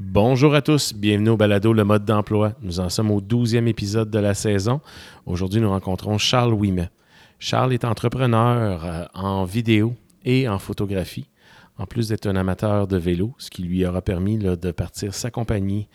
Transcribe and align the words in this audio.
Bonjour 0.00 0.54
à 0.54 0.62
tous, 0.62 0.94
bienvenue 0.94 1.30
au 1.30 1.36
balado 1.36 1.72
Le 1.72 1.82
mode 1.82 2.04
d'emploi. 2.04 2.52
Nous 2.62 2.78
en 2.78 2.88
sommes 2.88 3.10
au 3.10 3.20
12e 3.20 3.66
épisode 3.66 4.10
de 4.10 4.20
la 4.20 4.32
saison. 4.32 4.80
Aujourd'hui, 5.26 5.60
nous 5.60 5.70
rencontrons 5.70 6.18
Charles 6.18 6.54
Ouimet. 6.54 6.88
Charles 7.40 7.72
est 7.72 7.84
entrepreneur 7.84 8.84
euh, 8.84 9.04
en 9.12 9.44
vidéo 9.44 9.96
et 10.24 10.48
en 10.48 10.60
photographie, 10.60 11.28
en 11.78 11.86
plus 11.86 12.06
d'être 12.06 12.28
un 12.28 12.36
amateur 12.36 12.86
de 12.86 12.96
vélo, 12.96 13.34
ce 13.38 13.50
qui 13.50 13.62
lui 13.62 13.84
aura 13.84 14.00
permis 14.00 14.38
de 14.38 14.70
partir 14.70 15.14
sa 15.14 15.32
compagnie 15.32 15.88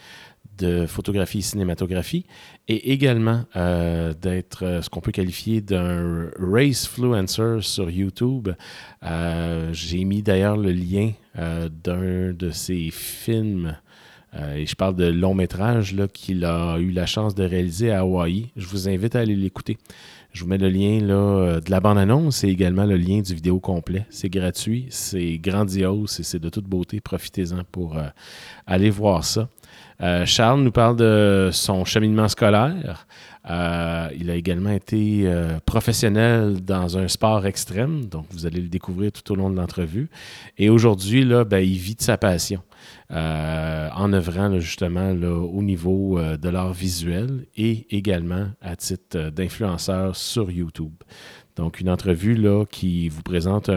de 0.58 0.86
photographie 0.86 1.40
et 1.40 1.42
cinématographie 1.42 2.26
et 2.68 2.92
également 2.92 3.46
euh, 3.56 4.14
d'être 4.14 4.66
euh, 4.66 4.82
ce 4.82 4.90
qu'on 4.90 5.00
peut 5.00 5.14
qualifier 5.14 5.62
d'un 5.62 6.30
racefluencer 6.38 7.60
sur 7.62 7.90
YouTube. 7.90 8.50
J'ai 9.72 10.04
mis 10.04 10.22
d'ailleurs 10.24 10.58
le 10.58 10.72
lien 10.72 11.14
d'un 11.36 12.34
de 12.34 12.50
ses 12.52 12.90
films. 12.92 13.78
Euh, 14.36 14.64
je 14.66 14.76
parle 14.76 14.96
de 14.96 15.06
long 15.06 15.36
métrage 15.36 15.96
qu'il 16.14 16.46
a 16.46 16.78
eu 16.80 16.92
la 16.92 17.06
chance 17.06 17.36
de 17.36 17.44
réaliser 17.44 17.92
à 17.92 18.00
Hawaï. 18.00 18.50
Je 18.56 18.66
vous 18.66 18.90
invite 18.90 19.16
à 19.16 19.20
aller 19.20 19.36
l'écouter. 19.36 19.78
Je 20.32 20.44
vous 20.44 20.50
mets 20.50 20.58
le 20.58 20.70
lien 20.70 21.08
euh, 21.10 21.60
de 21.60 21.70
la 21.70 21.80
bande-annonce 21.80 22.44
et 22.44 22.48
également 22.48 22.86
le 22.86 22.98
lien 22.98 23.22
du 23.22 23.36
vidéo 23.36 23.60
complet. 23.60 24.06
C'est 24.10 24.30
gratuit, 24.30 24.88
c'est 24.90 25.38
grandiose 25.38 26.20
et 26.20 26.24
c'est 26.24 26.40
de 26.40 26.50
toute 26.50 26.66
beauté. 26.66 27.00
Profitez-en 27.00 27.64
pour 27.72 27.98
euh, 27.98 28.08
aller 28.66 28.90
voir 28.90 29.24
ça. 29.24 29.48
Charles 30.26 30.64
nous 30.64 30.72
parle 30.72 30.98
de 30.98 31.50
son 31.54 31.86
cheminement 31.86 32.28
scolaire. 32.28 33.08
Il 33.48 34.30
a 34.30 34.36
également 34.36 34.72
été 34.72 35.26
professionnel 35.66 36.62
dans 36.62 36.98
un 36.98 37.08
sport 37.08 37.46
extrême, 37.46 38.08
donc 38.08 38.26
vous 38.32 38.46
allez 38.46 38.60
le 38.60 38.68
découvrir 38.68 39.14
tout 39.14 39.32
au 39.32 39.36
long 39.36 39.50
de 39.50 39.56
l'entrevue. 39.56 40.10
Et 40.58 40.70
aujourd'hui, 40.70 41.24
ben, 41.46 41.60
il 41.60 41.78
vit 41.78 41.96
de 41.96 42.02
sa 42.02 42.18
passion 42.18 42.62
euh, 43.14 43.90
en 43.96 44.12
œuvrant 44.12 44.60
justement 44.60 45.12
au 45.12 45.62
niveau 45.62 46.18
euh, 46.18 46.36
de 46.36 46.50
l'art 46.50 46.74
visuel 46.74 47.46
et 47.56 47.86
également 47.96 48.48
à 48.60 48.76
titre 48.76 49.18
euh, 49.18 49.30
d'influenceur 49.30 50.16
sur 50.16 50.50
YouTube. 50.50 50.96
Donc, 51.56 51.80
une 51.80 51.92
entrevue 51.92 52.34
là, 52.34 52.66
qui 52.66 53.10
vous 53.10 53.22
présente 53.22 53.70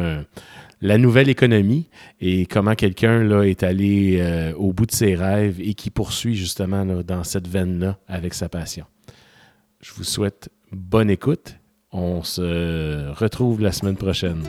la 0.81 0.97
nouvelle 0.97 1.29
économie 1.29 1.91
et 2.19 2.47
comment 2.47 2.75
quelqu'un 2.75 3.43
est 3.43 3.63
allé 3.63 4.55
au 4.57 4.73
bout 4.73 4.87
de 4.87 4.93
ses 4.93 5.15
rêves 5.15 5.61
et 5.61 5.75
qui 5.75 5.91
poursuit 5.91 6.35
justement 6.35 6.87
dans 6.87 7.23
cette 7.23 7.47
veine-là 7.47 7.99
avec 8.09 8.33
sa 8.33 8.49
passion. 8.49 8.87
Je 9.83 9.93
vous 9.93 10.05
souhaite 10.05 10.49
bonne 10.73 11.11
écoute. 11.11 11.57
On 11.93 12.23
se 12.23 13.13
retrouve 13.13 13.61
la 13.61 13.73
semaine 13.73 13.97
prochaine. 13.97 14.43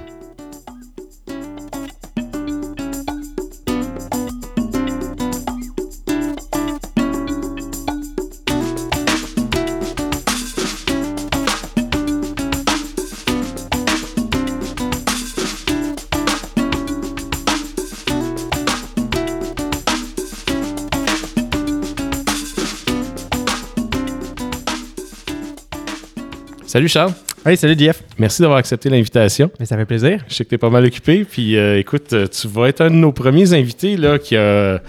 Salut 26.77 26.89
Charles, 26.89 27.13
Hey, 27.43 27.57
salut 27.57 27.73
Jeff. 27.75 28.03
merci 28.19 28.39
d'avoir 28.39 28.59
accepté 28.59 28.87
l'invitation. 28.87 29.49
Mais 29.59 29.65
ça 29.65 29.75
fait 29.75 29.87
plaisir. 29.87 30.23
Je 30.27 30.35
sais 30.35 30.43
que 30.43 30.49
tu 30.49 30.53
es 30.55 30.57
pas 30.59 30.69
mal 30.69 30.85
occupé. 30.85 31.25
Puis 31.25 31.57
euh, 31.57 31.79
écoute, 31.79 32.13
euh, 32.13 32.27
tu 32.27 32.47
vas 32.47 32.67
être 32.69 32.81
un 32.81 32.91
de 32.91 32.95
nos 32.95 33.11
premiers 33.11 33.51
invités 33.53 33.97
là, 33.97 34.19
qui, 34.19 34.35
a, 34.37 34.79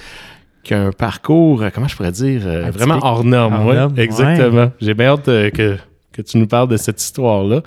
qui 0.62 0.74
a 0.74 0.82
un 0.82 0.92
parcours, 0.92 1.62
euh, 1.62 1.70
comment 1.74 1.88
je 1.88 1.96
pourrais 1.96 2.12
dire, 2.12 2.42
euh, 2.44 2.70
vraiment 2.70 2.98
hors 3.00 3.24
norme. 3.24 3.54
Hors 3.54 3.64
ouais, 3.68 3.74
norme, 3.76 3.94
ouais. 3.94 4.04
exactement. 4.04 4.70
J'ai 4.82 4.92
bien 4.92 5.06
hâte 5.14 5.28
euh, 5.28 5.48
que, 5.48 5.78
que 6.12 6.20
tu 6.20 6.36
nous 6.36 6.46
parles 6.46 6.68
de 6.68 6.76
cette 6.76 7.00
histoire-là. 7.00 7.62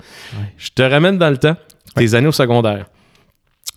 Je 0.56 0.68
te 0.72 0.82
ramène 0.82 1.18
dans 1.18 1.30
le 1.30 1.38
temps, 1.38 1.56
tes 1.96 2.14
années 2.14 2.28
au 2.28 2.32
secondaire. 2.32 2.86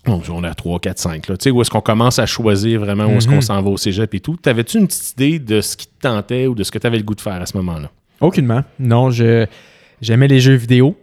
Donc, 0.06 0.26
on 0.30 0.44
est 0.44 0.48
à 0.48 0.54
3, 0.54 0.80
4, 0.80 1.00
5. 1.00 1.28
Là. 1.28 1.38
Tu 1.38 1.46
sais, 1.46 1.50
où 1.50 1.60
est-ce 1.62 1.72
qu'on 1.72 1.82
commence 1.82 2.20
à 2.20 2.28
choisir 2.28 2.82
vraiment 2.82 3.06
où 3.08 3.18
est-ce 3.18 3.28
qu'on 3.28 3.34
Mhm. 3.38 3.42
s'en 3.42 3.64
va 3.64 3.70
au 3.72 3.78
cégep 3.78 4.14
et 4.14 4.20
tout. 4.20 4.36
T'avais-tu 4.40 4.78
une 4.78 4.86
petite 4.86 5.14
idée 5.14 5.40
de 5.40 5.60
ce 5.62 5.76
qui 5.76 5.88
te 5.88 6.02
tentait 6.02 6.46
ou 6.46 6.54
de 6.54 6.64
ce 6.64 6.70
que 6.72 6.78
tu 6.78 6.86
avais 6.86 6.98
le 6.98 7.04
goût 7.04 7.16
de 7.16 7.22
faire 7.22 7.42
à 7.42 7.48
ce 7.48 7.58
moment-là? 7.58 7.90
Aucunement. 8.22 8.62
Non, 8.80 9.10
je 9.10 9.48
j'aimais 10.02 10.28
les 10.28 10.40
jeux 10.40 10.56
vidéo. 10.56 10.98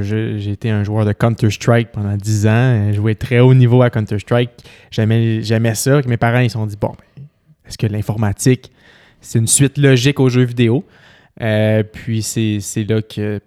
J'ai 0.00 0.50
été 0.50 0.70
un 0.70 0.82
joueur 0.82 1.04
de 1.04 1.12
Counter-Strike 1.12 1.92
pendant 1.92 2.16
10 2.16 2.46
ans. 2.46 2.88
Je 2.90 2.96
jouais 2.96 3.14
très 3.14 3.38
haut 3.38 3.54
niveau 3.54 3.82
à 3.82 3.90
Counter-Strike. 3.90 4.50
J'aimais 4.90 5.74
ça. 5.74 6.00
Mes 6.06 6.16
parents, 6.16 6.40
ils 6.40 6.50
se 6.50 6.54
sont 6.54 6.66
dit, 6.66 6.76
bon, 6.80 6.88
ben, 6.88 7.24
est-ce 7.68 7.78
que 7.78 7.86
l'informatique, 7.86 8.72
c'est 9.20 9.38
une 9.38 9.46
suite 9.46 9.78
logique 9.78 10.18
aux 10.18 10.28
jeux 10.28 10.44
vidéo? 10.44 10.84
Euh, 11.40 11.82
puis 11.82 12.22
c'est 12.22 12.84
là 12.88 13.02
que 13.02 13.40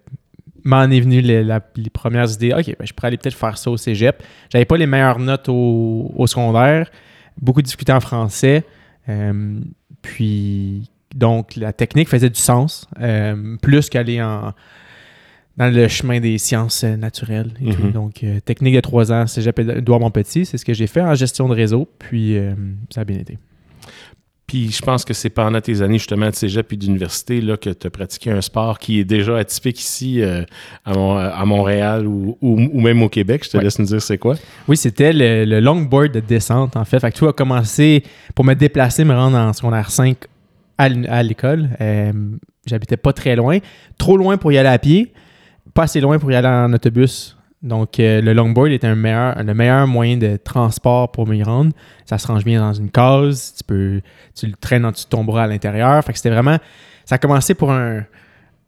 m'en 0.64 0.84
est 0.84 1.00
venu 1.00 1.20
les, 1.20 1.44
premières 1.92 2.30
idées. 2.32 2.52
OK, 2.52 2.74
ben, 2.78 2.86
je 2.86 2.92
pourrais 2.92 3.08
aller 3.08 3.16
peut-être 3.16 3.36
faire 3.36 3.58
ça 3.58 3.70
au 3.70 3.76
cégep. 3.76 4.22
J'avais 4.50 4.64
pas 4.64 4.76
les 4.76 4.86
meilleures 4.86 5.18
notes 5.18 5.48
au, 5.48 6.10
au 6.14 6.26
secondaire. 6.26 6.90
Beaucoup 7.40 7.62
discuté 7.62 7.92
en 7.92 8.00
français. 8.00 8.64
Euh, 9.08 9.60
puis, 10.02 10.90
donc, 11.14 11.56
la 11.56 11.72
technique 11.72 12.08
faisait 12.08 12.30
du 12.30 12.40
sens. 12.40 12.86
euh, 13.00 13.56
plus 13.60 13.88
qu'aller 13.88 14.22
en 14.22 14.52
dans 15.60 15.72
le 15.72 15.86
chemin 15.88 16.20
des 16.20 16.38
sciences 16.38 16.84
euh, 16.84 16.96
naturelles 16.96 17.52
et 17.64 17.72
tout. 17.74 17.82
Mhm. 17.82 17.92
Donc, 17.92 18.24
euh, 18.24 18.40
technique 18.40 18.74
de 18.74 18.80
trois 18.80 19.12
ans, 19.12 19.26
cégep 19.26 19.58
Édouard 19.58 20.00
Montpetit, 20.00 20.46
c'est 20.46 20.56
ce 20.56 20.64
que 20.64 20.72
j'ai 20.72 20.86
fait 20.86 21.02
en 21.02 21.14
gestion 21.14 21.48
de 21.48 21.54
réseau. 21.54 21.86
Puis, 21.98 22.36
euh, 22.38 22.52
ça 22.88 23.02
a 23.02 23.04
bien 23.04 23.18
été. 23.18 23.36
Puis 24.46 24.72
je 24.72 24.82
pense 24.82 25.04
que 25.04 25.14
c'est 25.14 25.30
pendant 25.30 25.60
tes 25.60 25.80
années 25.80 25.98
justement 25.98 26.28
de 26.28 26.34
cégep 26.34 26.66
puis 26.66 26.76
d'université 26.76 27.40
là, 27.40 27.56
que 27.56 27.70
tu 27.70 27.86
as 27.86 27.90
pratiqué 27.90 28.32
un 28.32 28.40
sport 28.40 28.80
qui 28.80 28.98
est 28.98 29.04
déjà 29.04 29.36
atypique 29.38 29.78
ici 29.78 30.20
euh, 30.22 30.42
à, 30.84 30.92
Mon- 30.92 31.16
à 31.16 31.44
Montréal 31.44 32.04
ou, 32.08 32.36
ou- 32.40 32.68
ou 32.72 32.80
même 32.80 33.00
au 33.02 33.08
Québec. 33.08 33.42
Je 33.44 33.50
te 33.50 33.56
Ouais. 33.58 33.62
laisse 33.62 33.78
nous 33.78 33.84
dire 33.86 34.02
c'est 34.02 34.18
quoi. 34.18 34.34
Oui, 34.66 34.76
c'était 34.76 35.12
le, 35.12 35.44
le 35.44 35.60
longboard 35.60 36.10
de 36.10 36.18
descente, 36.20 36.74
en 36.76 36.84
fait. 36.84 36.98
Fait 36.98 37.12
que 37.12 37.16
tout 37.18 37.28
a 37.28 37.32
commencé 37.32 38.02
pour 38.34 38.44
me 38.44 38.54
déplacer, 38.54 39.04
me 39.04 39.14
rendre 39.14 39.36
en 39.36 39.52
secondaire 39.52 39.90
5 39.90 40.16
à 40.78 41.22
l'école. 41.22 41.68
Euh, 41.80 42.12
J'habitais 42.66 42.96
pas 42.96 43.12
très 43.12 43.36
loin. 43.36 43.58
Trop 43.98 44.16
loin 44.16 44.36
pour 44.36 44.50
y 44.52 44.58
aller 44.58 44.68
à 44.68 44.78
pied, 44.78 45.12
pas 45.74 45.84
assez 45.84 46.00
loin 46.00 46.18
pour 46.18 46.30
y 46.32 46.34
aller 46.34 46.48
en 46.48 46.72
autobus. 46.72 47.36
Donc, 47.62 48.00
euh, 48.00 48.22
le 48.22 48.32
longboard 48.32 48.70
était 48.72 48.86
un 48.86 48.94
meilleur, 48.94 49.42
le 49.42 49.52
meilleur 49.54 49.86
moyen 49.86 50.16
de 50.16 50.36
transport 50.42 51.12
pour 51.12 51.26
m'y 51.26 51.42
rendre. 51.42 51.72
Ça 52.06 52.16
se 52.16 52.26
range 52.26 52.44
bien 52.44 52.58
dans 52.60 52.72
une 52.72 52.90
case. 52.90 53.54
Tu 53.58 53.64
peux, 53.64 54.00
tu 54.34 54.46
le 54.46 54.54
traînes 54.54 54.84
en 54.86 54.92
dessous 54.92 55.04
de 55.04 55.10
ton 55.10 55.24
bras 55.24 55.42
à 55.42 55.46
l'intérieur. 55.46 56.02
Fait 56.02 56.12
que 56.12 56.18
c'était 56.18 56.30
vraiment, 56.30 56.56
ça 57.04 57.16
a 57.16 57.18
commencé 57.18 57.52
pour 57.54 57.70
un, 57.70 58.02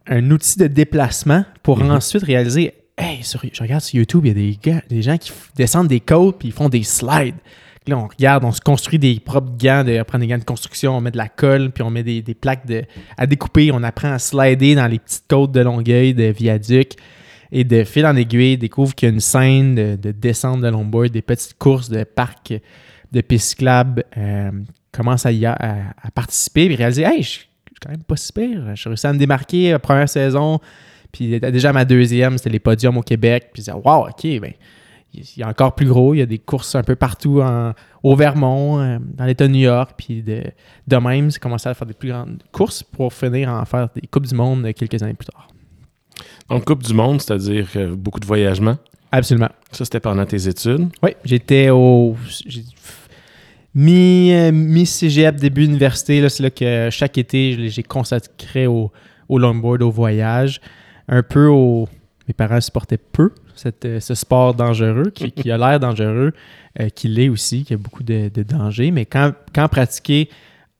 un 0.08 0.30
outil 0.30 0.58
de 0.58 0.66
déplacement 0.66 1.44
pour 1.62 1.78
Mhm. 1.78 1.90
ensuite 1.92 2.22
réaliser 2.24 2.74
Hey, 2.98 3.22
sur- 3.24 3.40
je 3.50 3.62
regarde 3.62 3.80
sur 3.80 3.96
YouTube, 3.98 4.26
il 4.26 4.28
y 4.28 4.30
a 4.30 4.34
des, 4.34 4.58
gars, 4.62 4.82
des 4.90 5.00
gens 5.00 5.16
qui 5.16 5.32
descendent 5.56 5.88
des 5.88 6.00
côtes 6.00 6.38
puis 6.38 6.48
ils 6.48 6.52
font 6.54 6.69
des 6.69 6.82
slides. 6.82 7.34
Là, 7.87 7.98
on 7.98 8.06
regarde, 8.06 8.44
on 8.44 8.53
se 8.53 8.60
construit 8.60 8.98
des 8.98 9.19
propres 9.19 9.56
gants, 9.59 9.82
de, 9.82 10.00
on 10.00 10.04
prend 10.04 10.19
des 10.19 10.28
gants 10.28 10.38
de 10.38 10.44
construction, 10.44 10.97
on 10.97 11.00
met 11.00 11.10
de 11.10 11.16
la 11.16 11.28
colle, 11.28 11.70
puis 11.72 11.82
on 11.82 11.91
met 11.91 12.04
des, 12.04 12.22
plaques 12.34 12.65
à 13.16 13.26
découper. 13.26 13.70
On 13.72 13.82
apprend 13.82 14.12
à 14.12 14.19
slider 14.19 14.75
dans 14.75 14.87
les 14.87 14.98
petites 14.98 15.25
côtes 15.28 15.53
de 15.53 15.60
Longueuil, 15.60 16.15
de 16.15 16.25
viaduc. 16.25 16.93
Et 17.54 17.65
de 17.65 17.84
fil 17.84 18.06
en 18.06 18.16
aiguille, 18.16 18.56
découvre 18.56 18.94
qu'il 18.94 19.09
y 19.09 19.12
a 19.12 19.15
une 19.15 19.20
scène 19.20 19.75
de, 19.75 19.97
de 19.97 20.10
descente 20.10 20.62
de 20.62 20.69
longboard, 20.69 21.10
des 21.10 21.20
petites 21.20 21.59
courses 21.59 21.91
de 21.91 22.03
parcs 22.04 22.54
de 23.12 23.20
pistes 23.20 23.62
euh, 23.62 24.50
commence 24.91 25.26
à, 25.26 25.32
y 25.32 25.47
a- 25.47 25.53
à, 26.03 26.10
participer 26.10 26.75
réaliser 26.75 27.03
Hey, 27.03 27.22
je 27.22 27.28
suis 27.28 27.49
quand 27.81 27.91
même 27.91 28.03
pas 28.03 28.16
si 28.16 28.32
pire. 28.32 28.70
Je 28.75 28.81
suis 28.81 28.88
réussi 28.88 29.06
à 29.06 29.12
me 29.12 29.19
démarquer 29.19 29.72
la 29.72 29.78
première 29.78 30.09
saison. 30.09 30.60
Puis 31.12 31.38
déjà 31.38 31.72
ma 31.72 31.84
deuxième, 31.84 32.38
c'était 32.38 32.50
les 32.50 32.59
podiums 32.59 32.97
au 32.97 33.03
Québec. 33.03 33.50
Puis 33.53 33.62
je 33.62 33.70
disais, 33.70 33.76
wow, 33.84 34.09
OK, 34.09 34.41
ben, 34.41 34.53
il 35.14 35.24
y 35.36 35.42
a 35.42 35.48
encore 35.48 35.74
plus 35.74 35.86
gros. 35.86 36.14
Il 36.14 36.18
y 36.18 36.22
a 36.22 36.26
des 36.26 36.38
courses 36.38 36.74
un 36.74 36.82
peu 36.82 36.96
partout 36.96 37.40
en- 37.42 37.72
au 38.02 38.16
Vermont, 38.16 38.80
euh, 38.80 38.98
dans 39.00 39.24
l'État 39.24 39.46
de 39.46 39.52
New 39.52 39.60
York. 39.60 39.92
Puis 39.96 40.22
de, 40.22 40.42
de 40.86 40.96
même, 40.96 41.30
j'ai 41.30 41.38
commencé 41.38 41.69
à 41.69 41.75
faire 41.75 41.87
des 41.87 41.94
plus 41.94 42.08
grandes 42.10 42.42
courses 42.52 42.82
pour 42.82 43.12
finir 43.12 43.50
à 43.50 43.60
en 43.60 43.64
faire 43.64 43.88
des 43.94 44.06
Coupes 44.06 44.26
du 44.26 44.34
Monde 44.34 44.72
quelques 44.75 45.02
années 45.02 45.14
plus 45.14 45.26
tard. 45.26 45.48
Donc 46.48 46.64
Coupe 46.64 46.82
du 46.82 46.94
Monde, 46.94 47.20
c'est-à-dire 47.20 47.69
euh, 47.76 47.94
beaucoup 47.94 48.20
de 48.20 48.26
voyagements. 48.26 48.76
Absolument. 49.10 49.50
Ça, 49.70 49.84
c'était 49.84 50.00
pendant 50.00 50.25
tes 50.25 50.48
études? 50.48 50.88
Oui, 51.02 51.10
j'étais 51.25 51.69
au. 51.70 52.16
Mi, 53.75 54.32
euh, 54.32 54.52
mi-cégep, 54.52 55.37
début 55.37 55.64
université, 55.64 56.28
c'est 56.28 56.42
là 56.42 56.50
que 56.50 56.88
chaque 56.90 57.16
été, 57.16 57.69
j'ai 57.70 57.82
consacré 57.82 58.66
au, 58.66 58.92
au 59.28 59.38
longboard, 59.38 59.82
au 59.82 59.90
voyage. 59.90 60.60
Un 61.08 61.22
peu 61.22 61.46
au. 61.46 61.88
Mes 62.28 62.34
parents 62.34 62.60
supportaient 62.60 62.98
peu 62.98 63.31
cette, 63.62 63.85
euh, 63.85 64.00
ce 64.00 64.14
sport 64.14 64.55
dangereux, 64.55 65.11
qui, 65.14 65.31
qui 65.32 65.50
a 65.50 65.56
l'air 65.59 65.79
dangereux, 65.79 66.32
euh, 66.81 66.88
qu'il 66.88 67.14
l'est 67.14 67.29
aussi, 67.29 67.64
qui 67.64 67.75
a 67.75 67.76
beaucoup 67.76 68.03
de, 68.03 68.29
de 68.32 68.43
dangers. 68.43 68.91
Mais 68.91 69.06
quand, 69.06 69.32
quand 69.55 69.69
pratiqué 69.69 70.29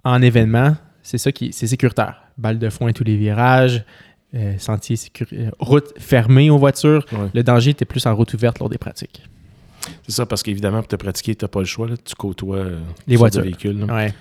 en 0.05 0.21
événement, 0.23 0.75
c'est 1.03 1.19
ça 1.19 1.31
qui 1.33 1.53
c'est 1.53 1.67
sécuritaire. 1.67 2.23
Balle 2.39 2.59
de 2.59 2.69
foin 2.71 2.93
tous 2.93 3.05
les 3.05 3.17
virages, 3.17 3.85
euh, 4.35 4.55
sentier 4.59 4.97
euh, 5.33 5.51
route 5.59 5.93
fermée 5.99 6.51
aux 6.51 6.59
voitures. 6.59 7.05
Ouais. 7.13 7.29
Le 7.35 7.43
danger 7.43 7.71
était 7.71 7.85
plus 7.85 8.05
en 8.07 8.15
route 8.17 8.33
ouverte 8.35 8.59
lors 8.59 8.69
des 8.69 8.79
pratiques. 8.79 9.23
C'est 10.07 10.13
ça, 10.15 10.27
parce 10.27 10.43
qu'évidemment, 10.43 10.79
pour 10.79 10.89
te 10.89 10.97
pratiquer, 10.97 11.35
tu 11.35 11.45
n'as 11.45 11.49
pas 11.49 11.59
le 11.59 11.65
choix. 11.67 11.89
là. 11.89 11.95
Tu 12.03 12.15
côtoies 12.15 12.57
euh, 12.57 12.81
Les 13.07 13.17
voitures. 13.17 13.43
véhicules. 13.43 13.85
Ouais. 13.85 14.15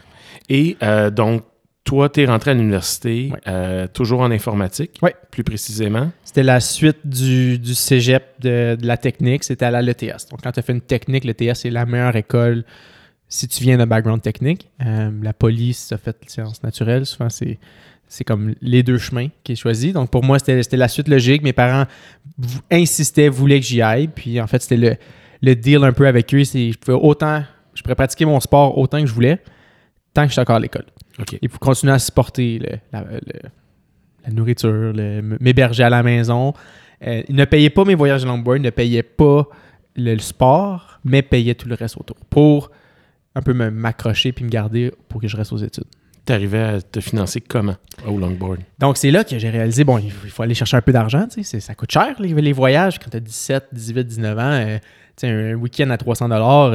Et 0.50 0.75
euh, 0.84 1.10
donc, 1.12 1.44
toi, 1.83 2.10
tu 2.10 2.22
es 2.22 2.25
rentré 2.25 2.51
à 2.51 2.54
l'université, 2.54 3.30
Ouais. 3.33 3.39
euh, 3.48 3.88
toujours 3.88 4.22
en 4.22 4.31
informatique, 4.31 5.00
Ouais. 5.01 5.16
plus 5.31 5.44
précisément? 5.44 6.12
C'était 6.24 6.44
la 6.44 6.60
suite 6.60 7.00
du, 7.06 7.57
du 7.60 7.74
cégep 7.75 8.24
de, 8.39 8.78
de 8.80 8.88
la 8.88 8.98
technique, 8.98 9.44
c'était 9.44 9.66
à 9.66 9.81
l'ETS. 9.81 10.28
Donc, 10.30 10.42
quand 10.44 10.51
tu 10.51 10.60
as 10.60 10.63
fait 10.63 10.74
une 10.74 10.81
technique, 10.81 11.24
l'ETS, 11.25 11.56
c'est 11.56 11.69
la 11.72 11.86
meilleure 11.86 12.16
école 12.16 12.63
si 13.28 13.48
tu 13.48 13.63
viens 13.63 13.78
d'un 13.78 13.88
background 13.88 14.22
technique. 14.22 14.69
Euh, 14.86 15.10
la 15.24 15.33
police, 15.33 15.80
ça 15.80 15.98
fait 15.98 16.16
sciences 16.28 16.63
naturelles, 16.63 17.06
souvent, 17.06 17.30
c'est. 17.30 17.57
C'est 18.13 18.25
comme 18.25 18.56
les 18.62 18.84
deux 18.84 18.98
chemins 18.98 19.30
qui 19.42 19.54
est 19.54 19.56
choisi. 19.56 19.94
Donc, 19.94 20.10
pour 20.10 20.22
moi, 20.22 20.38
c'était 20.38 20.75
la 20.75 20.89
suite 20.89 21.07
logique. 21.07 21.44
Mes 21.44 21.54
parents 21.54 21.86
insistaient, 22.69 23.30
voulaient 23.30 23.62
que 23.62 23.66
j'y 23.66 23.81
aille. 23.81 24.10
Puis, 24.10 24.42
en 24.42 24.48
fait, 24.48 24.62
c'était 24.62 24.75
le, 24.75 24.95
le 25.42 25.56
deal 25.56 25.81
un 25.84 25.94
peu 25.94 26.06
avec 26.06 26.34
eux. 26.34 26.44
C'est 26.44 26.74
je 26.74 26.77
pouvais 26.77 26.98
autant, 26.98 27.44
je 27.74 27.81
pourrais 27.81 27.95
pratiquer 27.95 28.25
mon 28.25 28.42
sport 28.42 28.77
autant 28.77 29.00
que 29.00 29.07
je 29.07 29.13
voulais, 29.13 29.39
tant 30.13 30.24
que 30.24 30.30
j'étais 30.30 30.42
encore 30.42 30.58
à 30.58 30.60
l'école. 30.60 30.86
OK. 31.19 31.38
Et 31.42 31.48
pour 31.48 31.60
continuer 31.60 31.94
à 31.94 32.00
supporter 32.00 32.60
le- 32.60 32.78
la, 32.92 33.02
le- 33.04 33.50
la 34.25 34.31
nourriture, 34.34 34.94
m'héberger 35.40 35.84
à 35.84 35.90
la 35.90 36.04
maison. 36.04 36.54
Euh, 37.06 37.24
ne 37.30 37.46
payaient 37.46 37.72
pas 37.72 37.84
mes 37.86 37.96
voyages 37.96 38.22
de 38.22 38.28
longboard, 38.28 38.60
ne 38.62 38.69
payaient 38.69 39.02
pas 39.02 39.48
le, 39.96 40.13
le 40.13 40.19
sport, 40.19 41.00
mais 41.04 41.22
payaient 41.24 41.56
tout 41.56 41.68
le 41.68 41.74
reste 41.75 41.98
autour 41.98 42.16
pour 42.30 42.69
un 43.34 43.42
peu 43.42 43.54
me- 43.54 43.72
m'accrocher 43.72 44.31
puis 44.31 44.46
me 44.46 44.50
garder 44.50 44.92
pour 45.10 45.19
que 45.22 45.28
je 45.28 45.36
reste 45.36 45.52
aux 45.54 45.58
études. 45.58 45.86
Tu 46.25 46.33
arrivais 46.33 46.59
à 46.59 46.81
te 46.81 47.00
financer 47.00 47.41
comment 47.41 47.75
au 48.07 48.18
longboard? 48.18 48.59
Donc, 48.79 48.97
c'est 48.97 49.09
là 49.12 49.23
que 49.23 49.38
j'ai 49.39 49.50
réalisé, 49.50 49.83
bon, 49.83 49.97
il 49.97 50.12
faut, 50.12 50.44
aller 50.44 50.53
chercher 50.53 50.77
un 50.77 50.81
peu 50.81 50.91
d'argent, 50.91 51.25
tu 51.27 51.35
sais, 51.35 51.44
c'est- 51.44 51.59
ça 51.59 51.73
coûte 51.73 51.91
cher, 51.91 52.15
les, 52.19 52.33
les 52.33 52.53
voyages, 52.53 53.00
quand 53.00 53.09
tu 53.09 53.18
as 53.18 53.21
17, 53.21 53.65
18, 53.71 54.03
19 54.07 54.38
ans, 54.38 54.41
euh, 54.51 54.77
tu 55.18 55.27
sais, 55.27 55.29
un 55.29 55.53
week-end 55.56 55.89
à 55.89 55.97
300 55.97 56.29
dollars, 56.29 56.73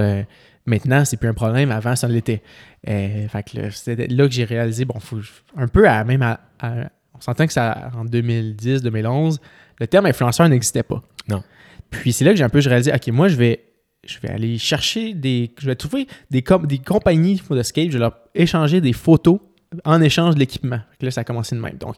maintenant, 0.66 1.04
c'est 1.04 1.16
plus 1.16 1.28
un 1.28 1.34
problème, 1.34 1.70
avant, 1.70 1.94
ça 1.94 2.08
l'était. 2.08 2.43
Euh, 2.88 3.28
fait 3.28 3.43
que 3.44 3.56
là, 3.60 3.70
c'était 3.70 4.08
là 4.08 4.26
que 4.26 4.32
j'ai 4.34 4.44
réalisé, 4.44 4.84
bon, 4.84 4.98
faut, 4.98 5.19
un 5.56 5.69
peu 5.69 5.88
à, 5.88 6.02
même 6.04 6.22
à, 6.22 6.40
à- 6.60 6.88
on 7.14 7.20
s'entend 7.20 7.46
que 7.46 7.52
ça, 7.52 7.90
en 7.96 8.04
2010, 8.04 8.82
2011, 8.82 9.40
le 9.81 9.87
terme 9.87 10.06
influenceur 10.06 10.49
n'existait 10.49 10.82
pas. 10.82 11.02
Non. 11.28 11.42
Puis 11.90 12.12
c'est 12.12 12.25
là 12.25 12.32
que 12.32 12.37
j'ai 12.37 12.44
un 12.44 12.49
peu 12.49 12.58
réalisé, 12.64 12.92
OK, 12.92 13.06
moi, 13.08 13.28
je 13.28 13.37
vais, 13.37 13.64
je 14.06 14.20
vais 14.20 14.31
aller 14.31 14.58
chercher 14.58 15.14
des. 15.14 15.53
Je 15.58 15.67
vais 15.67 15.75
trouver 15.76 16.06
des, 16.31 16.44
des 16.64 16.79
compagnies 16.79 17.37
de 17.37 17.62
je 17.62 17.93
vais 17.93 17.99
leur 17.99 18.17
échanger 18.35 18.81
des 18.81 18.93
photos 18.93 19.41
en 19.85 20.00
échange 20.00 20.35
de 20.35 20.41
l'équipement. 20.41 20.81
Là, 21.00 21.11
ça 21.11 21.23
a 21.23 21.25
commencé 21.25 21.55
de 21.56 21.61
même. 21.61 21.76
Donc, 21.76 21.97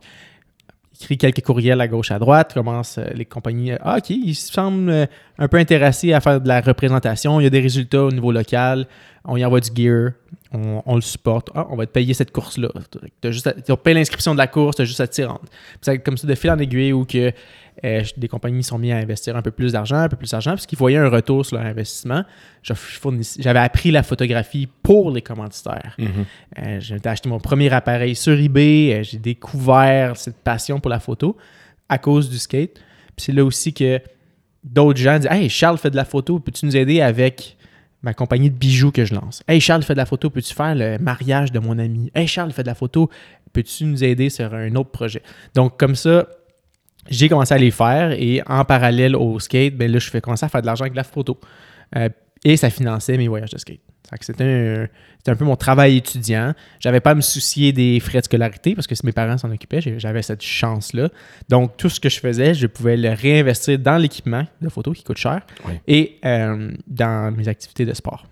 écrit 1.01 1.19
quelques 1.19 1.43
courriels 1.43 1.81
à 1.81 1.89
gauche, 1.89 2.11
à 2.11 2.19
droite, 2.19 2.55
commence 2.55 2.99
euh, 2.99 3.05
les 3.15 3.25
compagnies. 3.25 3.73
euh, 3.73 3.79
Ah, 3.83 3.99
OK, 3.99 4.11
ils 4.11 4.35
semblent 4.35 4.91
euh, 4.91 5.07
un 5.39 5.49
peu 5.49 5.59
intéressés 5.59 6.13
à 6.13 6.21
faire 6.21 6.41
de 6.41 6.49
la 6.49 6.61
représentation. 6.61 7.41
Il 7.41 7.45
y 7.45 7.47
a 7.47 7.51
des 7.51 7.61
résultats 7.61 8.05
au 8.05 8.11
niveau 8.11 8.33
local. 8.33 8.87
On 9.25 9.37
y 9.37 9.45
envoie 9.45 9.61
du 9.61 9.71
gear. 9.75 10.13
On, 10.53 10.83
on 10.87 10.95
le 10.95 11.03
supporte. 11.03 11.51
Ah, 11.55 11.67
on 11.71 11.77
va 11.77 11.85
te 11.85 11.93
payer 11.93 12.15
cette 12.15 12.33
course-là. 12.33 12.69
Tu 13.21 13.77
payes 13.83 13.95
l'inscription 13.95 14.33
de 14.33 14.39
la 14.39 14.47
course, 14.47 14.77
tu 14.77 14.83
as 14.83 14.85
juste 14.87 15.01
à 15.01 15.07
t'y 15.07 15.23
rendre. 15.23 15.45
Être 15.87 16.03
comme 16.03 16.17
ça 16.17 16.27
de 16.27 16.35
fil 16.35 16.51
en 16.51 16.59
aiguille 16.59 16.93
où 16.93 17.05
que, 17.05 17.33
euh, 17.85 18.03
des 18.17 18.29
compagnies 18.29 18.63
sont 18.63 18.79
mis 18.79 18.91
à 18.91 18.97
investir 18.97 19.37
un 19.37 19.43
peu 19.43 19.51
plus 19.51 19.73
d'argent, 19.73 19.97
un 19.97 20.09
peu 20.09 20.17
plus 20.17 20.31
d'argent, 20.31 20.53
parce 20.53 20.65
qu'ils 20.65 20.79
voyaient 20.79 20.99
un 20.99 21.11
retour 21.11 21.45
sur 21.45 21.59
leur 21.59 21.67
investissement. 21.67 22.25
J'avais 22.63 23.59
appris 23.59 23.91
la 23.91 24.03
photographie 24.03 24.69
pour 24.83 25.11
les 25.11 25.23
commanditaires. 25.23 25.95
Mhm. 25.99 26.09
Euh, 26.59 26.81
j'ai 26.81 26.97
acheté 27.05 27.29
mon 27.29 27.41
premier 27.41 27.71
appareil 27.73 28.17
sur 28.17 28.39
eBay. 28.39 28.95
Euh, 28.95 29.03
j'ai 29.03 29.19
découvert 29.19 30.17
cette 30.17 30.39
passion 30.39 30.81
pour 30.81 30.91
la 30.91 30.99
photo 30.99 31.37
à 31.91 31.99
cause 31.99 32.31
du 32.31 32.39
skate. 32.39 32.81
Puis 33.17 33.27
c'est 33.27 33.33
là 33.33 33.45
aussi 33.45 33.75
que 33.75 34.01
d'autres 34.65 34.99
gens 34.99 35.19
disent 35.19 35.31
Hey, 35.31 35.51
Charles 35.51 35.79
fait 35.79 35.91
de 35.91 35.97
la 35.97 36.07
photo, 36.07 36.41
peux-tu 36.41 36.65
nous 36.65 36.77
aider 36.77 37.03
avec 37.03 37.58
ma 38.03 38.15
compagnie 38.15 38.51
de 38.51 38.57
bijoux 38.57 38.93
que 38.93 39.05
je 39.05 39.15
lance. 39.15 39.43
Hey, 39.49 39.61
Charles 39.61 39.83
fait 39.83 39.95
de 39.95 39.99
la 39.99 40.07
photo, 40.07 40.31
peux-tu 40.31 40.55
faire 40.55 40.75
le 40.75 40.99
mariage 40.99 41.53
de 41.53 41.59
mon 41.59 41.79
ami? 41.79 42.11
Hey, 42.15 42.27
Charles 42.27 42.53
fait 42.53 42.63
de 42.63 42.69
la 42.69 42.75
photo, 42.75 43.11
peux-tu 43.53 43.85
nous 43.85 44.05
aider 44.05 44.31
sur 44.31 44.55
un 44.55 44.75
autre 44.77 44.91
projet? 44.91 45.23
Donc, 45.55 45.79
comme 45.79 45.95
ça, 45.95 46.27
j'ai 47.09 47.29
commencé 47.29 47.55
à 47.55 47.59
les 47.59 47.71
faire 47.71 48.13
et 48.13 48.43
en 48.47 48.65
parallèle 48.65 49.17
au 49.17 49.39
skate, 49.41 49.77
ben 49.77 49.91
là, 49.91 49.99
je 49.99 50.11
fais 50.11 50.21
commencer 50.21 50.47
à 50.47 50.49
faire 50.49 50.61
de 50.61 50.67
l'argent 50.67 50.85
avec 50.85 50.95
la 50.95 51.05
photo. 51.05 51.39
Euh, 51.97 52.09
et 52.45 52.57
ça 52.57 52.71
finançait 52.71 53.17
mes 53.17 53.29
voyages 53.29 53.51
de 53.51 53.59
skate. 53.59 53.81
C'était 54.23 54.45
un, 54.45 54.87
un 55.31 55.37
peu 55.37 55.45
mon 55.45 55.57
travail 55.57 55.99
étudiant. 55.99 56.55
J'avais 56.81 57.01
pas 57.01 57.11
à 57.11 57.15
me 57.15 57.21
soucier 57.21 57.73
des 57.73 58.01
frais 58.01 58.21
de 58.21 58.25
scolarité 58.25 58.75
parce 58.75 58.87
que 58.87 58.95
mes 59.05 59.13
parents 59.13 59.37
s'en 59.37 59.51
occupaient. 59.53 59.81
J'avais 59.99 60.23
cette 60.23 60.41
chance-là. 60.43 61.11
Donc, 61.51 61.77
tout 61.77 61.91
ce 61.91 62.01
que 62.01 62.09
je 62.09 62.19
faisais, 62.19 62.55
je 62.55 62.67
pouvais 62.67 62.97
le 62.97 63.11
réinvestir 63.11 63.79
dans 63.79 63.99
l'équipement 63.99 64.47
de 64.63 64.71
photo 64.71 64.93
qui 64.93 65.05
coûte 65.05 65.19
cher 65.19 65.43
et 65.87 66.17
euh, 66.25 66.71
dans 66.87 67.37
mes 67.37 67.49
activités 67.49 67.85
de 67.85 67.93
sport. 67.93 68.25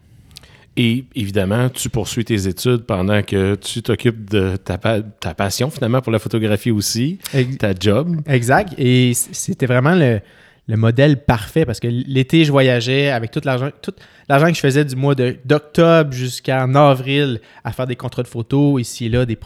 Et 0.79 1.05
évidemment, 1.15 1.69
tu 1.69 1.91
poursuis 1.91 2.25
tes 2.25 2.47
études 2.49 2.85
pendant 2.85 3.23
que 3.23 3.55
tu 3.57 3.83
t'occupes 3.83 4.31
de 4.31 4.57
ta, 4.57 4.79
pa- 4.79 5.01
ta 5.03 5.35
passion 5.35 5.71
finalement 5.71 6.01
pour 6.01 6.13
la 6.13 6.19
photographie 6.19 6.71
aussi, 6.71 7.19
ta 7.59 7.73
job. 7.79 8.17
Exact. 8.27 8.75
Et 8.79 9.13
c'était 9.15 9.67
vraiment 9.67 9.95
le, 9.95 10.21
le 10.69 10.77
modèle 10.77 11.23
parfait 11.25 11.65
parce 11.65 11.79
que 11.79 11.87
l'été, 11.87 12.45
je 12.45 12.51
voyageais 12.51 13.11
avec 13.11 13.31
tout 13.31 13.41
l'argent, 13.45 13.71
tout 13.83 13.93
l'argent 14.29 14.49
que 14.49 14.55
je 14.55 14.61
faisais 14.61 14.85
du 14.85 14.97
mois 14.97 15.15
d'octobre 15.15 16.13
jusqu'en 16.13 16.75
avril 16.75 17.41
à 17.63 17.71
faire 17.71 17.87
des 17.87 17.95
contrats 17.95 18.25
de 18.25 18.29
photos 18.29 18.81
ici 18.81 19.07
et 19.07 19.09
là, 19.09 19.25
des, 19.25 19.39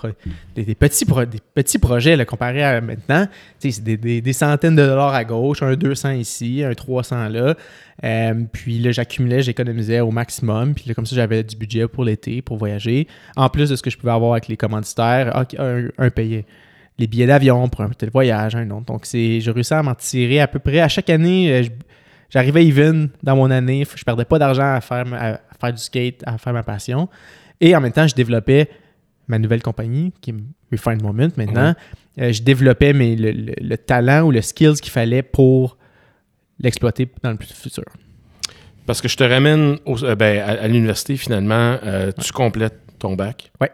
des, 0.56 0.74
petits, 0.74 1.04
pro- 1.04 1.26
des 1.26 1.38
petits 1.54 1.78
projets 1.78 2.16
là, 2.16 2.24
comparé 2.24 2.62
à 2.62 2.80
maintenant. 2.80 3.26
C'est 3.58 3.82
des, 3.84 3.98
des- 4.22 4.32
centaines 4.32 4.76
de 4.76 4.86
dollars 4.86 5.12
à 5.12 5.24
gauche, 5.24 5.62
un 5.62 5.74
200 5.74 6.12
ici, 6.12 6.62
un 6.64 6.72
300 6.72 7.28
là. 7.28 7.54
Euh, 8.02 8.34
puis 8.50 8.78
là, 8.78 8.90
j'accumulais, 8.92 9.42
j'économisais 9.42 10.00
au 10.00 10.10
maximum. 10.10 10.72
Puis 10.74 10.84
là, 10.86 10.94
comme 10.94 11.04
ça, 11.04 11.14
j'avais 11.16 11.42
du 11.42 11.54
budget 11.54 11.86
pour 11.86 12.04
l'été, 12.04 12.40
pour 12.40 12.56
voyager. 12.56 13.06
En 13.36 13.50
plus 13.50 13.68
de 13.68 13.76
ce 13.76 13.82
que 13.82 13.90
je 13.90 13.98
pouvais 13.98 14.12
avoir 14.12 14.32
avec 14.32 14.48
les 14.48 14.56
commanditaires, 14.56 15.36
un, 15.58 15.88
un 15.98 16.08
payé 16.10 16.46
les 17.00 17.06
billets 17.06 17.26
d'avion 17.26 17.68
pour 17.68 17.80
un 17.80 17.88
tel 17.88 18.10
voyage, 18.10 18.54
un 18.54 18.70
autre. 18.70 18.86
Donc, 18.86 19.06
c'est, 19.06 19.40
j'ai 19.40 19.50
réussi 19.50 19.74
à 19.74 19.82
m'en 19.82 19.94
tirer 19.94 20.40
à 20.40 20.46
peu 20.46 20.58
près. 20.58 20.80
À 20.80 20.88
chaque 20.88 21.10
année, 21.10 21.50
euh, 21.52 21.62
je- 21.64 21.70
j'arrivais 22.28 22.64
even 22.66 23.08
dans 23.22 23.34
mon 23.36 23.50
année. 23.50 23.84
Je 23.96 24.04
perdais 24.04 24.24
pas 24.24 24.38
d'argent 24.38 24.74
à 24.74 24.80
faire, 24.80 25.06
à 25.14 25.38
faire 25.60 25.72
du 25.72 25.80
skate, 25.82 26.22
à 26.26 26.38
faire 26.38 26.52
ma 26.52 26.62
passion. 26.62 27.08
Et 27.60 27.74
en 27.74 27.80
même 27.80 27.92
temps, 27.92 28.06
je 28.06 28.14
développais 28.14 28.68
ma 29.28 29.38
nouvelle 29.38 29.62
compagnie, 29.62 30.12
qui 30.20 30.30
est 30.30 30.34
Refined 30.72 31.02
Moment 31.02 31.28
maintenant. 31.36 31.74
Euh, 32.20 32.32
je 32.32 32.42
développais 32.42 32.92
mes- 32.92 33.16
le, 33.16 33.30
le- 33.32 33.54
le 33.60 33.76
talent 33.78 34.22
ou 34.26 34.30
le 34.30 34.40
skills 34.42 34.74
qu'il 34.80 34.92
fallait 34.92 35.22
pour 35.22 35.76
l'exploiter 36.60 37.08
dans 37.22 37.30
le 37.30 37.38
futur. 37.40 37.84
Parce 38.86 39.00
que 39.00 39.08
je 39.08 39.16
te 39.16 39.24
ramène 39.24 39.78
au- 39.86 40.02
euh, 40.04 40.14
ben, 40.16 40.38
à, 40.40 40.62
à 40.62 40.68
l'université 40.68 41.16
finalement, 41.16 41.76
euh, 41.84 42.12
tu 42.20 42.32
complètes 42.32 42.78
ton 42.98 43.14
bac. 43.14 43.50
Ouais. 43.60 43.70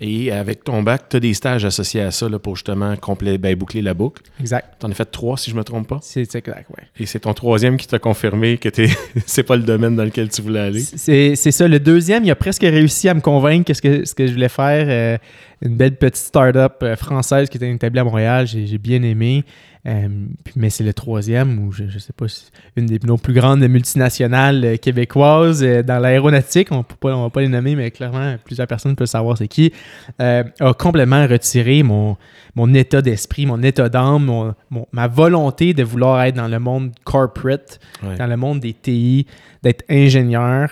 Et 0.00 0.30
avec 0.30 0.62
ton 0.62 0.82
bac, 0.82 1.08
tu 1.10 1.16
as 1.16 1.20
des 1.20 1.34
stages 1.34 1.64
associés 1.64 2.02
à 2.02 2.10
ça 2.12 2.28
là, 2.28 2.38
pour 2.38 2.54
justement 2.54 2.94
complet, 2.96 3.36
ben, 3.36 3.54
boucler 3.56 3.82
la 3.82 3.94
boucle. 3.94 4.22
Exact. 4.40 4.76
Tu 4.78 4.86
en 4.86 4.90
as 4.90 4.94
fait 4.94 5.04
trois 5.10 5.36
si 5.36 5.50
je 5.50 5.56
me 5.56 5.64
trompe 5.64 5.88
pas. 5.88 5.98
C'est 6.02 6.20
exact, 6.22 6.70
ouais. 6.70 6.84
Et 7.00 7.06
c'est 7.06 7.20
ton 7.20 7.34
troisième 7.34 7.76
qui 7.76 7.86
t'a 7.88 7.98
confirmé 7.98 8.58
que 8.58 8.68
t'es- 8.68 8.90
c'est 9.26 9.42
pas 9.42 9.56
le 9.56 9.62
domaine 9.64 9.96
dans 9.96 10.04
lequel 10.04 10.28
tu 10.28 10.40
voulais 10.40 10.60
aller. 10.60 10.80
C'est 10.80 11.34
ça. 11.36 11.66
Le 11.66 11.80
deuxième, 11.80 12.24
il 12.24 12.30
a 12.30 12.36
presque 12.36 12.62
réussi 12.62 13.08
à 13.08 13.14
me 13.14 13.20
convaincre 13.20 13.64
que 13.66 13.74
ce 13.74 13.82
que, 13.82 14.04
ce 14.04 14.14
que 14.14 14.26
je 14.26 14.32
voulais 14.32 14.48
faire. 14.48 14.86
euh, 14.88 15.18
une 15.60 15.76
belle 15.76 15.96
petite 15.96 16.14
start-up 16.24 16.74
euh, 16.84 16.94
française 16.94 17.48
qui 17.48 17.56
était 17.56 17.68
établie 17.68 17.98
à 17.98 18.04
Montréal. 18.04 18.46
J'ai 18.46 18.64
j'ai 18.68 18.78
bien 18.78 19.02
aimé. 19.02 19.44
Euh, 19.86 20.08
puis- 20.44 20.54
mais 20.56 20.70
c'est 20.70 20.82
le 20.84 20.92
troisième 20.92 21.58
où 21.64 21.70
je, 21.72 21.84
je 21.88 21.98
sais 21.98 22.12
pas 22.12 22.26
si 22.26 22.46
une 22.76 22.86
des 22.86 22.98
nos 23.04 23.16
plus 23.16 23.32
grandes 23.32 23.60
multinationales 23.60 24.64
euh, 24.64 24.76
québécoises 24.76 25.62
euh, 25.62 25.82
dans 25.84 26.00
l'aéronautique, 26.00 26.68
on 26.72 26.78
ne 27.04 27.22
va 27.22 27.30
pas 27.30 27.40
les 27.40 27.48
nommer, 27.48 27.76
mais 27.76 27.90
clairement 27.92 28.36
plusieurs 28.44 28.66
personnes 28.66 28.96
peuvent 28.96 29.06
savoir 29.06 29.38
c'est 29.38 29.46
qui, 29.48 29.72
a 30.18 30.42
complètement 30.78 31.26
retiré 31.26 31.82
mon, 31.84 32.16
mon 32.56 32.74
état 32.74 33.00
d'esprit, 33.02 33.46
mon 33.46 33.62
état 33.62 33.88
d'âme, 33.88 34.24
mon- 34.24 34.54
mon- 34.70 34.86
ma 34.92 35.06
volonté 35.06 35.74
de 35.74 35.84
vouloir 35.84 36.22
être 36.24 36.34
dans 36.34 36.48
le 36.48 36.58
monde 36.58 36.90
corporate, 37.04 37.78
Ouais. 38.02 38.16
dans 38.16 38.26
le 38.26 38.36
monde 38.36 38.60
des 38.60 38.74
TI, 38.74 39.26
d'être 39.62 39.84
ingénieur. 39.88 40.70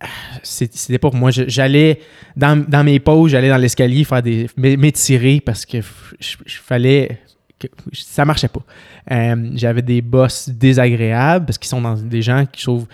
Ah, 0.00 0.06
C'était 0.42 0.98
pas 0.98 1.10
pour 1.10 1.18
moi. 1.18 1.30
J'allais 1.32 2.00
dans, 2.36 2.56
dans 2.68 2.84
mes 2.84 3.00
pauses, 3.00 3.30
j'allais 3.32 3.48
dans 3.48 3.56
l'escalier 3.56 4.04
faire 4.04 4.22
des 4.22 4.48
m'é- 4.56 4.76
m'étirer 4.76 5.40
parce 5.44 5.64
que 5.66 5.78
je, 5.80 6.36
je 6.46 6.58
fallait 6.58 7.18
ça 7.92 8.24
marchait 8.24 8.48
pas. 8.48 8.62
Euh, 9.10 9.50
J'avais 9.54 9.82
des 9.82 10.02
boss 10.02 10.48
désagréables 10.48 11.46
parce 11.46 11.58
qu'ils 11.58 11.68
sont 11.68 11.80
dans 11.80 11.94
des 11.94 12.22
gens 12.22 12.46
qui 12.46 12.60
je 12.60 12.66
trouve 12.66 12.86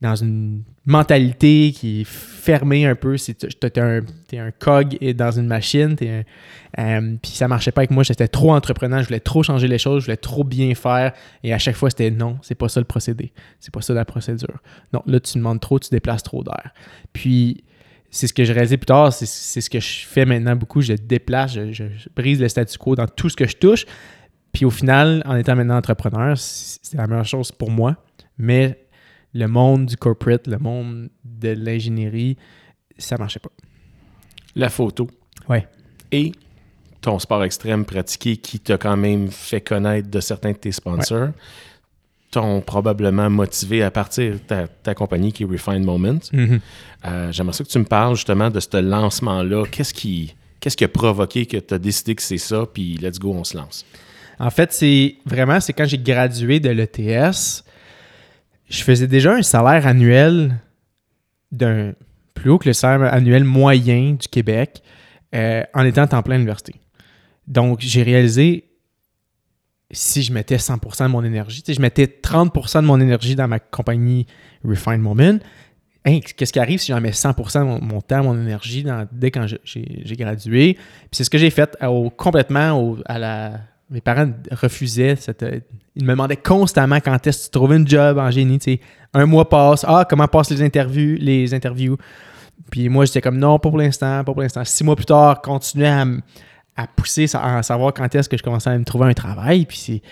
dans 0.00 0.16
une 0.16 0.62
mentalité 0.84 1.72
qui 1.72 2.00
est 2.00 2.06
fermée 2.06 2.86
un 2.86 2.96
peu. 2.96 3.16
C'est 3.16 3.34
t'es 3.34 3.80
un, 3.80 4.50
cog 4.58 4.98
dans 5.14 5.30
une 5.30 5.46
machine. 5.46 5.96
euh, 6.02 7.16
puis 7.22 7.30
ça 7.32 7.46
marchait 7.46 7.70
pas 7.70 7.82
avec 7.82 7.92
moi. 7.92 8.02
J'étais 8.02 8.26
trop 8.26 8.52
entreprenant. 8.52 9.00
Je 9.00 9.06
voulais 9.06 9.20
trop 9.20 9.44
changer 9.44 9.68
les 9.68 9.78
choses. 9.78 10.00
Je 10.00 10.06
voulais 10.06 10.16
trop 10.16 10.42
bien 10.42 10.74
faire. 10.74 11.12
Et 11.44 11.54
à 11.54 11.58
chaque 11.58 11.76
fois, 11.76 11.88
c'était 11.88 12.10
non, 12.10 12.38
c'est 12.42 12.56
pas 12.56 12.68
ça 12.68 12.80
le 12.80 12.84
procédé. 12.84 13.32
C'est 13.60 13.72
pas 13.72 13.80
ça 13.80 13.94
la 13.94 14.04
procédure. 14.04 14.58
Non, 14.92 15.02
là, 15.06 15.20
tu 15.20 15.38
demandes 15.38 15.60
trop, 15.60 15.78
tu 15.78 15.90
déplaces 15.90 16.24
trop 16.24 16.42
d'air. 16.42 16.72
Puis 17.12 17.62
c'est 18.14 18.26
ce 18.28 18.32
que 18.34 18.44
j'ai 18.44 18.52
réalisé 18.52 18.76
plus 18.76 18.86
tard, 18.86 19.12
c'est 19.12 19.26
ce 19.60 19.68
que 19.70 19.80
je 19.80 20.06
fais 20.06 20.24
maintenant 20.26 20.54
beaucoup. 20.54 20.80
Je 20.82 20.92
déplace, 20.92 21.54
je, 21.54 21.72
je- 21.72 21.84
je 21.96 22.08
brise 22.14 22.40
le 22.40 22.48
statu 22.48 22.76
quo 22.78 22.94
dans 22.94 23.06
tout 23.08 23.28
ce 23.30 23.36
que 23.36 23.46
je 23.48 23.56
touche. 23.56 23.86
Puis 24.52 24.64
au 24.66 24.70
final, 24.70 25.22
en 25.24 25.34
étant 25.36 25.56
maintenant 25.56 25.76
entrepreneur, 25.78 26.36
c'est 26.36 26.94
la 26.94 27.06
meilleure 27.06 27.24
chose 27.24 27.50
pour 27.50 27.70
moi. 27.70 27.96
Mais 28.36 28.84
le 29.32 29.46
monde 29.46 29.86
du 29.86 29.96
corporate, 29.96 30.46
le 30.46 30.58
monde 30.58 31.08
de 31.24 31.48
l'ingénierie, 31.48 32.36
ça 32.98 33.16
marchait 33.16 33.40
pas. 33.40 33.50
la 34.54 34.68
photo 34.68 35.08
Ouais. 35.48 35.66
et 36.10 36.32
ton 37.00 37.18
sport 37.18 37.42
extrême 37.42 37.86
pratiqué 37.86 38.36
qui 38.36 38.60
t'a 38.60 38.76
quand 38.76 38.96
même 38.98 39.30
fait 39.30 39.62
connaître 39.62 40.10
de 40.10 40.20
certains 40.20 40.52
de 40.52 40.56
tes 40.58 40.70
sponsors 40.72 41.30
t'ont 42.32 42.62
probablement 42.62 43.28
motivé 43.30 43.82
à 43.82 43.90
partir 43.90 44.36
ta, 44.46 44.66
ta 44.66 44.94
compagnie 44.94 45.32
qui 45.32 45.44
est 45.44 45.46
Refined 45.46 45.84
Moments. 45.84 46.18
Mhm. 46.32 46.60
Euh, 47.04 47.30
J'aimerais 47.30 47.52
ça 47.52 47.62
que 47.62 47.68
tu 47.68 47.78
me 47.78 47.84
parles 47.84 48.16
justement 48.16 48.50
de 48.50 48.58
ce 48.58 48.80
lancement-là. 48.80 49.64
Qu'est-ce 49.70 49.92
qui, 49.92 50.34
qu'est-ce 50.58 50.76
qui 50.76 50.84
a 50.84 50.88
provoqué 50.88 51.44
que 51.46 51.58
tu 51.58 51.74
as 51.74 51.78
décidé 51.78 52.14
que 52.14 52.22
c'est 52.22 52.38
ça, 52.38 52.64
puis 52.72 52.96
let's 52.96 53.18
go, 53.18 53.34
on 53.34 53.44
se 53.44 53.56
lance? 53.56 53.84
En 54.40 54.50
fait, 54.50 54.72
c'est 54.72 55.16
vraiment, 55.26 55.60
c'est 55.60 55.74
quand 55.74 55.84
j'ai 55.84 55.98
gradué 55.98 56.58
de 56.58 56.70
l'ETS, 56.70 57.64
je 58.68 58.82
faisais 58.82 59.06
déjà 59.06 59.34
un 59.34 59.42
salaire 59.42 59.86
annuel 59.86 60.58
d'un 61.52 61.92
plus 62.32 62.48
haut 62.48 62.58
que 62.58 62.68
le 62.68 62.72
salaire 62.72 63.12
annuel 63.12 63.44
moyen 63.44 64.12
du 64.12 64.26
Québec 64.26 64.82
euh, 65.34 65.62
en 65.74 65.84
étant 65.84 66.06
temps 66.06 66.22
plein 66.22 66.36
à 66.36 66.38
l'université. 66.38 66.74
Donc, 67.46 67.80
j'ai 67.80 68.02
réalisé 68.02 68.64
si 69.92 70.22
je 70.22 70.32
mettais 70.32 70.56
100% 70.56 71.04
de 71.04 71.08
mon 71.08 71.22
énergie, 71.22 71.62
je 71.66 71.80
mettais 71.80 72.06
30% 72.06 72.80
de 72.80 72.86
mon 72.86 73.00
énergie 73.00 73.36
dans 73.36 73.46
ma 73.46 73.58
compagnie 73.58 74.26
Refined 74.64 75.00
Moment, 75.00 75.38
hein, 76.04 76.20
qu'est-ce 76.36 76.52
qui 76.52 76.58
arrive 76.58 76.80
si 76.80 76.92
j'en 76.92 77.00
mets 77.00 77.10
100% 77.10 77.60
de 77.60 77.84
mon, 77.84 78.00
temps, 78.00 78.24
mon 78.24 78.34
énergie 78.40 78.84
dès 79.12 79.30
quand 79.30 79.46
j'ai 79.46 80.16
gradué? 80.16 80.78
C'est 81.10 81.24
ce 81.24 81.30
que 81.30 81.38
j'ai 81.38 81.50
fait 81.50 81.76
complètement 82.16 82.96
à 83.06 83.18
la... 83.18 83.60
Mes 83.90 84.00
parents 84.00 84.32
refusaient. 84.52 85.16
Ils 85.96 86.04
me 86.04 86.12
demandaient 86.12 86.38
constamment 86.38 86.98
quand 87.00 87.26
est-ce 87.26 87.40
que 87.40 87.44
tu 87.44 87.50
trouves 87.50 87.72
un 87.72 87.84
job 87.84 88.16
en 88.16 88.30
génie. 88.30 88.58
Un 89.12 89.26
mois 89.26 89.46
passe. 89.46 89.84
Ah, 89.86 90.06
comment 90.08 90.26
passent 90.26 90.48
les 90.48 90.62
interviews? 90.62 91.18
Les 91.20 91.52
interviews? 91.52 91.98
Puis 92.70 92.88
moi, 92.88 93.04
j'étais 93.04 93.20
comme 93.20 93.36
non, 93.36 93.58
pas 93.58 93.68
pour 93.68 93.76
l'instant, 93.76 94.24
pas 94.24 94.32
pour 94.32 94.40
l'instant. 94.40 94.64
Six 94.64 94.82
mois 94.82 94.96
plus 94.96 95.04
tard, 95.04 95.42
continuais 95.42 95.88
à, 95.88 96.06
à 96.76 96.86
pousser 96.86 97.26
à 97.34 97.62
savoir 97.62 97.92
quand 97.94 98.14
est-ce 98.14 98.28
que 98.28 98.36
je 98.36 98.42
commençais 98.42 98.70
à 98.70 98.78
me 98.78 98.84
trouver 98.84 99.06
un 99.08 99.14
travail. 99.14 99.66
Puis 99.66 99.76
c'est. 99.78 100.02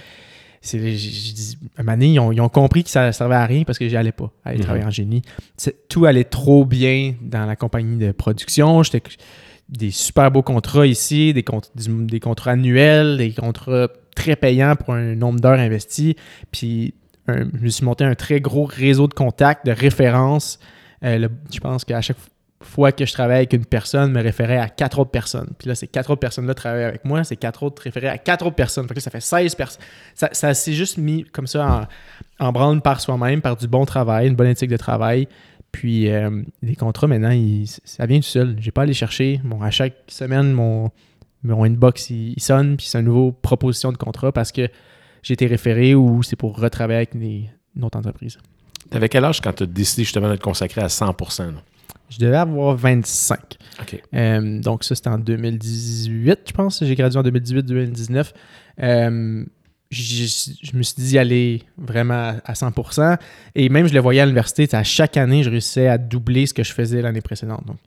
j'ai 0.62 0.78
dit- 0.80 1.58
à 1.76 1.80
un 1.80 1.84
moment 1.84 1.96
donné, 1.96 2.12
ils 2.12 2.20
ont, 2.20 2.32
ils 2.32 2.40
ont 2.40 2.48
compris 2.50 2.84
que 2.84 2.90
ça 2.90 3.06
ne 3.06 3.12
servait 3.12 3.34
à 3.36 3.46
rien 3.46 3.64
parce 3.64 3.78
que 3.78 3.88
j'y 3.88 3.96
allais 3.96 4.12
pas 4.12 4.30
aller 4.44 4.58
Mhm. 4.58 4.64
travailler 4.64 4.84
en 4.84 4.90
génie. 4.90 5.22
Tout 5.88 6.04
allait 6.04 6.24
trop 6.24 6.64
bien 6.66 7.14
dans 7.22 7.46
la 7.46 7.56
compagnie 7.56 7.96
de 7.96 8.12
production. 8.12 8.82
J'étais 8.82 9.02
des 9.70 9.90
super 9.90 10.30
beaux 10.30 10.42
contrats 10.42 10.86
ici, 10.86 11.32
des, 11.32 11.42
cont- 11.44 11.62
du- 11.74 12.04
des 12.06 12.20
contrats 12.20 12.50
annuels, 12.52 13.16
des 13.16 13.32
contrats 13.32 13.88
très 14.14 14.36
payants 14.36 14.76
pour 14.76 14.92
un 14.94 15.14
nombre 15.14 15.40
d'heures 15.40 15.58
investies. 15.60 16.16
Puis 16.52 16.92
un- 17.26 17.44
je 17.54 17.64
me 17.64 17.68
suis 17.68 17.84
monté 17.84 18.04
un 18.04 18.14
très 18.14 18.40
gros 18.40 18.64
réseau 18.64 19.06
de 19.06 19.14
contacts, 19.14 19.64
de 19.64 19.72
références. 19.72 20.58
Euh, 21.04 21.16
le- 21.18 21.30
je 21.50 21.60
pense 21.60 21.84
qu'à 21.86 22.00
chaque 22.02 22.18
fois 22.18 22.28
que 22.96 23.06
je 23.06 23.12
travaillais 23.12 23.38
avec 23.38 23.52
une 23.54 23.64
personne, 23.64 24.12
me 24.12 24.22
référait 24.22 24.58
à 24.58 24.68
quatre 24.68 24.98
autres 24.98 25.10
personnes. 25.10 25.50
Puis 25.58 25.68
là, 25.68 25.74
ces 25.74 25.88
quatre 25.88 26.10
autres 26.10 26.20
personnes-là 26.20 26.54
travaillaient 26.54 26.84
avec 26.84 27.04
moi, 27.04 27.24
ces 27.24 27.36
quatre 27.36 27.62
autres 27.62 27.82
référaient 27.82 28.08
à 28.08 28.18
quatre 28.18 28.44
autres 28.46 28.56
personnes. 28.56 28.86
Là, 28.94 29.00
ça 29.00 29.10
fait 29.10 29.20
16 29.20 29.54
personnes. 29.54 29.82
Ça, 30.14 30.54
s'est 30.54 30.72
juste 30.74 30.98
mis 30.98 31.24
comme 31.24 31.46
ça 31.46 31.88
en, 32.38 32.46
en 32.46 32.52
branle 32.52 32.80
par 32.82 33.00
soi-même, 33.00 33.40
par 33.40 33.56
du 33.56 33.66
bon 33.66 33.84
travail, 33.86 34.28
une 34.28 34.34
bonne 34.36 34.48
éthique 34.48 34.70
de 34.70 34.76
travail. 34.76 35.26
Puis 35.72 36.10
euh, 36.10 36.42
les 36.62 36.76
contrats, 36.76 37.06
maintenant, 37.06 37.30
ils- 37.30 37.66
ça 37.84 38.04
vient 38.06 38.18
tout 38.18 38.24
seul. 38.26 38.56
J'ai 38.58 38.70
pas 38.72 38.82
à 38.82 38.84
aller 38.84 38.92
chercher. 38.92 39.40
Bon, 39.44 39.62
à 39.62 39.70
chaque 39.70 39.94
semaine, 40.08 40.52
mon, 40.52 40.90
mon 41.42 41.64
inbox, 41.64 42.10
il, 42.10 42.34
sonne, 42.40 42.76
puis 42.76 42.86
c'est 42.86 42.98
une 42.98 43.06
nouvelle 43.06 43.32
proposition 43.40 43.90
de 43.92 43.96
contrat 43.96 44.32
parce 44.32 44.52
que 44.52 44.68
j'ai 45.22 45.34
été 45.34 45.46
référé 45.46 45.94
ou 45.94 46.22
c'est 46.22 46.36
pour 46.36 46.58
retravailler 46.58 46.96
avec 46.98 47.18
des- 47.18 47.48
une 47.76 47.84
autre 47.84 47.98
entreprise. 47.98 48.36
T'avais 48.90 49.08
quel 49.08 49.24
âge 49.24 49.40
quand 49.40 49.52
tu 49.52 49.62
as 49.62 49.66
décidé 49.66 50.02
justement 50.02 50.28
de 50.28 50.36
te 50.36 50.42
consacrer 50.42 50.80
à 50.82 50.88
100%? 50.88 51.46
là? 51.54 51.62
Je 52.10 52.18
devais 52.18 52.36
avoir 52.36 52.76
25. 52.76 53.38
OK. 53.80 54.02
Euh, 54.14 54.60
donc 54.60 54.84
ça, 54.84 54.94
c'était 54.94 55.08
en 55.08 55.18
2018, 55.18 56.40
je 56.46 56.52
pense. 56.52 56.84
J'ai 56.84 56.94
gradué 56.94 57.18
en 57.18 57.22
2018-2019. 57.22 58.32
Euh, 58.82 59.44
je 59.90 60.76
me 60.76 60.82
suis 60.82 60.94
dit 60.96 61.08
d'y 61.10 61.18
aller 61.18 61.62
vraiment 61.76 62.14
à 62.14 62.34
à 62.44 62.52
100%. 62.52 63.16
Et 63.54 63.68
même, 63.68 63.86
je 63.86 63.94
le 63.94 64.00
voyais 64.00 64.20
à 64.20 64.26
l'université. 64.26 64.68
À 64.72 64.84
chaque 64.84 65.16
année, 65.16 65.42
je 65.42 65.50
réussissais 65.50 65.88
à 65.88 65.98
doubler 65.98 66.46
ce 66.46 66.54
que 66.54 66.62
je 66.62 66.72
faisais 66.72 67.02
l'année 67.02 67.20
précédente. 67.20 67.64
Donc, 67.66 67.78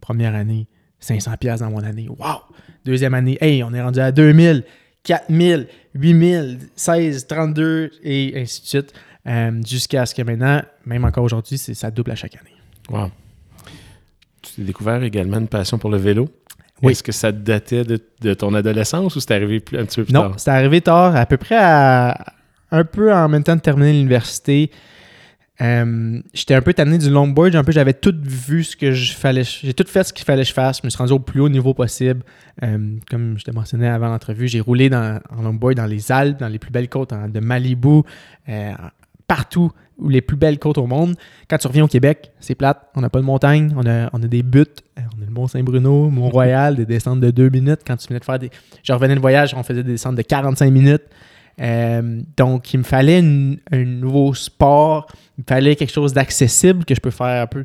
première 0.00 0.34
année, 0.34 0.68
500 1.00 1.36
pièces 1.38 1.60
dans 1.60 1.70
mon 1.70 1.82
année. 1.82 2.08
Wow! 2.08 2.42
Deuxième 2.84 3.14
année, 3.14 3.38
hey, 3.40 3.62
on 3.62 3.72
est 3.74 3.82
rendu 3.82 4.00
à 4.00 4.12
2000, 4.12 4.64
4000, 5.02 5.66
8000, 5.94 6.58
16, 6.76 7.26
32 7.26 7.90
et 8.02 8.40
ainsi 8.40 8.62
de 8.62 8.66
suite. 8.66 8.92
Euh, 9.26 9.60
Jusqu'à 9.66 10.06
ce 10.06 10.14
que 10.14 10.22
maintenant, 10.22 10.62
même 10.86 11.04
encore 11.04 11.24
aujourd'hui, 11.24 11.58
ça 11.58 11.90
double 11.90 12.12
à 12.12 12.14
chaque 12.14 12.36
année. 12.36 12.54
Wow. 12.88 13.10
Tu 14.42 14.52
t'es 14.56 14.62
découvert 14.62 15.02
également 15.02 15.38
une 15.38 15.48
passion 15.48 15.78
pour 15.78 15.90
le 15.90 15.96
vélo? 15.98 16.28
Oui. 16.82 16.92
Est-ce 16.92 17.02
que 17.02 17.12
ça 17.12 17.32
datait 17.32 17.82
de, 17.84 17.98
de 18.20 18.34
ton 18.34 18.54
adolescence 18.54 19.16
ou 19.16 19.20
c'est 19.20 19.32
arrivé 19.32 19.58
plus- 19.60 19.78
un 19.78 19.84
petit 19.84 19.96
peu 19.96 20.04
plus 20.04 20.14
Non, 20.14 20.28
tard? 20.30 20.34
c'est 20.40 20.50
arrivé 20.50 20.80
tard, 20.80 21.16
à 21.16 21.26
peu 21.26 21.36
près 21.36 21.56
à, 21.58 22.16
un 22.70 22.84
peu 22.84 23.12
en 23.12 23.28
même 23.28 23.42
temps 23.42 23.56
de 23.56 23.60
terminer 23.60 23.92
l'université. 23.92 24.70
Euh, 25.60 26.20
J'étais 26.32 26.54
un 26.54 26.62
peu 26.62 26.72
tanné 26.72 26.98
du 26.98 27.10
longboard, 27.10 27.56
un 27.56 27.64
peu 27.64 27.72
j'avais 27.72 27.94
tout 27.94 28.14
vu 28.22 28.62
ce 28.62 28.76
que 28.76 28.92
je 28.92 29.12
fallait, 29.12 29.42
j'ai 29.42 29.74
tout 29.74 29.86
fait 29.88 30.04
ce 30.04 30.12
qu'il 30.12 30.24
fallait 30.24 30.42
que 30.42 30.48
je 30.48 30.52
fasse. 30.54 30.78
Je 30.80 30.86
me 30.86 30.90
suis 30.90 30.98
rendu 30.98 31.12
au 31.12 31.18
plus 31.18 31.40
haut 31.40 31.48
niveau 31.48 31.74
possible. 31.74 32.22
Euh, 32.62 32.78
comme 33.10 33.36
je 33.38 33.44
te 33.44 33.50
mentionnais 33.50 33.88
avant 33.88 34.06
l'entrevue, 34.08 34.46
j'ai 34.46 34.60
roulé 34.60 34.88
dans, 34.88 35.18
en 35.36 35.42
longboard 35.42 35.74
dans 35.74 35.86
les 35.86 36.12
Alpes, 36.12 36.38
dans 36.38 36.46
les 36.48 36.60
plus 36.60 36.70
belles 36.70 36.88
côtes 36.88 37.12
en- 37.12 37.28
de 37.28 37.40
Malibu, 37.40 38.02
euh, 38.48 38.72
partout 39.26 39.72
où 39.98 40.08
les 40.08 40.20
plus 40.20 40.36
belles 40.36 40.58
côtes 40.58 40.78
au 40.78 40.86
monde. 40.86 41.16
Quand 41.48 41.58
tu 41.58 41.66
reviens 41.66 41.84
au 41.84 41.88
Québec, 41.88 42.30
c'est 42.40 42.54
plate. 42.54 42.88
On 42.94 43.00
n'a 43.00 43.10
pas 43.10 43.20
de 43.20 43.24
montagne, 43.24 43.72
on 43.76 43.86
a, 43.86 44.08
on 44.12 44.22
a 44.22 44.26
des 44.26 44.42
buttes. 44.42 44.82
Euh, 44.98 45.02
On 45.16 45.22
a 45.22 45.26
le 45.26 45.32
Mont-Saint-Bruno, 45.32 46.08
Mont-Royal, 46.10 46.76
des 46.76 46.86
descentes 46.86 47.20
de 47.20 47.30
deux 47.30 47.48
minutes. 47.48 47.80
Quand 47.86 47.96
tu 47.96 48.08
venais 48.08 48.20
de 48.20 48.24
faire 48.24 48.38
des. 48.38 48.50
Je 48.82 48.92
revenais 48.92 49.14
de 49.14 49.20
voyage, 49.20 49.54
on 49.54 49.62
faisait 49.62 49.82
des 49.82 49.92
descentes 49.92 50.16
de 50.16 50.22
45 50.22 50.70
minutes. 50.70 51.04
Euh, 51.60 52.20
donc, 52.36 52.72
il 52.72 52.78
me 52.78 52.84
fallait 52.84 53.18
un 53.18 53.84
nouveau 53.84 54.34
sport. 54.34 55.08
Il 55.36 55.42
me 55.42 55.44
fallait 55.48 55.76
quelque 55.76 55.92
chose 55.92 56.12
d'accessible 56.12 56.84
que 56.84 56.94
je 56.94 57.00
peux 57.00 57.10
faire 57.10 57.42
un 57.42 57.46
peu 57.46 57.64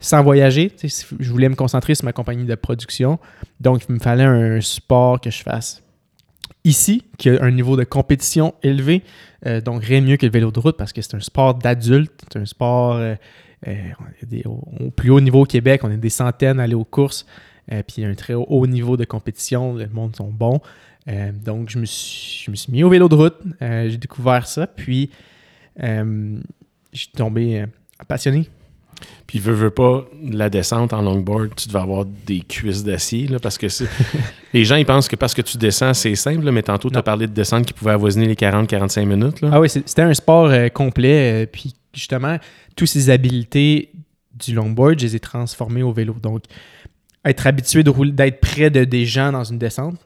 sans 0.00 0.22
voyager. 0.22 0.72
Je 0.82 1.30
voulais 1.30 1.48
me 1.48 1.54
concentrer 1.56 1.94
sur 1.94 2.04
ma 2.04 2.12
compagnie 2.12 2.44
de 2.44 2.54
production. 2.54 3.18
Donc, 3.60 3.82
il 3.88 3.94
me 3.94 4.00
fallait 4.00 4.24
un 4.24 4.60
sport 4.60 5.20
que 5.20 5.30
je 5.30 5.42
fasse 5.42 5.82
ici, 6.64 7.04
qui 7.16 7.30
a 7.30 7.42
un 7.42 7.50
niveau 7.50 7.76
de 7.76 7.84
compétition 7.84 8.54
élevé. 8.62 9.02
Euh, 9.46 9.60
donc, 9.60 9.84
rien 9.84 10.00
de 10.00 10.06
mieux 10.06 10.16
que 10.16 10.26
le 10.26 10.32
vélo 10.32 10.50
de 10.50 10.58
route 10.58 10.76
parce 10.76 10.92
que 10.92 11.02
c'est 11.02 11.14
un 11.14 11.20
sport 11.20 11.54
d'adulte. 11.54 12.12
C'est 12.32 12.38
un 12.38 12.46
sport 12.46 12.94
euh, 12.94 13.14
euh, 13.66 13.90
au, 14.44 14.90
plus 14.90 15.10
haut 15.10 15.20
niveau 15.20 15.42
au 15.42 15.46
Québec. 15.46 15.82
On 15.84 15.90
est 15.90 15.96
des 15.96 16.10
centaines 16.10 16.60
à 16.60 16.64
aller 16.64 16.74
aux 16.74 16.84
courses. 16.84 17.26
Puis, 17.68 17.96
il 17.98 18.02
y 18.02 18.06
a 18.06 18.08
un 18.08 18.14
très 18.14 18.32
haut, 18.34 18.66
niveau 18.66 18.96
de 18.96 19.04
compétition. 19.04 19.74
Le 19.74 19.88
monde 19.88 20.16
sont 20.16 20.30
bons. 20.30 20.60
Donc, 21.44 21.68
je 21.68 21.78
me, 21.78 21.84
suis, 21.84 22.44
je 22.44 22.50
me 22.50 22.56
suis 22.56 22.72
mis 22.72 22.82
au 22.82 22.88
vélo 22.88 23.10
de 23.10 23.14
route. 23.14 23.36
J'ai 23.60 23.98
découvert 23.98 24.46
ça. 24.46 24.66
Puis, 24.66 25.10
je 25.76 26.40
suis 26.94 27.08
tombé 27.08 27.66
passionné. 28.06 28.48
Puis, 29.26 29.38
veux, 29.38 29.52
veux 29.52 29.70
pas, 29.70 30.06
la 30.22 30.48
descente 30.48 30.92
en 30.92 31.02
longboard, 31.02 31.54
tu 31.54 31.68
devais 31.68 31.80
avoir 31.80 32.04
des 32.04 32.40
cuisses 32.40 32.82
d'acier, 32.84 33.26
là, 33.26 33.38
parce 33.38 33.58
que 33.58 33.68
c'est... 33.68 33.88
les 34.54 34.64
gens, 34.64 34.76
ils 34.76 34.86
pensent 34.86 35.08
que 35.08 35.16
parce 35.16 35.34
que 35.34 35.42
tu 35.42 35.58
descends, 35.58 35.94
c'est 35.94 36.14
simple, 36.14 36.44
là, 36.44 36.52
mais 36.52 36.62
tantôt, 36.62 36.90
tu 36.90 36.96
as 36.96 37.02
parlé 37.02 37.26
de 37.26 37.32
descente 37.32 37.66
qui 37.66 37.72
pouvait 37.72 37.92
avoisiner 37.92 38.26
les 38.26 38.34
40-45 38.34 39.04
minutes, 39.04 39.40
là. 39.40 39.50
Ah 39.52 39.60
oui, 39.60 39.68
c'était 39.68 40.02
un 40.02 40.14
sport 40.14 40.46
euh, 40.46 40.68
complet. 40.68 41.44
euh, 41.44 41.46
puis 41.50 41.74
justement, 41.92 42.38
toutes 42.76 42.88
ces 42.88 43.10
habiletés 43.10 43.92
du 44.34 44.54
longboard, 44.54 44.98
je 44.98 45.06
les 45.06 45.16
ai 45.16 45.20
transformées 45.20 45.82
au 45.82 45.92
vélo. 45.92 46.14
Donc, 46.22 46.44
être 47.28 47.46
habitué 47.46 47.82
d'être 47.82 48.40
près 48.40 48.70
de 48.70 48.84
des 48.84 49.04
gens 49.04 49.32
dans 49.32 49.44
une 49.44 49.58
descente. 49.58 49.96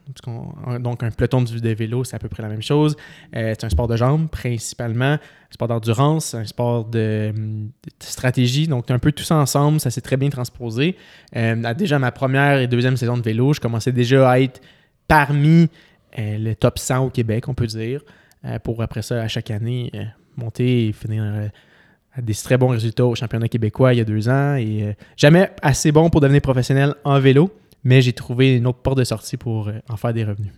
donc, 0.80 1.02
un 1.02 1.10
peloton 1.10 1.42
de, 1.42 1.68
vélo, 1.70 2.04
c'est 2.04 2.16
à 2.16 2.18
peu 2.18 2.28
près 2.28 2.42
la 2.42 2.48
même 2.48 2.62
chose. 2.62 2.96
Euh, 3.36 3.54
c'est 3.58 3.64
un 3.64 3.68
sport 3.68 3.88
de 3.88 3.96
jambes, 3.96 4.28
principalement. 4.28 5.14
Un 5.14 5.52
sport 5.52 5.68
d'endurance, 5.68 6.34
un 6.34 6.44
sport 6.44 6.84
de, 6.84 7.32
stratégie. 8.00 8.66
Donc, 8.66 8.90
un 8.90 8.98
peu 8.98 9.12
tout 9.12 9.22
ça 9.22 9.36
ensemble, 9.36 9.80
ça 9.80 9.90
s'est 9.90 10.00
très 10.00 10.16
bien 10.16 10.30
transposé. 10.30 10.96
Euh, 11.36 11.74
déjà 11.74 11.98
ma 11.98 12.10
première 12.10 12.58
et 12.58 12.66
deuxième 12.66 12.96
saison 12.96 13.16
de 13.16 13.22
vélo, 13.22 13.52
je 13.52 13.60
commençais 13.60 13.92
déjà 13.92 14.30
à 14.30 14.40
être 14.40 14.60
parmi 15.06 15.68
euh, 16.18 16.38
le 16.38 16.54
top 16.54 16.78
100 16.78 17.06
au 17.06 17.10
Québec, 17.10 17.48
on 17.48 17.54
peut 17.54 17.66
dire, 17.66 18.02
euh, 18.44 18.58
pour 18.58 18.82
après 18.82 19.02
ça, 19.02 19.20
à 19.20 19.28
chaque 19.28 19.50
année, 19.50 19.92
monter 20.36 20.88
et 20.88 20.92
finir 20.92 21.50
des 22.20 22.34
très 22.34 22.58
bons 22.58 22.68
résultats 22.68 23.06
au 23.06 23.14
championnat 23.14 23.48
québécois 23.48 23.94
il 23.94 23.98
y 23.98 24.00
a 24.00 24.04
deux 24.04 24.28
ans. 24.28 24.56
Et 24.56 24.82
euh, 24.82 24.92
jamais 25.16 25.50
assez 25.62 25.92
bon 25.92 26.10
pour 26.10 26.20
devenir 26.20 26.42
professionnel 26.42 26.94
en 27.04 27.18
vélo, 27.20 27.50
mais 27.84 28.02
j'ai 28.02 28.12
trouvé 28.12 28.56
une 28.56 28.66
autre 28.66 28.80
porte 28.80 28.98
de 28.98 29.04
sortie 29.04 29.36
pour 29.36 29.68
euh, 29.68 29.72
en 29.88 29.96
faire 29.96 30.12
des 30.12 30.24
revenus. 30.24 30.52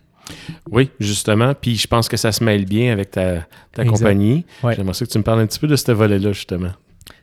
Oui, 0.71 0.89
justement. 0.99 1.53
Puis, 1.53 1.75
je 1.75 1.87
pense 1.87 2.09
que 2.09 2.17
ça 2.17 2.31
se 2.31 2.43
mêle 2.43 2.65
bien 2.65 2.91
avec 2.91 3.11
ta, 3.11 3.45
compagnie. 3.87 4.43
Ouais. 4.63 4.75
J'aimerais 4.75 4.93
que 4.97 5.05
tu 5.05 5.17
me 5.19 5.23
parles 5.23 5.41
un 5.41 5.45
petit 5.45 5.59
peu 5.59 5.67
de 5.67 5.75
ce 5.75 5.91
volet-là, 5.91 6.31
justement. 6.31 6.71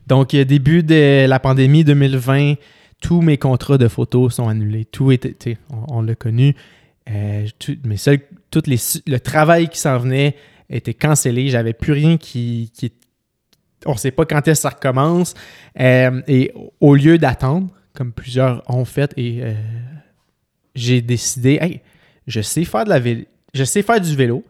Donc, 0.07 0.31
début 0.37 0.85
de 0.85 1.27
la 1.27 1.41
pandémie 1.41 1.83
2020, 1.83 2.55
tous 3.01 3.21
mes 3.21 3.39
contrats 3.39 3.77
de 3.79 3.89
photos 3.89 4.35
sont 4.35 4.49
annulés. 4.49 4.85
Tout 4.85 5.11
était, 5.11 5.59
on, 5.71 5.97
on 5.99 6.03
l'a 6.03 6.15
connu. 6.15 6.55
Euh, 7.11 7.47
tout- 7.59 7.77
mais 7.85 7.97
seul, 7.97 8.21
tout 8.51 8.63
les, 8.67 8.79
le 9.07 9.19
travail 9.19 9.69
qui 9.69 9.79
s'en 9.79 9.99
venait 9.99 10.37
était 10.71 10.95
cancellé. 10.95 11.49
J'avais 11.49 11.73
plus 11.73 11.93
rien 11.93 12.17
qui, 12.17 12.71
qui 12.75 12.93
on 13.87 13.93
ne 13.93 13.97
sait 13.99 14.11
pas 14.11 14.25
quand 14.25 14.39
est-ce 14.49 14.63
que 14.63 14.69
ça 14.69 14.71
recommence. 14.71 15.35
Euh, 15.81 16.23
et 16.29 16.53
au 16.81 16.95
lieu 16.95 17.19
d'attendre, 17.19 17.69
comme 17.95 18.13
plusieurs 18.13 18.63
ont 18.71 18.85
fait 18.85 19.13
et 19.17 19.41
euh, 19.43 19.53
j'ai 20.75 21.03
décidé, 21.03 21.59
hey, 21.61 21.81
je 22.27 22.41
sais 22.41 22.65
faire 22.65 22.85
de 22.85 22.91
la 22.91 22.99
vélo, 22.99 23.25
je 23.55 23.65
sais 23.65 23.83
faire 23.83 24.01
du 24.01 24.15
vélo, 24.17 24.45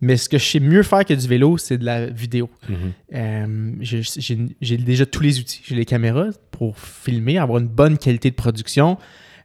mais 0.00 0.16
ce 0.16 0.28
que 0.28 0.36
je 0.36 0.44
sais 0.44 0.60
mieux 0.60 0.82
faire 0.82 1.04
que 1.04 1.14
du 1.14 1.26
vélo, 1.28 1.56
c'est 1.58 1.78
de 1.78 1.84
la 1.84 2.06
vidéo. 2.06 2.50
Mhm. 2.68 2.76
Euh, 3.14 3.72
j'ai- 3.80 4.76
déjà 4.76 5.06
tous 5.06 5.22
les 5.22 5.38
outils. 5.38 5.62
J'ai 5.64 5.76
les 5.76 5.84
caméras 5.84 6.30
pour 6.50 6.76
filmer, 6.78 7.38
avoir 7.38 7.60
une 7.60 7.68
bonne 7.68 7.96
qualité 7.98 8.30
de 8.30 8.34
production. 8.34 8.98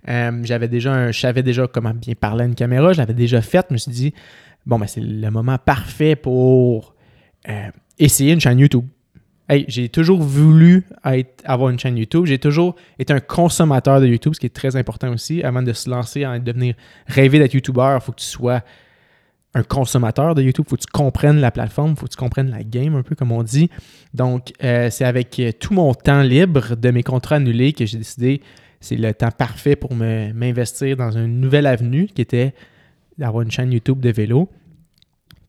J'avais 0.07 0.67
déjà 0.67 0.93
un- 0.93 1.11
je 1.11 1.19
savais 1.19 1.43
déjà 1.43 1.67
comment 1.67 1.93
bien 1.93 2.15
parler 2.15 2.43
à 2.43 2.47
une 2.47 2.55
caméra. 2.55 2.91
Je 2.93 2.97
l'avais 2.97 3.13
déjà 3.13 3.41
faite. 3.41 3.67
Je 3.69 3.73
me 3.73 3.77
suis 3.77 3.91
dit, 3.91 4.13
bon, 4.65 4.79
ben, 4.79 4.87
c'est 4.87 5.01
le 5.01 5.29
moment 5.29 5.57
parfait 5.59 6.15
pour 6.15 6.95
essayer 7.99 8.33
une 8.33 8.39
chaîne 8.41 8.57
YouTube. 8.59 8.85
Hey, 9.49 9.65
j'ai 9.69 9.87
toujours 9.87 10.21
voulu 10.21 10.85
avoir 11.45 11.69
une 11.69 11.79
chaîne 11.79 11.97
YouTube. 11.97 12.25
J'ai 12.25 12.37
toujours 12.37 12.75
été 12.99 13.13
un 13.13 13.21
consommateur 13.21 14.01
de 14.01 14.07
YouTube, 14.07 14.33
ce 14.33 14.39
qui 14.39 14.45
est 14.45 14.53
très 14.53 14.75
important 14.75 15.13
aussi. 15.13 15.41
Avant 15.41 15.63
de 15.63 15.71
se 15.71 15.89
lancer 15.89 16.25
en 16.25 16.37
devenir 16.39 16.75
rêver 17.07 17.39
d'être 17.39 17.53
YouTuber, 17.53 17.95
il 17.95 18.01
faut 18.03 18.11
que 18.11 18.19
tu 18.19 18.25
sois 18.25 18.61
un 19.53 19.63
consommateur 19.63 20.35
de 20.35 20.41
YouTube. 20.41 20.65
Il 20.67 20.69
faut 20.69 20.75
que 20.75 20.81
tu 20.81 20.91
comprennes 20.91 21.39
la 21.39 21.51
plateforme, 21.51 21.91
il 21.91 21.95
faut 21.97 22.07
que 22.07 22.11
tu 22.11 22.17
comprennes 22.17 22.51
la 22.51 22.63
game, 22.63 22.95
un 22.95 23.03
peu 23.03 23.15
comme 23.15 23.31
on 23.31 23.41
dit. 23.41 23.69
Donc, 24.13 24.51
euh, 24.63 24.89
c'est 24.89 25.05
avec 25.05 25.39
euh, 25.39 25.51
tout 25.57 25.73
mon 25.73 25.93
temps 25.93 26.23
libre 26.23 26.75
de 26.75 26.91
mes 26.91 27.03
contrats 27.03 27.37
annulés 27.37 27.71
que 27.71 27.85
j'ai 27.85 27.99
décidé 27.99 28.41
c'est 28.79 28.95
le 28.95 29.13
temps 29.13 29.31
parfait 29.31 29.75
pour 29.75 29.95
m'investir 29.95 30.97
dans 30.97 31.11
une 31.11 31.39
nouvelle 31.39 31.65
avenue 31.65 32.07
qui 32.07 32.21
était 32.21 32.53
d'avoir 33.17 33.41
une 33.41 33.51
chaîne 33.51 33.71
YouTube 33.71 33.99
de 33.99 34.09
vélo. 34.09 34.49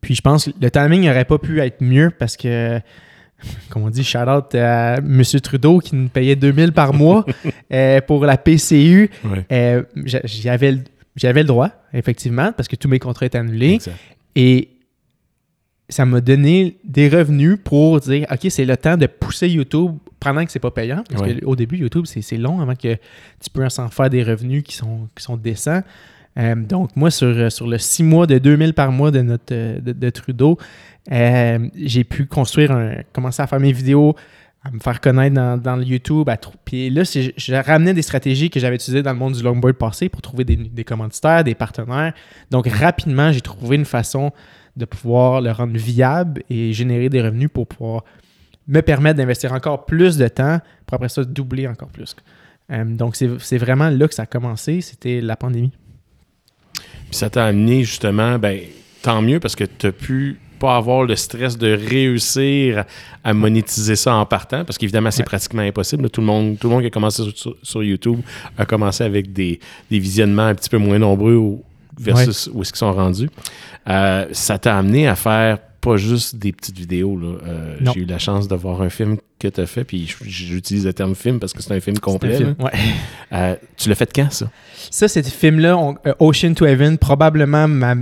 Puis 0.01 0.15
je 0.15 0.21
pense 0.21 0.45
que 0.45 0.51
le 0.59 0.71
timing 0.71 1.05
n'aurait 1.05 1.25
pas 1.25 1.37
pu 1.37 1.59
être 1.59 1.81
mieux 1.81 2.09
parce 2.17 2.37
que, 2.37 2.79
comme 3.69 3.83
on 3.83 3.89
dit, 3.89 4.03
shout 4.03 4.19
out 4.19 4.53
à 4.55 4.95
M. 4.97 5.21
Trudeau 5.41 5.79
qui 5.79 5.95
nous 5.95 6.09
payait 6.09 6.35
2000 6.35 6.71
par 6.71 6.93
mois 6.93 7.25
euh, 7.73 8.01
pour 8.01 8.25
la 8.25 8.37
PCU. 8.37 9.09
Ouais. 9.23 9.45
Euh, 9.51 9.83
j'a- 10.05 10.21
J'avais 10.25 10.71
le, 11.41 11.47
droit, 11.47 11.69
effectivement, 11.93 12.51
parce 12.53 12.67
que 12.67 12.75
tous 12.75 12.87
mes 12.87 12.99
contrats 12.99 13.25
étaient 13.25 13.37
annulés. 13.37 13.73
Exact. 13.75 13.95
Et 14.35 14.69
ça 15.89 16.05
m'a 16.05 16.21
donné 16.21 16.77
des 16.83 17.09
revenus 17.09 17.57
pour 17.63 17.99
dire 17.99 18.27
OK, 18.31 18.45
c'est 18.49 18.63
le 18.65 18.77
temps 18.77 18.95
de 18.95 19.07
pousser 19.07 19.49
YouTube 19.49 19.93
pendant 20.19 20.45
que 20.45 20.51
c'est 20.51 20.59
pas 20.59 20.71
payant. 20.71 21.03
Parce 21.09 21.21
Ouais. 21.23 21.39
qu'au 21.41 21.55
début, 21.55 21.77
YouTube, 21.77 22.05
c'est 22.05 22.37
long 22.37 22.59
avant 22.61 22.75
que 22.75 22.93
tu 22.95 23.49
puisses 23.53 23.79
en 23.79 23.89
faire 23.89 24.09
des 24.09 24.21
revenus 24.23 24.63
qui 24.63 24.75
sont, 24.75 25.07
qui 25.15 25.23
sont 25.23 25.35
décents. 25.35 25.81
Euh, 26.37 26.55
donc, 26.55 26.95
moi, 26.95 27.09
sur, 27.09 27.51
sur 27.51 27.67
le 27.67 27.77
6 27.79 28.03
mois 28.03 28.27
de 28.27 28.37
2000 28.37 28.73
par 28.73 28.91
mois 28.91 29.09
de, 29.11 29.21
notre, 29.21 29.53
de, 29.53 29.91
de 29.91 30.09
Trudeau, 30.11 30.57
euh, 31.11 31.67
j'ai 31.75 32.03
pu 32.03 32.25
construire 32.25 32.71
commencer 33.13 33.41
à 33.41 33.47
faire 33.47 33.59
mes 33.59 33.71
vidéos, 33.71 34.15
à 34.63 34.71
me 34.71 34.79
faire 34.79 34.99
connaître 34.99 35.35
dans, 35.35 35.75
le 35.75 35.83
YouTube. 35.83 36.29
Puis 36.65 36.89
là, 36.89 37.03
je 37.03 37.53
ramenais 37.53 37.93
des 37.93 38.01
stratégies 38.01 38.49
que 38.49 38.59
j'avais 38.59 38.75
utilisées 38.75 39.03
dans 39.03 39.13
le 39.13 39.17
monde 39.17 39.33
du 39.33 39.43
longboard 39.43 39.75
passé 39.75 40.09
pour 40.09 40.21
trouver 40.21 40.43
des, 40.43 40.83
commanditaires, 40.83 41.43
des 41.43 41.55
partenaires. 41.55 42.13
Donc, 42.51 42.67
rapidement, 42.67 43.31
j'ai 43.31 43.41
trouvé 43.41 43.77
une 43.77 43.85
façon 43.85 44.31
de 44.75 44.85
pouvoir 44.85 45.41
le 45.41 45.51
rendre 45.51 45.77
viable 45.77 46.43
et 46.49 46.73
générer 46.73 47.09
des 47.09 47.21
revenus 47.21 47.49
pour 47.51 47.67
pouvoir 47.67 48.03
me 48.67 48.81
permettre 48.81 49.17
d'investir 49.17 49.53
encore 49.53 49.85
plus 49.85 50.17
de 50.17 50.27
temps 50.27 50.59
pour 50.85 50.95
après 50.95 51.09
ça 51.09 51.23
doubler 51.23 51.67
encore 51.67 51.89
plus. 51.89 52.15
Euh, 52.71 52.83
donc, 52.83 53.15
c'est 53.15 53.57
vraiment 53.57 53.89
là 53.89 54.07
que 54.07 54.13
ça 54.13 54.23
a 54.23 54.27
commencé. 54.27 54.81
C'était 54.81 55.21
la 55.21 55.35
pandémie. 55.35 55.71
Puis 56.73 57.17
ça 57.17 57.29
t'a 57.29 57.45
amené 57.45 57.83
justement, 57.83 58.37
ben, 58.37 58.59
tant 59.01 59.21
mieux 59.21 59.39
parce 59.39 59.55
que 59.55 59.63
tu 59.63 59.87
as 59.87 59.91
pu 59.91 60.37
pas 60.59 60.75
avoir 60.75 61.03
le 61.03 61.15
stress 61.15 61.57
de 61.57 61.71
réussir 61.73 62.83
à 63.23 63.33
monétiser 63.33 63.95
ça 63.95 64.13
en 64.15 64.25
partant, 64.25 64.63
parce 64.65 64.77
qu'évidemment, 64.77 65.11
c'est 65.11 65.21
Ouais. 65.21 65.25
pratiquement 65.25 65.61
impossible. 65.61 66.09
Tout 66.09 66.21
le, 66.21 66.27
monde, 66.27 66.57
tout 66.59 66.67
le 66.67 66.73
monde 66.73 66.81
qui 66.81 66.87
a 66.87 66.91
commencé 66.91 67.23
sur, 67.63 67.83
YouTube 67.83 68.19
a 68.57 68.65
commencé 68.65 69.03
avec 69.03 69.31
des, 69.33 69.59
des 69.89 69.99
visionnements 69.99 70.45
un 70.47 70.55
petit 70.55 70.69
peu 70.69 70.77
moins 70.77 70.99
nombreux 70.99 71.35
ou- 71.35 71.63
versus 71.99 72.49
où 72.53 72.61
est-ce 72.61 72.71
qu'ils 72.71 72.79
sont 72.79 72.93
rendus. 72.93 73.29
Euh, 73.89 74.25
ça 74.31 74.57
t'a 74.57 74.77
amené 74.77 75.07
à 75.07 75.15
faire 75.15 75.57
pas 75.81 75.95
juste 75.97 76.35
des 76.35 76.51
petites 76.51 76.77
vidéos. 76.77 77.17
là. 77.17 77.37
Euh. 77.47 77.75
J'ai 77.93 78.01
eu 78.01 78.05
la 78.05 78.19
chance 78.19 78.47
de 78.47 78.55
voir 78.55 78.81
un 78.81 78.89
film 78.89 79.17
que 79.39 79.47
tu 79.47 79.61
as 79.61 79.65
fait, 79.65 79.83
puis 79.85 80.13
j'utilise 80.25 80.85
le 80.85 80.91
terme 80.93 81.15
film 81.15 81.39
parce 81.39 81.53
que 81.53 81.61
c'est 81.63 81.73
un 81.73 81.79
film 81.79 81.97
complet. 81.99 82.31
C'est 82.37 82.43
un 82.43 82.47
film. 82.47 82.55
là. 82.59 82.65
Ouais. 82.65 82.71
Euh, 83.33 83.55
tu 83.77 83.87
l'as 83.89 83.95
fait 83.95 84.11
quand, 84.13 84.29
ça? 84.31 84.49
Ça, 84.91 85.07
ce 85.07 85.21
film-là, 85.21 85.77
Ocean 86.19 86.53
to 86.53 86.65
Heaven, 86.65 86.97
probablement 86.97 87.67
ma. 87.67 87.95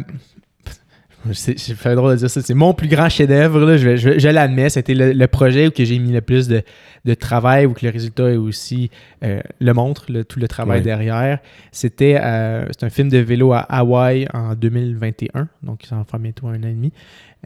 C'est 1.33 1.57
fait 1.57 1.95
drôle 1.95 2.11
de 2.13 2.17
dire 2.17 2.29
ça. 2.29 2.41
C'est 2.41 2.53
mon 2.53 2.73
plus 2.73 2.87
grand 2.87 3.09
chef-d'œuvre. 3.09 3.77
Je, 3.77 3.95
je, 3.95 4.19
je 4.19 4.27
l'admets. 4.29 4.69
C'était 4.69 4.93
le, 4.93 5.13
le 5.13 5.27
projet 5.27 5.67
où 5.67 5.71
que 5.71 5.83
j'ai 5.85 5.99
mis 5.99 6.11
le 6.11 6.21
plus 6.21 6.47
de, 6.47 6.61
de 7.05 7.13
travail, 7.13 7.65
où 7.65 7.73
que 7.73 7.85
le 7.85 7.91
résultat 7.91 8.29
est 8.31 8.37
aussi 8.37 8.89
euh, 9.23 9.39
le 9.59 9.73
montre, 9.73 10.05
le- 10.11 10.23
tout 10.25 10.39
le 10.39 10.47
travail 10.47 10.79
Ouais. 10.79 10.83
derrière. 10.83 11.39
C'était 11.71 12.17
euh, 12.21 12.65
un 12.81 12.89
film 12.89 13.09
de 13.09 13.17
vélo 13.19 13.53
à 13.53 13.59
Hawaï 13.59 14.27
en 14.33 14.53
2021, 14.55 15.47
donc 15.63 15.81
ça 15.87 15.95
en 15.95 16.03
fera 16.03 16.17
bientôt 16.17 16.47
un 16.47 16.55
an 16.63 16.67
et 16.67 16.73
demi. 16.73 16.91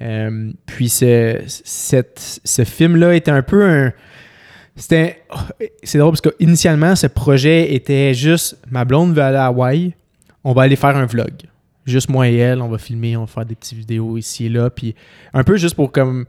Euh, 0.01 0.51
puis 0.65 0.89
ce, 0.89 1.39
cette- 1.47 2.41
ce 2.43 2.63
film-là 2.63 3.13
était 3.15 3.31
un 3.31 3.41
peu 3.43 3.63
un. 3.63 3.93
C'était. 4.75 5.21
C'est 5.83 5.97
drôle 5.97 6.11
parce 6.13 6.21
qu'initialement, 6.21 6.95
ce 6.95 7.07
projet 7.07 7.73
était 7.73 8.13
juste 8.13 8.57
ma 8.71 8.85
blonde 8.85 9.13
veut 9.13 9.21
aller 9.21 9.37
à 9.37 9.47
Hawaï, 9.47 9.93
on 10.43 10.53
va 10.53 10.63
aller 10.63 10.77
faire 10.77 10.95
un 10.95 11.05
vlog. 11.05 11.33
Juste 11.85 12.09
moi 12.09 12.29
et 12.29 12.35
elle, 12.35 12.61
on 12.61 12.69
va 12.69 12.77
filmer, 12.77 13.17
on 13.17 13.21
va 13.21 13.27
faire 13.27 13.45
des 13.45 13.55
petites 13.55 13.77
vidéos 13.77 14.17
ici 14.17 14.45
et 14.45 14.49
là. 14.49 14.69
Puis 14.69 14.93
un 15.33 15.43
peu 15.43 15.57
juste 15.57 15.75
pour 15.75 15.91
comme 15.91 16.25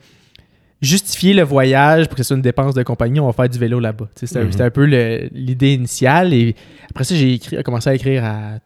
justifier 0.80 1.32
le 1.34 1.42
voyage 1.42 2.06
pour 2.08 2.16
que 2.16 2.22
ce 2.22 2.28
soit 2.28 2.36
une 2.36 2.42
dépense 2.42 2.74
de 2.74 2.82
compagnie, 2.82 3.20
on 3.20 3.26
va 3.26 3.32
faire 3.32 3.48
du 3.48 3.58
vélo 3.58 3.78
là-bas. 3.78 4.08
C'était 4.16 4.42
Mhm. 4.44 4.50
c'était 4.52 4.64
un 4.64 4.70
peu 4.70 4.84
l'idée 4.84 5.74
initiale. 5.74 6.32
Et 6.34 6.56
après 6.90 7.04
ça, 7.04 7.14
j'ai 7.14 7.34
écrit- 7.34 7.62
commencé 7.62 7.90
à 7.90 7.94
écrire 7.94 8.24
à 8.24 8.58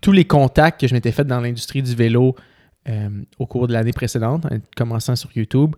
tous 0.00 0.12
les 0.12 0.24
contacts 0.24 0.80
que 0.80 0.88
je 0.88 0.94
m'étais 0.94 1.12
fait 1.12 1.24
dans 1.24 1.40
l'industrie 1.40 1.82
du 1.82 1.94
vélo 1.94 2.34
euh, 2.88 3.08
au 3.38 3.46
cours 3.46 3.66
de 3.66 3.72
l'année 3.72 3.92
précédente, 3.92 4.44
en 4.46 4.58
commençant 4.76 5.16
sur 5.16 5.30
YouTube. 5.34 5.74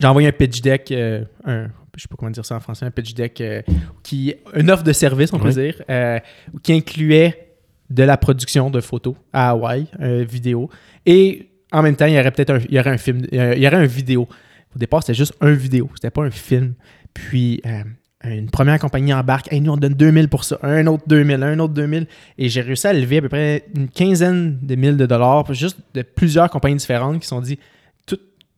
J'ai 0.00 0.06
envoyé 0.06 0.28
un 0.28 0.32
pitch 0.32 0.60
deck, 0.62 0.90
euh, 0.92 1.22
un, 1.44 1.64
je 1.96 2.02
sais 2.02 2.08
pas 2.08 2.16
comment 2.16 2.30
dire 2.30 2.44
ça 2.46 2.56
en 2.56 2.60
français, 2.60 2.86
un 2.86 2.90
pitch 2.90 3.12
deck 3.14 3.40
euh, 3.40 3.60
qui 4.02 4.34
une 4.54 4.70
offre 4.70 4.84
de 4.84 4.92
service, 4.92 5.32
on 5.34 5.38
peut 5.38 5.48
Oui. 5.48 5.54
dire, 5.54 5.82
euh, 5.90 6.18
qui 6.62 6.72
incluait 6.72 7.47
de 7.90 8.02
la 8.02 8.16
production 8.16 8.70
de 8.70 8.80
photos 8.80 9.14
à 9.32 9.50
Hawaï, 9.50 9.86
euh, 10.00 10.24
vidéo, 10.28 10.68
et 11.06 11.50
en 11.72 11.82
même 11.82 11.96
temps, 11.96 12.06
il 12.06 12.14
y 12.14 12.18
aurait 12.18 12.30
peut-être 12.30 12.50
un, 12.50 12.58
il 12.68 12.74
y 12.74 12.80
aurait 12.80 12.90
un 12.90 12.98
film, 12.98 13.26
il 13.30 13.38
y 13.38 13.66
aurait 13.66 13.76
un 13.76 13.86
vidéo. 13.86 14.28
Au 14.74 14.78
départ, 14.78 15.02
c'était 15.02 15.14
juste 15.14 15.34
un 15.40 15.52
vidéo, 15.52 15.90
c'était 15.94 16.10
pas 16.10 16.22
un 16.22 16.30
film. 16.30 16.74
Puis 17.12 17.60
euh, 17.66 17.82
une 18.24 18.50
première 18.50 18.78
compagnie 18.78 19.12
embarque, 19.12 19.52
hey, 19.52 19.60
nous 19.60 19.72
on 19.72 19.76
donne 19.76 19.94
2000 19.94 20.28
pour 20.28 20.44
ça, 20.44 20.58
un 20.62 20.86
autre 20.86 21.04
2000, 21.06 21.42
un 21.42 21.58
autre 21.58 21.74
2000, 21.74 22.06
et 22.38 22.48
j'ai 22.48 22.60
réussi 22.60 22.86
à 22.86 22.92
lever 22.92 23.18
à 23.18 23.22
peu 23.22 23.28
près 23.28 23.64
une 23.76 23.88
quinzaine 23.88 24.58
de 24.62 24.74
mille 24.74 24.96
de 24.96 25.06
dollars, 25.06 25.52
juste 25.52 25.78
de 25.94 26.02
plusieurs 26.02 26.50
compagnies 26.50 26.76
différentes 26.76 27.20
qui 27.20 27.26
sont 27.26 27.40
dit, 27.40 27.58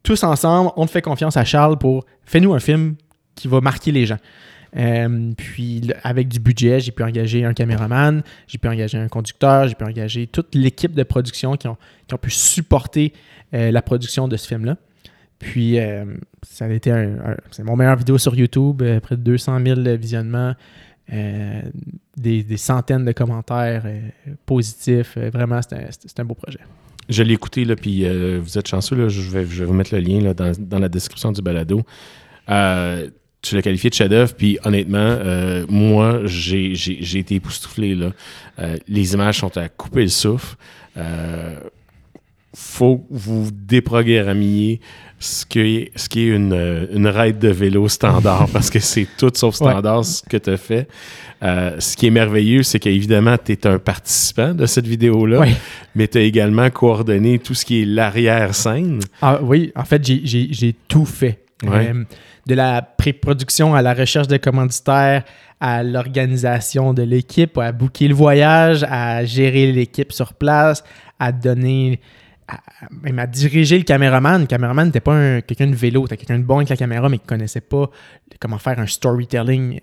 tous 0.03 0.23
ensemble, 0.25 0.71
on 0.77 0.87
te 0.87 0.91
fait 0.91 1.03
confiance 1.03 1.37
à 1.37 1.45
Charles 1.45 1.79
pour 1.79 2.07
fais-nous 2.25 2.55
un 2.55 2.59
film 2.59 2.95
qui 3.35 3.49
va 3.49 3.61
marquer 3.61 3.93
les 3.93 4.07
gens. 4.07 4.17
Euh, 4.77 5.33
puis 5.37 5.91
avec 6.03 6.29
du 6.29 6.39
budget, 6.39 6.81
j'ai 6.81 6.93
pu 6.93 7.03
engager 7.03 7.45
un 7.45 7.55
caméraman, 7.55 8.23
j'ai 8.47 8.59
pu 8.59 8.69
engager 8.69 8.99
un 8.99 9.09
conducteur, 9.09 9.69
j'ai 9.69 9.75
pu 9.75 9.85
engager 9.85 10.27
toute 10.27 10.55
l'équipe 10.55 10.95
de 10.95 11.03
production 11.03 11.57
qui 11.57 11.67
ont, 11.69 11.77
pu 12.21 12.31
supporter 12.31 13.13
euh, 13.55 13.71
la 13.71 13.83
production 13.83 14.29
de 14.29 14.37
ce 14.37 14.47
film-là. 14.47 14.77
Puis 15.39 15.79
euh, 15.79 16.05
ça 16.43 16.67
a 16.67 16.69
été 16.69 16.93
mon 17.65 17.77
meilleur 17.77 17.97
vidéo 17.97 18.19
sur 18.19 18.35
YouTube, 18.35 18.83
près 19.03 19.17
de 19.17 19.23
200 19.23 19.61
000 19.65 19.81
visionnements, 19.97 20.55
des, 21.09 22.57
centaines 22.57 23.05
de 23.05 23.13
commentaires 23.13 23.85
positifs. 24.47 25.15
Euh, 25.17 25.31
vraiment, 25.33 25.61
c'est 25.63 26.21
un, 26.21 26.25
beau 26.25 26.35
projet. 26.35 26.61
Je 27.09 27.23
l'ai 27.23 27.35
écouté, 27.35 27.65
là, 27.65 27.75
puis 27.75 28.05
vous 28.39 28.59
êtes 28.59 28.69
chanceux, 28.69 29.09
je, 29.09 29.31
vais, 29.31 29.43
vous 29.43 29.73
mettre 29.73 29.95
le 29.95 30.01
lien 30.01 30.33
dans 30.33 30.79
la 30.79 30.89
description 30.89 31.33
du 31.33 31.43
balado. 31.43 31.83
Tu 33.43 33.55
l'as 33.55 33.63
qualifié 33.63 33.89
de 33.91 33.95
chef-d'œuvre, 33.95 34.35
puis 34.35 34.59
honnêtement, 34.65 34.99
euh, 34.99 35.65
moi, 35.69 36.21
j'ai 36.27 36.75
j'ai- 36.75 36.99
j'ai 37.01 37.19
été 37.21 37.37
époustouflé. 37.37 37.95
Là. 37.95 38.11
Euh, 38.59 38.77
les 38.87 39.15
images 39.15 39.39
sont 39.39 39.57
à 39.57 39.69
couper 39.69 40.03
le 40.03 40.09
souffle. 40.09 40.57
Euh, 40.97 41.55
faut 42.55 43.07
vous 43.11 43.49
déprogrammiez 43.53 44.81
ce 45.21 45.47
qui 45.47 45.61
est, 45.61 45.93
ce 45.97 46.09
qui 46.09 46.23
est 46.23 46.29
une, 46.35 46.89
une 46.93 47.07
ride 47.07 47.39
de 47.39 47.49
vélo 47.49 47.89
standard, 47.89 48.49
parce 48.53 48.71
que 48.71 48.81
c'est 48.81 49.07
tout 49.17 49.31
sauf 49.35 49.55
standard 49.55 50.05
ce 50.05 50.23
que 50.29 50.37
tu 50.37 50.51
as 50.51 50.57
fait. 50.57 50.89
Euh, 51.43 51.77
ce 51.79 51.97
qui 51.97 52.07
est 52.09 52.11
merveilleux, 52.11 52.63
c'est 52.63 52.79
qu'évidemment, 52.81 53.37
tu 53.43 53.53
es 53.53 53.67
un 53.67 53.79
participant 53.79 54.53
de 54.53 54.67
cette 54.67 54.87
vidéo-là, 54.87 55.41
Ouais. 55.41 55.55
mais 55.95 56.09
tu 56.09 56.19
as 56.19 56.23
également 56.23 56.69
coordonné 56.71 57.39
tout 57.39 57.55
ce 57.55 57.65
qui 57.65 57.83
est 57.83 57.85
l'arrière-scène. 57.85 59.01
Ah, 59.23 59.39
oui, 59.43 59.71
en 59.77 59.85
fait, 59.85 60.05
j'ai- 60.05 60.23
j'ai 60.25 60.49
j'ai 60.51 60.75
tout 60.89 61.05
fait. 61.07 61.39
Ouais. 61.63 61.93
Euh, 61.95 62.05
de 62.47 62.55
la 62.55 62.81
pré-production 62.83 63.75
à 63.75 63.83
la 63.83 63.93
recherche 63.95 64.27
de 64.29 64.37
commanditaires, 64.39 65.25
à 65.61 65.83
l'organisation 65.83 66.95
de 66.95 67.03
l'équipe, 67.03 67.59
à 67.59 67.71
booker 67.73 68.09
le 68.09 68.15
voyage, 68.15 68.83
à 68.89 69.25
gérer 69.25 69.71
l'équipe 69.71 70.11
sur 70.13 70.33
place, 70.35 70.83
à 71.19 71.33
donner, 71.33 72.01
même 73.03 73.19
à 73.19 73.27
diriger 73.27 73.77
le 73.77 73.85
caméraman. 73.85 74.41
Le 74.41 74.47
caméraman 74.47 74.87
n'était 74.87 75.01
pas 75.01 75.13
un- 75.15 75.41
quelqu'un 75.43 75.67
de 75.67 75.75
vélo, 75.77 76.05
c'était 76.05 76.17
quelqu'un 76.17 76.39
de 76.39 76.45
bon 76.45 76.57
avec 76.57 76.71
la 76.71 76.77
caméra, 76.77 77.09
mais 77.11 77.19
qui 77.19 77.27
connaissait 77.27 77.61
pas 77.61 77.91
comment 78.41 78.59
faire 78.59 78.79
un 78.81 78.87
storytelling 78.87 79.79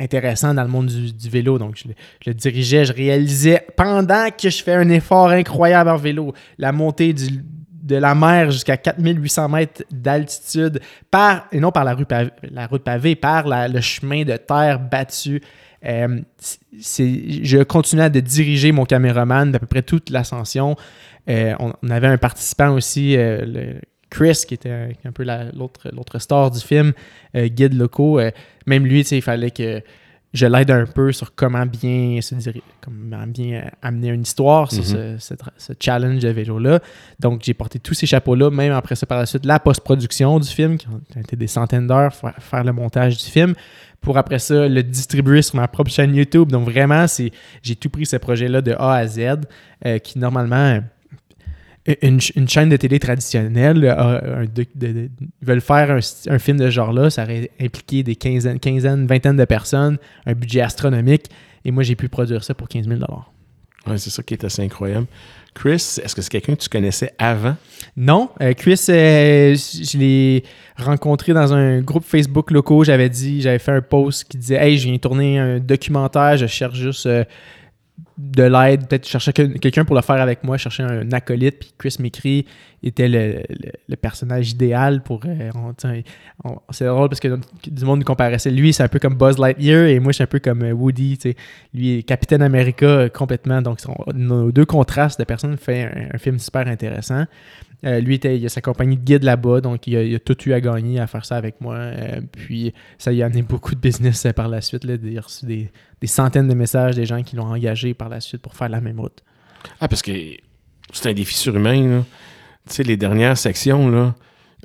intéressant 0.00 0.52
dans 0.52 0.64
le 0.64 0.68
monde 0.68 0.86
du, 0.88 1.28
vélo. 1.30 1.58
Donc, 1.58 1.76
je 1.76 1.86
le 2.26 2.34
dirigeais, 2.34 2.84
je 2.86 2.92
réalisais 2.92 3.64
pendant 3.76 4.26
que 4.36 4.50
je 4.50 4.62
fais 4.62 4.74
un 4.74 4.88
effort 4.90 5.28
incroyable 5.30 5.90
en 5.90 5.96
vélo, 5.96 6.34
la 6.58 6.72
montée 6.72 7.12
du- 7.12 7.40
de 7.90 7.96
la 7.96 8.14
mer 8.14 8.50
jusqu'à 8.50 8.76
4800 8.76 9.48
mètres 9.48 9.82
d'altitude, 9.90 10.80
par, 11.10 11.46
et 11.50 11.58
non 11.58 11.72
par 11.72 11.84
la, 11.84 11.94
rue 11.94 12.06
pavée, 12.06 12.30
la 12.50 12.66
route 12.66 12.82
pavée, 12.82 13.16
par 13.16 13.44
le 13.46 13.80
chemin 13.80 14.22
de 14.24 14.36
terre 14.36 14.78
battu. 14.78 15.42
Euh, 15.84 16.20
je 16.72 17.62
continuais 17.62 18.10
de 18.10 18.20
diriger 18.20 18.70
mon 18.70 18.84
caméraman 18.84 19.50
d'à 19.50 19.58
peu 19.58 19.66
près 19.66 19.82
toute 19.82 20.10
l'ascension. 20.10 20.76
Euh, 21.28 21.54
on, 21.58 21.90
avait 21.90 22.06
un 22.06 22.18
participant 22.18 22.70
aussi, 22.70 23.16
euh, 23.16 23.74
Chris, 24.08 24.44
qui 24.46 24.54
était 24.54 24.94
un, 25.04 25.12
peu 25.12 25.24
la- 25.24 25.50
l'autre 25.52 26.18
star 26.18 26.50
du 26.50 26.60
film, 26.60 26.92
euh, 27.34 27.48
guide 27.48 27.74
locaux. 27.74 28.20
même 28.66 28.86
lui, 28.86 29.00
il 29.00 29.22
fallait 29.22 29.50
que 29.50 29.82
je 30.32 30.46
l'aide 30.46 30.70
un 30.70 30.86
peu 30.86 31.10
sur 31.10 31.34
comment 31.34 31.66
bien 31.66 32.20
se 32.20 32.34
comment 32.80 33.26
bien 33.26 33.64
amener 33.82 34.08
une 34.08 34.22
histoire 34.22 34.70
sur 34.70 34.84
ce, 34.84 35.16
ce 35.58 35.72
challenge 35.80 36.20
de 36.20 36.28
vélo-là. 36.28 36.78
Donc, 37.18 37.42
j'ai 37.44 37.52
porté 37.54 37.78
tous 37.80 37.94
ces 37.94 38.06
chapeaux-là, 38.06 38.50
même 38.50 38.72
après 38.72 38.94
ça, 38.94 39.06
par 39.06 39.18
la 39.18 39.26
suite, 39.26 39.44
la 39.44 39.58
post-production 39.58 40.38
du 40.38 40.48
film, 40.48 40.78
qui 40.78 40.86
a 41.16 41.20
été 41.20 41.34
des 41.34 41.48
centaines 41.48 41.86
d'heures, 41.86 42.14
fa- 42.14 42.34
faire 42.38 42.62
le 42.62 42.72
montage 42.72 43.16
du 43.16 43.24
film, 43.24 43.54
pour 44.00 44.16
après 44.18 44.38
ça 44.38 44.68
le 44.68 44.82
distribuer 44.82 45.42
sur 45.42 45.56
ma 45.56 45.66
propre 45.66 45.90
chaîne 45.90 46.14
YouTube. 46.14 46.50
Donc, 46.52 46.68
vraiment, 46.68 47.06
c'est 47.08 47.32
j'ai 47.62 47.74
tout 47.74 47.90
pris 47.90 48.06
ce 48.06 48.16
projet-là 48.16 48.60
de 48.62 48.72
A 48.72 48.94
à 48.94 49.06
Z, 49.06 49.20
euh, 49.84 49.98
qui 49.98 50.18
normalement. 50.18 50.80
Euh, 51.88 51.94
une, 52.02 52.20
une 52.36 52.48
chaîne 52.48 52.68
de 52.68 52.76
télé 52.76 52.98
traditionnelle 52.98 53.86
a 53.86 54.22
un 54.40 54.44
doc- 54.44 54.68
de- 54.74 54.92
de- 54.92 55.10
ils 55.42 55.46
veulent 55.46 55.60
faire 55.60 55.90
un, 55.90 56.00
un 56.32 56.38
film 56.38 56.58
de 56.58 56.66
ce 56.66 56.70
genre-là, 56.70 57.10
ça 57.10 57.24
aurait 57.24 57.50
impliqué 57.60 58.02
des 58.02 58.16
quinzaines, 58.16 58.58
quinzaines, 58.60 59.06
vingtaines 59.06 59.36
de 59.36 59.44
personnes, 59.44 59.98
un 60.26 60.34
budget 60.34 60.60
astronomique, 60.60 61.26
et 61.64 61.70
moi 61.70 61.82
j'ai 61.82 61.96
pu 61.96 62.08
produire 62.08 62.44
ça 62.44 62.54
pour 62.54 62.68
15 62.68 62.86
000 62.88 63.00
Ouais, 63.86 63.96
c'est 63.96 64.10
ça 64.10 64.22
qui 64.22 64.34
est 64.34 64.44
assez 64.44 64.62
incroyable. 64.62 65.06
Chris, 65.54 65.72
est-ce 66.04 66.14
que 66.14 66.20
c'est 66.22 66.30
quelqu'un 66.30 66.54
que 66.54 66.60
tu 66.60 66.68
connaissais 66.68 67.12
avant? 67.18 67.56
Non, 67.96 68.28
euh, 68.42 68.52
Chris, 68.52 68.78
euh, 68.90 69.54
je 69.56 69.98
l'ai 69.98 70.44
rencontré 70.76 71.32
dans 71.32 71.52
un 71.54 71.80
groupe 71.80 72.04
Facebook 72.04 72.50
locaux. 72.52 72.84
J'avais 72.84 73.08
dit, 73.08 73.40
j'avais 73.40 73.58
fait 73.58 73.72
un 73.72 73.80
post 73.80 74.24
qui 74.24 74.36
disait 74.36 74.56
Hey, 74.56 74.78
je 74.78 74.86
viens 74.88 74.98
tourner 74.98 75.38
un 75.38 75.58
documentaire, 75.58 76.36
je 76.36 76.46
cherche 76.46 76.76
juste 76.78 77.06
euh, 77.06 77.24
de 78.20 78.42
l'aide, 78.42 78.86
peut-être 78.86 79.08
chercher 79.08 79.32
que- 79.32 79.58
quelqu'un 79.58 79.84
pour 79.84 79.96
le 79.96 80.02
faire 80.02 80.20
avec 80.20 80.44
moi, 80.44 80.56
chercher 80.58 80.82
un 80.82 81.10
acolyte. 81.12 81.58
Puis 81.60 81.72
Chris 81.78 81.96
m'écrit, 82.00 82.46
était 82.82 83.08
le, 83.08 83.42
le- 83.88 83.96
personnage 83.96 84.52
idéal 84.52 85.02
pour. 85.02 85.22
euh, 85.26 85.50
c'est 86.70 86.86
drôle 86.86 87.08
parce 87.08 87.20
que 87.20 87.38
du 87.66 87.84
monde 87.84 87.98
nous 87.98 88.04
comparait. 88.04 88.38
Lui, 88.50 88.72
c'est 88.72 88.82
un 88.82 88.88
peu 88.88 88.98
comme 88.98 89.14
Buzz 89.14 89.38
Lightyear 89.38 89.86
et 89.86 90.00
moi, 90.00 90.12
je 90.12 90.16
suis 90.16 90.24
un 90.24 90.26
peu 90.26 90.38
comme 90.38 90.62
euh, 90.62 90.72
Woody. 90.72 91.18
Lui 91.74 92.02
Capitaine 92.04 92.42
America 92.42 92.86
euh, 92.86 93.08
complètement. 93.08 93.60
Donc, 93.60 93.78
nos 94.14 94.50
deux 94.50 94.64
contrastes 94.64 95.18
de 95.18 95.24
personnes 95.24 95.56
fait 95.56 96.08
un, 96.12 96.18
film 96.18 96.38
super 96.38 96.66
intéressant. 96.66 97.24
Lui, 97.82 98.16
était, 98.16 98.36
il 98.36 98.44
a 98.44 98.50
sa 98.50 98.60
compagnie 98.60 98.98
de 98.98 99.02
guide 99.02 99.24
là-bas, 99.24 99.62
donc 99.62 99.86
il 99.86 100.14
a, 100.14 100.18
tout 100.18 100.36
eu 100.46 100.52
à 100.52 100.60
gagner 100.60 101.00
à 101.00 101.06
faire 101.06 101.24
ça 101.24 101.36
avec 101.36 101.62
moi. 101.62 101.78
Puis 102.32 102.74
ça 102.98 103.10
lui 103.10 103.22
a 103.22 103.26
amené 103.26 103.40
beaucoup 103.40 103.74
de 103.74 103.80
business 103.80 104.26
par 104.36 104.48
la 104.48 104.60
suite. 104.60 104.84
Là, 104.84 104.96
il 105.02 105.16
a 105.16 105.22
reçu 105.22 105.46
des, 105.46 105.70
des 105.98 106.06
centaines 106.06 106.46
de 106.46 106.52
messages 106.52 106.94
des 106.94 107.06
gens 107.06 107.22
qui 107.22 107.36
l'ont 107.36 107.46
engagé 107.46 107.94
par 107.94 108.10
la 108.10 108.20
suite 108.20 108.42
pour 108.42 108.54
faire 108.54 108.68
la 108.68 108.82
même 108.82 109.00
route. 109.00 109.22
Ah, 109.80 109.88
parce 109.88 110.02
que 110.02 110.12
c'est 110.92 111.08
un 111.08 111.14
défi 111.14 111.34
surhumain. 111.34 112.04
Tu 112.68 112.74
sais, 112.76 112.82
les 112.82 112.96
dernières 112.96 113.36
sections, 113.38 113.88
là, 113.88 114.14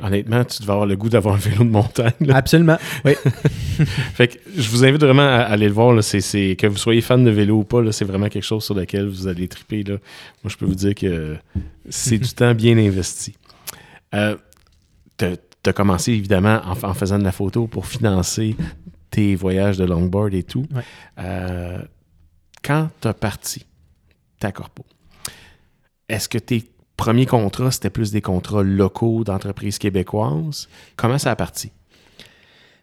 honnêtement, 0.02 0.44
tu 0.44 0.62
devais 0.62 0.72
avoir 0.74 0.86
le 0.86 0.96
goût 0.96 1.10
d'avoir 1.10 1.36
un 1.36 1.40
vélo 1.40 1.64
de 1.64 1.70
montagne. 1.70 2.12
là. 2.20 2.36
Absolument. 2.36 2.78
Oui. 3.04 3.14
Fait 4.14 4.28
que 4.28 4.38
je 4.56 4.70
vous 4.70 4.84
invite 4.86 5.02
vraiment 5.02 5.22
à 5.28 5.42
aller 5.42 5.68
le 5.68 5.74
voir. 5.74 5.94
Là. 5.94 6.02
Que 6.02 6.68
vous 6.68 6.78
soyez 6.78 7.02
fan 7.02 7.24
de 7.24 7.32
vélo 7.32 7.60
ou 7.60 7.64
pas, 7.64 7.92
c'est 7.92 8.06
vraiment 8.06 8.30
quelque 8.30 8.44
chose 8.44 8.64
sur 8.64 8.76
lequel 8.76 9.08
vous 9.08 9.28
allez 9.28 9.48
triper. 9.48 9.84
Là. 9.84 9.96
Moi, 10.44 10.50
je 10.50 10.58
peux 10.58 10.66
vous 10.66 10.76
dire 10.76 10.96
que 10.96 11.38
c'est 11.90 12.18
du 12.18 12.30
temps 12.30 12.54
bien 12.54 12.78
investi. 12.78 13.36
Euh, 14.14 14.36
tu 15.18 15.26
as 15.66 15.74
commencé 15.74 16.12
évidemment 16.12 16.62
en, 16.64 16.90
en 16.90 16.94
faisant 16.94 17.18
de 17.18 17.24
la 17.24 17.32
photo 17.32 17.68
pour 17.68 17.88
financer 17.88 18.56
tes 19.10 19.36
voyages 19.36 19.78
de 19.78 19.86
longboard 19.86 20.34
et 20.34 20.44
tout. 20.44 20.66
Ouais. 20.74 20.84
Euh, 21.20 21.80
quand 22.64 22.90
tu 23.02 23.08
as 23.08 23.14
parti 23.14 23.66
ta 24.40 24.52
corpo, 24.52 24.86
est-ce 26.10 26.28
que 26.30 26.38
tes 26.38 26.64
premiers 26.98 27.26
contrats, 27.26 27.72
c'était 27.72 27.90
plus 27.90 28.12
des 28.12 28.22
contrats 28.22 28.64
locaux 28.64 29.24
d'entreprises 29.24 29.78
québécoises? 29.78 30.68
Comment 30.96 31.18
ça 31.18 31.32
a 31.32 31.36
parti? 31.36 31.72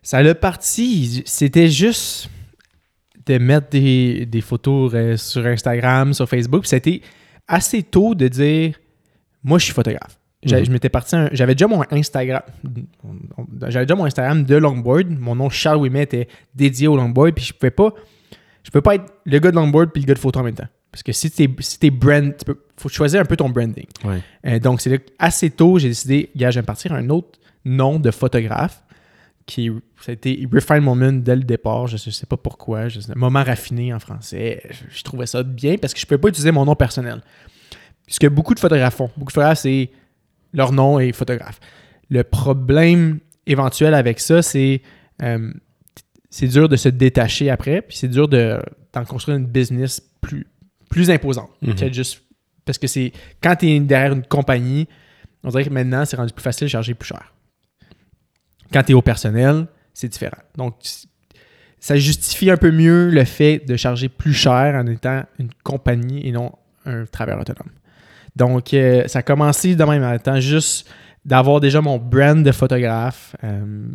Ça 0.03 0.23
l'a 0.23 0.35
parti, 0.35 1.23
c'était 1.27 1.69
juste 1.69 2.29
de 3.27 3.39
mettre 3.39 3.71
des, 3.71 4.27
des 4.27 4.41
photos 4.41 4.93
euh, 4.95 5.17
sur 5.17 5.47
Instagram, 5.47 6.13
sur 6.13 6.29
Facebook. 6.29 6.67
C'était 6.67 7.01
assez 7.47 7.83
tôt 7.85 8.15
de 8.17 8.27
dire 8.29 8.75
Moi, 9.45 9.59
je 9.59 9.65
suis 9.67 9.75
photographe. 9.75 10.19
Mhm. 10.59 10.65
Je 10.65 10.71
m'étais 10.73 10.89
parti, 10.89 11.15
un- 11.15 11.29
j'avais 11.33 11.55
déjà 11.55 11.69
mon 11.69 11.85
Instagram. 11.93 12.43
J'avais 13.69 13.87
déjà 13.87 13.95
mon 13.95 14.07
Instagram 14.07 14.43
de 14.45 14.57
longboard. 14.57 15.09
Mon 15.09 15.37
nom 15.37 15.49
Charles 15.51 15.79
Ouimet 15.79 16.03
était 16.03 16.27
dédié 16.55 16.89
au 16.89 16.97
longboard. 16.97 17.33
Puis 17.35 17.45
je 17.45 17.53
pouvais 17.53 17.71
pas, 17.71 17.95
je 18.65 18.71
peux 18.73 18.81
pas 18.81 18.97
être 18.97 19.05
le 19.25 19.39
gars 19.39 19.51
de 19.53 19.57
longboard 19.57 19.91
puis 19.93 20.03
le 20.03 20.07
gars 20.07 20.15
de 20.15 20.19
photo 20.19 20.41
en 20.41 20.43
même 20.43 20.55
temps. 20.55 20.67
Parce 20.93 21.03
que 21.03 21.13
si 21.13 21.31
t'es 21.31 21.49
si 21.61 21.79
t'es 21.79 21.91
brand, 21.91 22.37
tu 22.37 22.45
peux, 22.45 22.59
faut 22.77 22.89
choisir 22.91 23.21
un 23.21 23.25
peu 23.25 23.37
ton 23.37 23.49
branding. 23.49 23.87
Ouais. 24.05 24.21
Euh, 24.47 24.59
donc, 24.61 24.81
c'est 24.81 24.91
là 24.91 24.99
assez 25.19 25.51
tôt, 25.51 25.79
j'ai 25.79 25.89
décidé, 25.89 26.31
gars, 26.37 26.51
je 26.51 26.61
vais 26.61 26.67
partir 26.67 26.93
un 26.93 27.09
autre 27.09 27.39
nom 27.65 27.99
de 27.99 28.11
photographe 28.11 28.83
qui 29.47 29.71
ça 30.01 30.11
a 30.11 30.13
été 30.13 30.47
Refine 30.53 30.81
Moment 30.81 31.13
dès 31.13 31.35
le 31.35 31.43
départ. 31.43 31.87
Je 31.89 31.95
ne 31.95 32.13
sais 32.13 32.27
pas 32.27 32.37
pourquoi. 32.37 32.89
Je 32.89 33.01
sais- 33.01 33.13
moment 33.17 33.43
raffiné 33.43 33.93
en 33.93 33.99
français. 33.99 34.63
Je, 34.71 34.97
je 34.99 35.03
trouvais 35.03 35.27
ça 35.27 35.43
bien 35.43 35.77
parce 35.79 35.95
que 35.95 36.01
je 36.01 36.05
ne 36.07 36.09
peux 36.11 36.19
pas 36.19 36.29
utiliser 36.29 36.53
mon 36.53 36.65
nom 36.65 36.75
personnel. 36.77 37.23
Ce 38.07 38.21
que 38.21 38.27
beaucoup 38.27 38.55
de 38.55 38.61
photographes 38.61 38.95
font. 38.97 39.11
Beaucoup 39.17 39.31
de 39.31 39.35
photographes, 39.35 39.59
c'est 39.61 39.91
leur 40.53 40.73
nom 40.73 40.99
est 41.01 41.13
photographe. 41.13 41.59
Le 42.11 42.23
problème 42.23 43.19
éventuel 43.47 43.95
avec 43.95 44.21
ça, 44.21 44.43
c'est 44.43 44.83
euh, 45.23 45.53
c'est 46.31 46.49
dur 46.49 46.69
de 46.69 46.77
se 46.77 46.89
détacher 46.89 47.49
après, 47.51 47.81
puis 47.83 47.97
c'est 47.97 48.09
dur 48.09 48.29
de- 48.29 48.61
d'en 48.93 49.05
construire 49.05 49.39
une 49.39 49.47
business 49.47 50.01
plus, 50.21 50.47
plus 50.93 51.11
imposante. 51.11 51.51
Mhm. 51.63 51.75
que 51.75 51.93
juste, 51.93 52.23
parce 52.65 52.79
que 52.79 52.87
c'est 52.87 53.13
quand 53.43 53.57
tu 53.57 53.67
es 53.69 53.81
derrière 53.81 54.13
une 54.13 54.25
compagnie, 54.25 54.87
on 55.43 55.49
dirait 55.49 55.65
que 55.65 55.71
maintenant, 55.71 56.05
c'est 56.05 56.17
rendu 56.17 56.33
plus 56.33 56.43
facile 56.43 56.67
de 56.67 56.71
charger 56.71 56.95
plus 56.95 57.09
cher. 57.09 57.33
Quand 58.73 58.83
tu 58.83 58.93
es 58.93 58.95
au 58.95 59.03
personnel, 59.03 59.67
c'est 59.95 60.09
différent. 60.09 60.43
Donc, 60.57 60.75
ça 61.81 61.97
justifie 61.97 62.51
un 62.51 62.57
peu 62.57 62.71
mieux 62.71 63.09
le 63.11 63.25
fait 63.25 63.59
de 63.67 63.77
charger 63.77 64.09
plus 64.09 64.35
cher 64.35 64.75
en 64.77 64.87
étant 64.87 65.25
une 65.39 65.51
compagnie 65.65 66.27
et 66.27 66.31
non 66.31 66.53
un 66.85 67.07
travailleur 67.07 67.41
autonome. 67.41 67.73
Donc, 68.37 68.73
euh, 68.75 69.07
ça 69.09 69.21
a 69.21 69.23
commencé 69.23 69.75
de 69.75 69.85
même 69.85 70.05
en 70.05 70.13
étant 70.13 70.41
juste 70.41 70.89
d'avoir 71.25 71.61
déjà 71.61 71.81
mon 71.81 71.99
brand 71.99 72.43
de 72.43 72.53
photographe. 72.53 73.35
euh, 73.45 73.87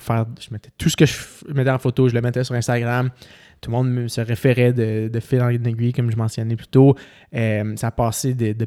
faire, 0.00 0.26
je 0.40 0.48
mettais 0.50 0.70
tout 0.78 0.88
ce 0.88 0.96
que 0.96 1.06
je 1.06 1.52
mettais 1.52 1.70
en 1.70 1.78
photo, 1.78 2.08
je 2.08 2.14
le 2.14 2.20
mettais 2.20 2.44
sur 2.44 2.54
Instagram. 2.54 3.10
Tout 3.60 3.70
le 3.70 3.76
monde 3.76 3.90
me- 3.90 4.08
se 4.08 4.20
référait 4.20 4.72
de, 4.72 5.08
de 5.12 5.20
fil 5.20 5.40
en 5.42 5.48
aiguille, 5.50 5.92
comme 5.92 6.10
je 6.10 6.16
mentionnais 6.16 6.56
plus 6.56 6.68
tôt. 6.68 6.94
Euh, 7.34 7.74
ça 7.76 7.90
passé 7.90 8.34
de, 8.34 8.52
de- 8.52 8.66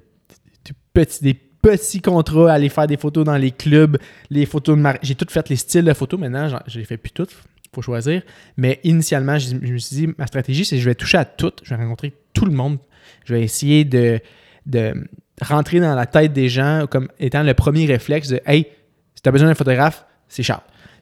des 1.22 1.34
petits 1.34 2.02
contrats 2.02 2.52
aller 2.54 2.70
faire 2.70 2.88
des 2.88 2.98
photos 2.98 3.24
dans 3.24 3.38
les 3.38 3.52
clubs, 3.52 3.98
les 4.30 4.46
photos 4.46 4.78
de 4.78 4.84
J'ai 5.02 5.16
tout 5.16 5.26
fait 5.30 5.48
les 5.50 5.56
styles 5.56 5.86
de 5.86 5.94
photos. 5.94 6.20
Maintenant, 6.20 6.48
je 6.68 6.80
les 6.80 6.86
fais 6.86 6.98
plus 6.98 7.12
toutes. 7.12 7.34
faut 7.74 7.82
choisir. 7.82 8.22
Mais 8.58 8.80
initialement, 8.84 9.38
je, 9.40 9.56
je 9.62 9.74
me 9.74 9.78
suis 9.78 9.96
dit, 9.96 10.10
ma 10.18 10.28
stratégie, 10.28 10.66
c'est 10.66 10.76
que 10.76 10.82
je 10.82 10.90
vais 10.90 10.96
toucher 10.96 11.18
à 11.20 11.26
tout. 11.26 11.52
Je 11.64 11.74
vais 11.74 11.82
rencontrer 11.82 12.14
tout 12.34 12.46
le 12.46 12.52
monde. 12.52 12.78
Je 13.26 13.34
vais 13.34 13.44
essayer 13.44 13.86
de, 13.86 14.20
de 14.66 14.94
rentrer 15.42 15.80
dans 15.80 15.96
la 15.96 16.06
tête 16.06 16.34
des 16.34 16.50
gens 16.50 16.86
comme 16.90 17.08
étant 17.20 17.44
le 17.44 17.54
premier 17.54 17.86
réflexe 17.86 18.28
de 18.28 18.42
Hey, 18.46 18.68
si 19.16 19.22
tu 19.22 19.30
as 19.30 19.32
besoin 19.32 19.48
d'un 19.48 19.56
photographe, 19.56 20.06
c'est 20.28 20.44
Charles. 20.44 20.62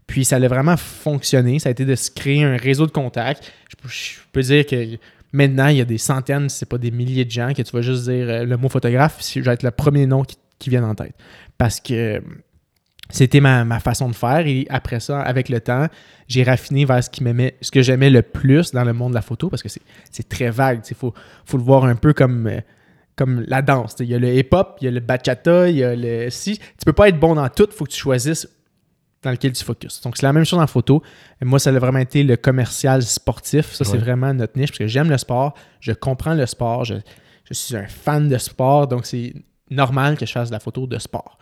Puis 0.09 0.25
ça 0.25 0.37
a 0.37 0.47
vraiment 0.47 0.75
fonctionné. 0.75 1.59
Ça 1.59 1.69
a 1.69 1.71
été 1.71 1.85
de 1.85 1.93
se 1.93 2.09
créer 2.09 2.43
un 2.43 2.57
réseau 2.57 2.87
de 2.87 2.91
contacts. 2.91 3.53
Je, 3.85 4.17
peux- 4.31 4.41
dire 4.41 4.65
que 4.65 4.97
maintenant, 5.31 5.67
il 5.67 5.77
y 5.77 5.81
a 5.81 5.85
des 5.85 5.99
centaines, 5.99 6.49
c'est 6.49 6.65
pas 6.65 6.79
des 6.79 6.89
milliers 6.89 7.25
de 7.25 7.29
gens 7.29 7.53
que 7.53 7.61
tu 7.61 7.71
vas 7.71 7.83
juste 7.83 8.05
dire 8.09 8.27
euh, 8.27 8.43
le 8.43 8.57
mot 8.57 8.69
photographe, 8.69 9.19
je 9.21 9.39
vais 9.39 9.53
être 9.53 9.61
le 9.61 9.69
premier 9.69 10.07
nom 10.07 10.23
qui, 10.23 10.69
vient 10.71 10.83
en 10.83 10.95
tête. 10.95 11.13
Parce 11.59 11.79
que 11.79 12.23
c'était 13.11 13.39
ma, 13.39 13.63
ma 13.65 13.79
façon 13.79 14.09
de 14.09 14.15
faire. 14.15 14.47
Et 14.47 14.65
après 14.71 14.99
ça, 14.99 15.21
avec 15.21 15.47
le 15.47 15.61
temps, 15.61 15.87
j'ai 16.27 16.41
raffiné 16.41 16.85
vers 16.85 17.03
ce, 17.03 17.11
qui 17.11 17.23
ce 17.61 17.69
que 17.69 17.83
j'aimais 17.83 18.09
le 18.09 18.23
plus 18.23 18.71
dans 18.71 18.83
le 18.83 18.93
monde 18.93 19.11
de 19.11 19.15
la 19.15 19.21
photo 19.21 19.47
parce 19.47 19.61
que 19.61 19.69
c'est 20.09 20.27
très 20.27 20.49
vague. 20.49 20.81
Il 20.89 20.95
faut, 20.95 21.13
le 21.53 21.59
voir 21.59 21.85
un 21.85 21.95
peu 21.95 22.13
comme, 22.13 22.47
euh, 22.47 23.43
la 23.45 23.61
danse. 23.61 23.95
Il 23.99 24.07
y 24.07 24.15
a 24.15 24.19
le 24.19 24.33
hip-hop, 24.33 24.79
il 24.81 24.85
y 24.85 24.87
a 24.87 24.91
le 24.91 25.01
bachata, 25.01 25.69
il 25.69 25.77
y 25.77 25.83
a 25.83 25.95
le. 25.95 26.31
Si 26.31 26.57
tu 26.57 26.85
peux 26.85 26.93
pas 26.93 27.09
être 27.09 27.19
bon 27.19 27.35
dans 27.35 27.47
tout, 27.49 27.67
il 27.69 27.75
faut 27.75 27.85
que 27.85 27.91
tu 27.91 27.99
choisisses 27.99 28.47
dans 29.21 29.31
lequel 29.31 29.51
tu 29.51 29.63
focuses. 29.63 30.01
Donc, 30.01 30.17
c'est 30.17 30.25
la 30.25 30.33
même 30.33 30.45
chose 30.45 30.59
en 30.59 30.67
photo. 30.67 31.03
Moi, 31.41 31.59
ça 31.59 31.71
a 31.71 31.79
vraiment 31.79 31.99
été 31.99 32.23
le 32.23 32.37
commercial 32.37 33.01
sportif. 33.03 33.73
Ça, 33.73 33.83
c'est 33.83 33.97
vraiment 33.97 34.33
notre 34.33 34.57
niche 34.57 34.69
parce 34.69 34.79
que 34.79 34.87
j'aime 34.87 35.09
le 35.09 35.17
sport, 35.17 35.55
je 35.81 35.91
comprends 35.91 36.33
le 36.33 36.45
sport, 36.45 36.85
je, 36.85 36.95
je 37.45 37.53
suis 37.53 37.75
un 37.75 37.87
fan 37.87 38.29
de 38.29 38.37
sport. 38.37 38.87
Donc, 38.87 39.05
c'est 39.05 39.33
normal 39.69 40.17
que 40.17 40.25
je 40.25 40.31
fasse 40.31 40.49
de 40.49 40.53
la 40.53 40.59
photo 40.59 40.87
de 40.87 40.97
sport. 40.99 41.37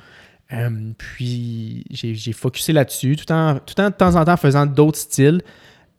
Euh, 0.54 0.94
puis 0.98 1.84
j'ai 1.90 2.16
j'ai 2.16 2.32
focusé 2.32 2.72
là-dessus, 2.72 3.18
tout 3.18 3.30
en, 3.32 3.60
tout 3.60 3.80
en 3.82 3.90
de 3.90 3.96
temps 3.96 4.16
en 4.16 4.24
temps 4.24 4.38
faisant 4.38 4.66
d'autres 4.66 4.98
styles. 4.98 5.42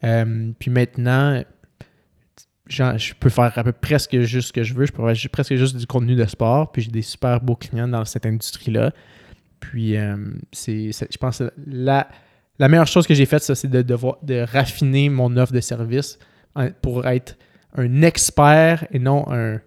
Euh, 0.05 0.53
puis 0.59 0.71
maintenant, 0.71 1.43
genre, 2.67 2.97
je 2.97 3.13
peux 3.15 3.29
faire 3.29 3.53
à 3.57 3.65
peu 3.65 3.73
près 3.73 3.97
presque 3.97 4.21
juste 4.21 4.49
ce 4.49 4.53
que 4.53 4.63
je 4.63 4.75
veux. 4.75 4.87
Je 4.87 4.93
peux 4.93 5.03
faire 5.15 5.31
presque 5.31 5.55
juste 5.57 5.77
du 5.77 5.87
contenu 5.87 6.15
de 6.15 6.25
sport. 6.25 6.73
Puis 6.73 6.83
j'ai 6.83 6.91
des 6.91 7.03
super 7.03 7.41
beaux 7.41 7.57
clients 7.57 7.89
dans 7.89 8.05
cette 8.05 8.25
industrie-là. 8.27 8.93
Puis 9.61 9.97
euh, 9.97 10.17
c'est, 10.53 10.91
je 10.93 11.17
pense 11.19 11.39
que 11.39 11.51
la, 11.67 12.09
la 12.59 12.69
meilleure 12.69 12.87
chose 12.87 13.07
que 13.07 13.15
j'ai 13.15 13.27
faite, 13.27 13.43
ça, 13.43 13.55
c'est 13.55 13.69
de, 13.69 13.83
de 13.83 14.45
raffiner 14.53 15.09
mon 15.09 15.37
offre 15.37 15.53
de 15.53 15.61
service 15.61 16.19
pour 16.83 17.07
être 17.07 17.37
un 17.77 18.03
expert 18.03 18.87
et 18.91 18.99
non 18.99 19.27
un 19.31 19.61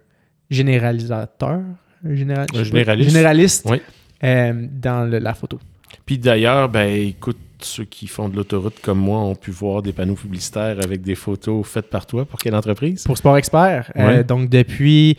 généralisateur. 0.50 1.60
Un, 2.04 2.14
général- 2.14 2.46
Un 2.54 2.64
généraliste. 2.64 3.10
généraliste 3.10 3.66
Oui. 3.70 3.80
euh, 4.24 4.66
dans 4.72 5.08
le- 5.08 5.18
la 5.18 5.34
photo. 5.34 5.58
Puis 6.06 6.18
d'ailleurs, 6.18 6.68
ben 6.68 6.88
écoute, 6.90 7.38
ceux 7.60 7.84
qui 7.84 8.08
font 8.08 8.28
de 8.28 8.34
l'autoroute 8.36 8.80
comme 8.82 8.98
moi 8.98 9.20
ont 9.20 9.36
pu 9.36 9.52
voir 9.52 9.82
des 9.82 9.92
panneaux 9.92 10.16
publicitaires 10.16 10.78
avec 10.82 11.02
des 11.02 11.14
photos 11.14 11.64
faites 11.66 11.88
par 11.90 12.06
toi. 12.06 12.24
Pour 12.24 12.38
quelle 12.40 12.54
entreprise? 12.56 13.04
Pour 13.04 13.16
Sport 13.16 13.36
Expert. 13.36 13.92
euh, 13.96 14.24
donc, 14.24 14.48
depuis, 14.50 15.16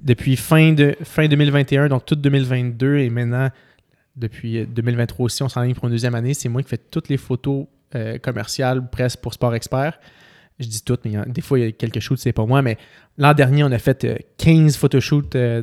depuis 0.00 0.36
fin, 0.36 0.72
de, 0.72 0.96
fin 1.02 1.28
2021, 1.28 1.88
donc 1.88 2.06
toute 2.06 2.22
2022 2.22 2.96
et 2.98 3.10
maintenant, 3.10 3.50
depuis 4.16 4.58
euh, 4.58 4.66
2023 4.66 5.24
aussi, 5.26 5.42
on 5.42 5.48
s'enligne 5.48 5.74
pour 5.74 5.84
une 5.86 5.90
deuxième 5.92 6.14
année. 6.14 6.34
C'est 6.34 6.48
moi 6.48 6.62
qui 6.62 6.68
fais 6.68 6.78
toutes 6.78 7.08
les 7.08 7.16
photos 7.16 7.66
euh, 7.94 8.18
commerciales 8.18 8.88
presque 8.90 9.20
pour 9.20 9.32
Sport 9.34 9.54
Expert. 9.54 9.98
Je 10.58 10.66
dis 10.68 10.82
toutes, 10.82 11.04
mais 11.04 11.16
en- 11.18 11.24
des 11.26 11.40
fois, 11.40 11.58
il 11.58 11.64
y 11.64 11.68
a 11.68 11.72
quelques 11.72 12.00
shoots, 12.00 12.18
c'est 12.18 12.32
pas 12.32 12.44
moi. 12.46 12.62
Mais 12.62 12.76
l'an 13.18 13.34
dernier, 13.34 13.64
on 13.64 13.72
a 13.72 13.78
fait 13.78 14.04
euh, 14.04 14.16
15 14.38 14.76
photoshoots 14.76 15.34
euh, 15.36 15.62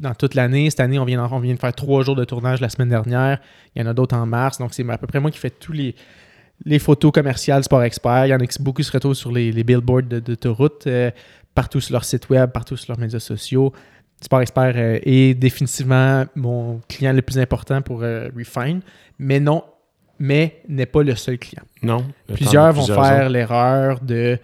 dans 0.00 0.14
toute 0.14 0.34
l'année. 0.34 0.70
Cette 0.70 0.80
année, 0.80 0.98
on 0.98 1.04
vient, 1.04 1.26
de 1.28 1.56
faire 1.58 1.72
trois 1.74 2.02
jours 2.02 2.16
de 2.16 2.24
tournage 2.24 2.60
la 2.60 2.68
semaine 2.68 2.88
dernière. 2.88 3.40
Il 3.74 3.82
y 3.82 3.84
en 3.84 3.88
a 3.88 3.94
d'autres 3.94 4.16
en 4.16 4.26
mars. 4.26 4.58
Donc, 4.58 4.72
c'est 4.74 4.88
à 4.88 4.98
peu 4.98 5.06
près 5.06 5.20
moi 5.20 5.30
qui 5.30 5.38
fais 5.38 5.50
tous 5.50 5.72
les, 5.72 5.94
photos 6.78 7.12
commerciales 7.12 7.62
Sport 7.64 7.82
Expert. 7.84 8.26
Il 8.26 8.30
y 8.30 8.34
en 8.34 8.38
a 8.40 8.46
qui 8.46 8.62
beaucoup 8.62 8.82
se 8.82 8.92
retrouvent 8.92 9.14
sur 9.14 9.30
les, 9.32 9.52
billboards 9.64 10.02
de- 10.04 10.20
d'autoroute, 10.20 10.86
euh, 10.86 11.10
partout 11.54 11.80
sur 11.80 11.92
leur 11.92 12.04
site 12.04 12.28
web, 12.30 12.50
partout 12.50 12.76
sur 12.76 12.92
leurs 12.92 12.98
médias 13.00 13.20
sociaux. 13.20 13.72
Sport 14.24 14.40
Expert 14.40 14.72
euh, 14.76 14.98
est 15.02 15.34
définitivement 15.34 16.24
mon 16.34 16.80
client 16.88 17.12
le 17.12 17.20
plus 17.20 17.38
important 17.38 17.82
pour 17.82 18.02
euh, 18.02 18.30
Refine, 18.34 18.80
mais 19.18 19.38
non, 19.38 19.62
mais 20.18 20.62
n'est 20.66 20.86
pas 20.86 21.02
le 21.02 21.14
seul 21.14 21.38
client. 21.38 21.62
Non. 21.82 22.06
Plusieurs 22.32 22.72
vont 22.72 22.86
faire 22.86 23.28
l'erreur 23.28 24.00
de, 24.00 24.38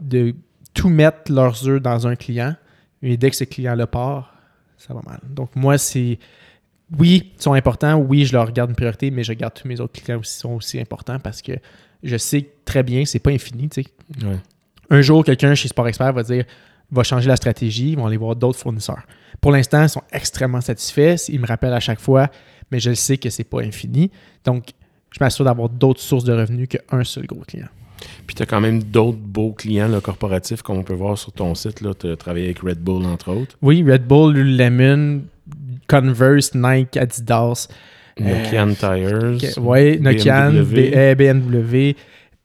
de 0.00 0.34
tout 0.72 0.88
mettre 0.88 1.30
leurs 1.30 1.68
œufs 1.68 1.82
dans 1.82 2.06
un 2.06 2.16
client, 2.16 2.56
mais 3.02 3.18
dès 3.18 3.28
que 3.28 3.36
ce 3.36 3.44
client-là 3.44 3.86
part, 3.86 4.34
ça 4.78 4.94
va 4.94 5.02
mal. 5.04 5.20
Donc, 5.28 5.54
moi, 5.56 5.76
c'est. 5.76 6.18
Oui, 6.98 7.32
ils 7.36 7.42
sont 7.42 7.52
importants. 7.52 7.96
Oui, 7.96 8.24
je 8.24 8.32
leur 8.32 8.46
regarde 8.46 8.70
une 8.70 8.76
priorité, 8.76 9.10
mais 9.10 9.24
je 9.24 9.30
regarde 9.32 9.52
tous 9.52 9.68
mes 9.68 9.78
autres 9.78 10.00
clients 10.00 10.18
aussi 10.18 10.38
sont 10.38 10.54
aussi 10.54 10.80
importants 10.80 11.18
parce 11.20 11.42
que 11.42 11.52
je 12.02 12.16
sais 12.16 12.48
très 12.64 12.82
bien, 12.82 13.04
c'est 13.04 13.18
pas 13.18 13.30
infini. 13.30 13.68
tu 13.68 13.82
sais. 13.82 14.26
Ouais. 14.26 14.38
Un 14.88 15.02
jour, 15.02 15.22
quelqu'un 15.22 15.54
chez 15.54 15.68
Sport 15.68 15.86
Expert 15.86 16.14
va 16.14 16.22
dire 16.22 16.46
va 16.92 17.02
changer 17.02 17.28
la 17.28 17.36
stratégie, 17.36 17.90
ils 17.92 17.96
vont 17.96 18.06
aller 18.06 18.16
voir 18.16 18.36
d'autres 18.36 18.58
fournisseurs. 18.58 19.02
Pour 19.40 19.52
l'instant, 19.52 19.82
ils 19.82 19.88
sont 19.88 20.02
extrêmement 20.12 20.60
satisfaits. 20.60 21.16
Ils 21.28 21.40
me 21.40 21.46
rappellent 21.46 21.72
à 21.72 21.80
chaque 21.80 22.00
fois, 22.00 22.28
mais 22.70 22.80
je 22.80 22.90
le 22.90 22.96
sais 22.96 23.16
que 23.16 23.30
c'est 23.30 23.44
pas 23.44 23.60
infini. 23.62 24.10
Donc, 24.44 24.70
je 25.12 25.18
m'assure 25.20 25.44
d'avoir 25.44 25.68
d'autres 25.68 26.00
sources 26.00 26.24
de 26.24 26.32
revenus 26.32 26.68
qu'un 26.68 27.04
seul 27.04 27.26
gros 27.26 27.40
client. 27.46 27.68
Puis 28.26 28.34
tu 28.34 28.42
as 28.42 28.46
quand 28.46 28.60
même 28.60 28.82
d'autres 28.82 29.18
beaux 29.18 29.52
clients 29.52 29.88
là, 29.88 30.00
corporatifs, 30.00 30.62
comme 30.62 30.78
on 30.78 30.82
peut 30.82 30.94
voir 30.94 31.18
sur 31.18 31.32
ton 31.32 31.54
site. 31.54 31.82
Tu 31.98 32.08
as 32.10 32.16
travaillé 32.16 32.46
avec 32.46 32.60
Red 32.60 32.78
Bull, 32.78 33.04
entre 33.06 33.30
autres. 33.32 33.56
Oui, 33.60 33.84
Red 33.86 34.06
Bull, 34.06 34.34
Lululemon, 34.34 35.22
Converse, 35.88 36.54
Nike, 36.54 36.96
Adidas, 36.96 37.68
Nokian 38.18 38.74
Tires. 38.74 39.58
ouais, 39.62 39.98
Nokian, 40.00 40.52
BMW. 40.52 40.90
B- 40.90 40.92
euh, 40.94 41.14
BMW. 41.14 41.96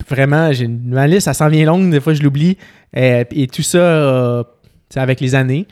Vraiment, 0.07 0.51
j'ai 0.53 0.65
une- 0.65 0.89
ma 0.89 1.07
liste, 1.07 1.25
ça 1.25 1.33
s'en 1.33 1.47
vient 1.49 1.65
longue, 1.65 1.89
des 1.89 1.99
fois 1.99 2.13
je 2.13 2.21
l'oublie. 2.21 2.57
Euh, 2.95 3.23
et 3.31 3.47
tout 3.47 3.63
ça, 3.63 3.77
euh, 3.79 4.43
c'est 4.89 4.99
avec 4.99 5.19
les 5.19 5.33
années. 5.35 5.67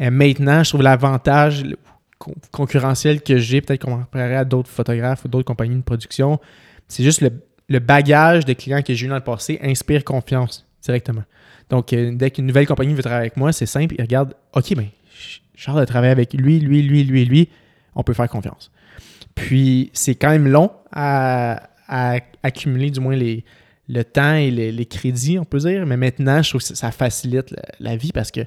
Euh, 0.00 0.10
maintenant, 0.10 0.62
je 0.64 0.70
trouve 0.70 0.82
l'avantage 0.82 1.64
concurrentiel 2.50 3.22
que 3.22 3.38
j'ai, 3.38 3.60
peut-être 3.60 3.84
comparé 3.84 4.34
à 4.36 4.44
d'autres 4.44 4.70
photographes 4.70 5.24
ou 5.24 5.28
d'autres 5.28 5.44
compagnies 5.46 5.76
de 5.76 5.82
production, 5.82 6.40
c'est 6.88 7.04
juste 7.04 7.20
le, 7.20 7.30
le 7.68 7.78
bagage 7.78 8.44
de 8.44 8.52
clients 8.54 8.82
que 8.82 8.94
j'ai 8.94 9.06
eu 9.06 9.08
dans 9.08 9.14
le 9.16 9.20
passé 9.20 9.58
inspire 9.62 10.02
confiance 10.04 10.66
directement. 10.82 11.22
Donc, 11.68 11.88
dès 11.94 12.30
qu'une 12.30 12.46
nouvelle 12.46 12.66
compagnie 12.66 12.94
veut 12.94 13.02
travailler 13.02 13.22
avec 13.26 13.36
moi, 13.36 13.52
c'est 13.52 13.66
simple, 13.66 13.94
ils 13.98 14.02
regardent, 14.02 14.34
OK, 14.54 14.74
ben, 14.74 14.86
Charles 15.54 15.80
de 15.80 15.84
travailler 15.84 16.12
avec 16.12 16.32
lui, 16.34 16.58
lui, 16.60 16.82
lui, 16.82 17.02
lui, 17.04 17.24
lui, 17.24 17.48
on 17.94 18.02
peut 18.02 18.12
faire 18.12 18.28
confiance. 18.28 18.70
Puis, 19.34 19.90
c'est 19.92 20.14
quand 20.14 20.30
même 20.30 20.48
long 20.48 20.70
à 20.92 21.60
accumuler, 22.42 22.90
du 22.90 23.00
moins, 23.00 23.16
les, 23.16 23.44
le 23.88 24.02
temps 24.04 24.34
et 24.34 24.50
les, 24.50 24.72
les 24.72 24.86
crédits, 24.86 25.38
on 25.38 25.44
peut 25.44 25.58
dire. 25.58 25.86
Mais 25.86 25.96
maintenant, 25.96 26.42
je 26.42 26.48
trouve 26.50 26.60
que 26.66 26.74
ça- 26.74 26.90
facilite 26.90 27.50
la, 27.50 27.62
la 27.80 27.96
vie 27.96 28.12
parce 28.12 28.30
que 28.30 28.40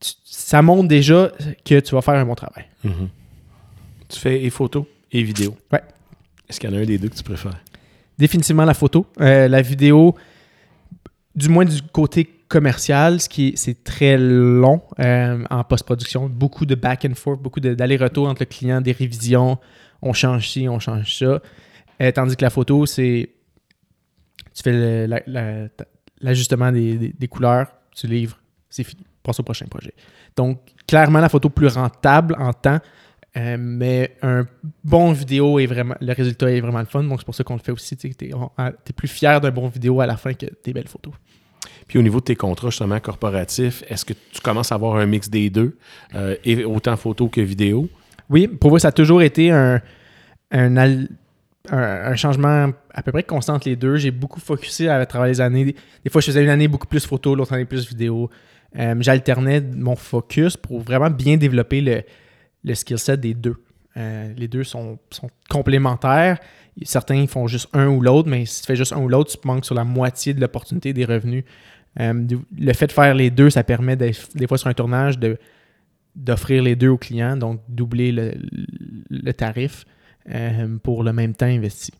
tu- 0.00 0.12
ça 0.24 0.60
montre 0.62 0.88
déjà 0.88 1.30
que 1.64 1.80
tu 1.80 1.94
vas 1.94 2.02
faire 2.02 2.14
un 2.14 2.24
bon 2.26 2.34
travail. 2.34 2.64
Mhm. 2.84 3.08
Tu 4.08 4.18
fais 4.20 4.42
et 4.42 4.50
photos 4.50 4.84
et 5.12 5.22
vidéos. 5.22 5.56
Ouais. 5.72 5.82
Est-ce 6.48 6.58
qu'il 6.60 6.70
y 6.70 6.72
en 6.72 6.76
a 6.76 6.80
un 6.80 6.84
des 6.84 6.98
deux 6.98 7.08
que 7.08 7.16
tu 7.16 7.22
préfères? 7.22 7.58
Définitivement 8.18 8.64
la 8.64 8.74
photo. 8.74 9.06
Euh, 9.20 9.48
la 9.48 9.62
vidéo, 9.62 10.14
du 11.34 11.48
moins 11.48 11.64
du 11.64 11.80
côté 11.82 12.24
commercial, 12.48 13.20
ce 13.20 13.28
qui 13.28 13.48
est, 13.48 13.56
c'est 13.56 13.84
très 13.84 14.16
long 14.18 14.80
euh, 14.98 15.44
en 15.50 15.62
post-production. 15.64 16.28
Beaucoup 16.28 16.64
de 16.66 16.74
back 16.74 17.04
and 17.04 17.14
forth, 17.14 17.40
beaucoup 17.40 17.60
d'aller-retour 17.60 18.26
entre 18.28 18.42
le 18.42 18.46
client, 18.46 18.80
des 18.80 18.92
révisions. 18.92 19.58
On 20.02 20.12
change 20.12 20.48
ci, 20.48 20.68
on 20.68 20.78
change 20.78 21.14
ça. 21.18 21.40
Euh, 22.00 22.12
tandis 22.12 22.36
que 22.36 22.42
la 22.44 22.50
photo, 22.50 22.86
c'est. 22.86 23.30
Tu 24.58 24.64
fais 24.64 25.06
la- 25.06 25.22
la- 25.26 25.68
l'ajustement 26.20 26.72
des, 26.72 26.96
des- 26.96 27.14
des 27.16 27.28
couleurs, 27.28 27.68
tu 27.94 28.08
livres, 28.08 28.36
c'est 28.68 28.82
fini. 28.82 29.04
Passe 29.22 29.38
au 29.38 29.44
prochain 29.44 29.66
projet. 29.66 29.92
Donc, 30.36 30.58
clairement, 30.86 31.20
la 31.20 31.28
photo 31.28 31.48
plus 31.48 31.68
rentable 31.68 32.34
en 32.38 32.52
temps, 32.52 32.78
euh, 33.36 33.56
mais 33.58 34.16
un 34.22 34.46
bon 34.82 35.12
vidéo 35.12 35.58
est 35.60 35.66
vraiment. 35.66 35.94
Le 36.00 36.12
résultat 36.12 36.50
est 36.50 36.60
vraiment 36.60 36.80
le 36.80 36.86
fun. 36.86 37.04
Donc, 37.04 37.20
c'est 37.20 37.24
pour 37.24 37.34
ça 37.34 37.44
qu'on 37.44 37.54
le 37.54 37.60
fait 37.60 37.72
aussi. 37.72 37.96
Tu 37.96 38.08
es, 38.08 38.92
plus 38.96 39.08
fier 39.08 39.40
d'un 39.40 39.50
bon 39.50 39.68
vidéo 39.68 40.00
à 40.00 40.06
la 40.06 40.16
fin 40.16 40.32
que 40.34 40.46
des 40.64 40.72
belles 40.72 40.88
photos. 40.88 41.12
Puis 41.86 41.98
au 41.98 42.02
niveau 42.02 42.18
de 42.20 42.24
tes 42.24 42.36
contrats 42.36 42.70
justement 42.70 42.98
corporatifs, 43.00 43.82
est-ce 43.88 44.04
que 44.04 44.12
tu 44.32 44.40
commences 44.42 44.72
à 44.72 44.74
avoir 44.74 44.96
un 44.96 45.06
mix 45.06 45.30
des 45.30 45.50
deux, 45.50 45.78
euh, 46.14 46.36
et 46.44 46.64
autant 46.64 46.96
photo 46.96 47.28
que 47.28 47.40
vidéo? 47.40 47.88
Oui, 48.28 48.46
pour 48.48 48.70
vous, 48.70 48.78
ça 48.78 48.88
a 48.88 48.92
toujours 48.92 49.22
été 49.22 49.50
un, 49.50 49.80
un, 50.50 50.76
al- 50.76 51.08
un- 51.72 52.16
changement 52.16 52.70
à 52.92 53.02
peu 53.02 53.12
près 53.12 53.22
constant 53.22 53.54
entre 53.54 53.68
les 53.68 53.76
deux. 53.76 53.96
J'ai 53.96 54.10
beaucoup 54.10 54.40
focusé 54.40 54.88
à 54.88 55.04
travers 55.06 55.28
les 55.28 55.40
années. 55.40 55.74
Des 56.04 56.10
fois, 56.10 56.20
je 56.20 56.26
faisais 56.26 56.42
une 56.42 56.48
année 56.50 56.68
beaucoup 56.68 56.86
plus 56.86 57.04
photo, 57.06 57.34
l'autre 57.34 57.52
année 57.52 57.64
plus 57.64 57.88
vidéo. 57.88 58.30
Euh, 58.78 58.94
J'alternais 59.00 59.60
mon 59.60 59.96
focus 59.96 60.56
pour 60.56 60.80
vraiment 60.80 61.10
bien 61.10 61.36
développer 61.36 61.80
le, 61.80 62.02
le 62.64 62.74
skill 62.74 62.98
set 62.98 63.20
des 63.20 63.34
deux. 63.34 63.56
Euh, 63.96 64.32
les 64.36 64.48
deux 64.48 64.64
sont, 64.64 64.98
sont 65.10 65.30
complémentaires. 65.48 66.38
Certains 66.82 67.26
font 67.26 67.46
juste 67.48 67.68
un 67.72 67.88
ou 67.88 68.00
l'autre, 68.00 68.28
mais 68.28 68.44
si 68.46 68.60
tu 68.60 68.66
fais 68.66 68.76
juste 68.76 68.92
un 68.92 68.98
ou 69.00 69.08
l'autre, 69.08 69.32
tu 69.32 69.46
manques 69.46 69.64
sur 69.64 69.74
la 69.74 69.84
moitié 69.84 70.34
de 70.34 70.40
l'opportunité 70.40 70.92
des 70.92 71.04
revenus. 71.04 71.44
Euh, 71.98 72.12
le 72.56 72.72
fait 72.74 72.86
de 72.86 72.92
faire 72.92 73.14
les 73.14 73.30
deux, 73.30 73.50
ça 73.50 73.64
permet 73.64 73.96
des, 73.96 74.12
des 74.34 74.46
fois 74.46 74.58
sur 74.58 74.68
un 74.68 74.74
tournage 74.74 75.18
d'offrir 76.14 76.62
les 76.62 76.76
deux 76.76 76.88
aux 76.88 76.98
clients, 76.98 77.36
donc 77.36 77.60
doubler 77.68 78.12
le, 78.12 78.34
le 79.10 79.32
tarif 79.32 79.84
euh, 80.32 80.76
pour 80.82 81.02
le 81.02 81.12
même 81.12 81.34
temps 81.34 81.46
investi. 81.46 81.92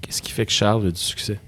Qu'est-ce 0.00 0.22
qui 0.22 0.32
fait 0.32 0.46
que 0.46 0.52
Charles 0.52 0.86
a 0.86 0.90
du 0.90 1.00
succès 1.00 1.38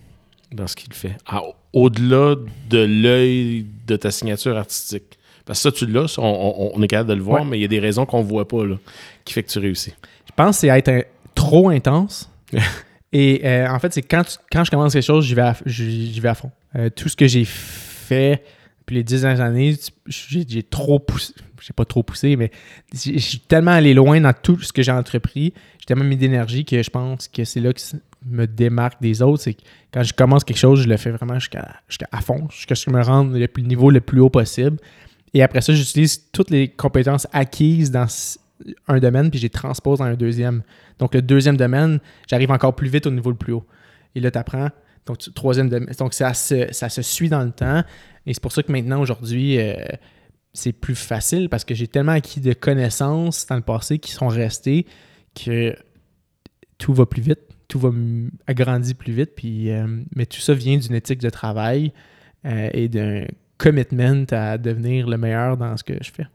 dans 0.52 0.66
ce 0.66 0.76
qu'il 0.76 0.92
fait? 0.92 1.16
Ah, 1.26 1.42
Au-delà 1.72 2.36
de 2.70 2.78
l'œil 2.78 3.66
de 3.86 3.96
ta 3.96 4.10
signature 4.10 4.56
artistique. 4.56 5.18
Parce 5.44 5.58
que 5.62 5.62
ça, 5.64 5.72
tu 5.72 5.86
l'as, 5.86 6.18
on, 6.18 6.22
on- 6.24 6.70
on 6.74 6.82
est 6.82 6.88
capable 6.88 7.10
de 7.10 7.14
le 7.14 7.22
voir, 7.22 7.42
Ouais. 7.42 7.48
mais 7.48 7.58
il 7.58 7.62
y 7.62 7.64
a 7.64 7.68
des 7.68 7.78
raisons 7.78 8.04
qu'on 8.06 8.20
ne 8.22 8.28
voit 8.28 8.48
pas 8.48 8.64
là, 8.64 8.76
qui 9.24 9.32
fait 9.34 9.42
que 9.44 9.50
tu 9.50 9.58
réussis. 9.60 9.92
Je 10.26 10.32
pense 10.34 10.56
que 10.56 10.60
c'est 10.62 10.68
être 10.68 10.88
un- 10.88 11.02
trop 11.34 11.68
intense. 11.68 12.28
Et 13.12 13.42
euh, 13.44 13.68
en 13.70 13.78
fait, 13.78 13.92
c'est 13.92 14.02
quand, 14.02 14.24
tu- 14.24 14.36
quand 14.50 14.64
je 14.64 14.70
commence 14.70 14.92
quelque 14.92 15.02
chose, 15.04 15.24
j'y 15.24 15.34
vais, 15.34 15.42
à- 15.42 15.56
vais 15.64 16.28
à 16.28 16.34
fond. 16.34 16.50
Euh, 16.74 16.90
tout 16.90 17.08
ce 17.08 17.14
que 17.16 17.26
j'ai 17.28 17.44
fait 17.44 18.42
depuis 18.86 18.94
les 18.94 19.02
dix 19.02 19.22
dernières 19.22 19.44
années, 19.44 19.74
j'ai 20.06 20.62
trop 20.62 21.00
poussé. 21.00 21.34
J'ai 21.60 21.72
pas 21.72 21.84
trop 21.84 22.04
poussé, 22.04 22.36
mais 22.36 22.52
je 22.94 23.18
suis 23.18 23.40
tellement 23.40 23.72
allé 23.72 23.94
loin 23.94 24.20
dans 24.20 24.32
tout 24.32 24.60
ce 24.60 24.72
que 24.72 24.82
j'ai 24.82 24.92
entrepris. 24.92 25.52
J'ai 25.80 25.86
tellement 25.86 26.04
mis 26.04 26.16
d'énergie 26.16 26.64
que 26.64 26.80
je 26.80 26.90
pense 26.90 27.26
que 27.26 27.42
c'est 27.44 27.58
là 27.58 27.72
que 27.72 27.80
me 28.24 28.46
démarque 28.46 29.02
des 29.02 29.22
autres. 29.22 29.42
C'est 29.42 29.54
que 29.54 29.62
quand 29.92 30.04
je 30.04 30.12
commence 30.12 30.44
quelque 30.44 30.58
chose, 30.58 30.82
je 30.82 30.88
le 30.88 30.96
fais 30.96 31.10
vraiment 31.10 31.40
jusqu'à 31.40 31.80
à 32.12 32.20
fond, 32.20 32.46
jusqu'à 32.50 32.76
ce 32.76 32.84
que 32.84 32.92
je 32.92 32.96
me 32.96 33.02
rende 33.02 33.34
le 33.34 33.48
plus- 33.48 33.64
niveau 33.64 33.90
le 33.90 34.00
plus 34.00 34.20
haut 34.20 34.30
possible. 34.30 34.76
Et 35.34 35.42
après 35.42 35.60
ça, 35.62 35.72
j'utilise 35.72 36.30
toutes 36.30 36.50
les 36.50 36.68
compétences 36.68 37.26
acquises 37.32 37.90
dans 37.90 38.06
un 38.86 39.00
domaine, 39.00 39.30
puis 39.30 39.40
je 39.40 39.44
les 39.46 39.50
transpose 39.50 39.98
dans 39.98 40.04
un 40.04 40.14
deuxième. 40.14 40.62
Donc, 41.00 41.14
le 41.14 41.22
deuxième 41.22 41.56
domaine, 41.56 41.98
j'arrive 42.30 42.52
encore 42.52 42.76
plus 42.76 42.88
vite 42.88 43.06
au 43.06 43.10
niveau 43.10 43.30
le 43.30 43.36
plus 43.36 43.54
haut. 43.54 43.66
Et 44.14 44.20
là, 44.20 44.30
tu 44.30 44.38
apprends. 44.38 44.68
Donc, 45.06 45.18
troisième 45.34 45.68
domaine. 45.68 45.92
Donc, 45.98 46.14
ça 46.14 46.32
se, 46.34 46.68
ça 46.72 46.88
se 46.88 47.02
suit 47.02 47.28
dans 47.28 47.42
le 47.42 47.50
temps. 47.50 47.82
Et 48.26 48.34
c'est 48.34 48.42
pour 48.42 48.52
ça 48.52 48.62
que 48.62 48.72
maintenant, 48.72 49.00
aujourd'hui, 49.00 49.58
euh, 49.58 49.74
c'est 50.52 50.72
plus 50.72 50.94
facile 50.96 51.48
parce 51.48 51.64
que 51.64 51.74
j'ai 51.74 51.86
tellement 51.86 52.12
acquis 52.12 52.40
de 52.40 52.52
connaissances 52.52 53.46
dans 53.46 53.56
le 53.56 53.62
passé 53.62 53.98
qui 53.98 54.10
sont 54.10 54.28
restées 54.28 54.86
que 55.34 55.74
tout 56.78 56.92
va 56.92 57.06
plus 57.06 57.22
vite, 57.22 57.40
tout 57.68 57.78
va 57.78 57.90
agrandir 58.46 58.96
plus 58.96 59.12
vite. 59.12 59.30
Puis, 59.36 59.70
euh, 59.70 59.86
mais 60.14 60.26
tout 60.26 60.40
ça 60.40 60.54
vient 60.54 60.76
d'une 60.76 60.94
éthique 60.94 61.20
de 61.20 61.30
travail 61.30 61.92
euh, 62.44 62.68
et 62.72 62.88
d'un 62.88 63.26
commitment 63.58 64.24
à 64.32 64.58
devenir 64.58 65.08
le 65.08 65.16
meilleur 65.16 65.56
dans 65.56 65.76
ce 65.76 65.84
que 65.84 65.94
je 66.02 66.10
fais. 66.10 66.26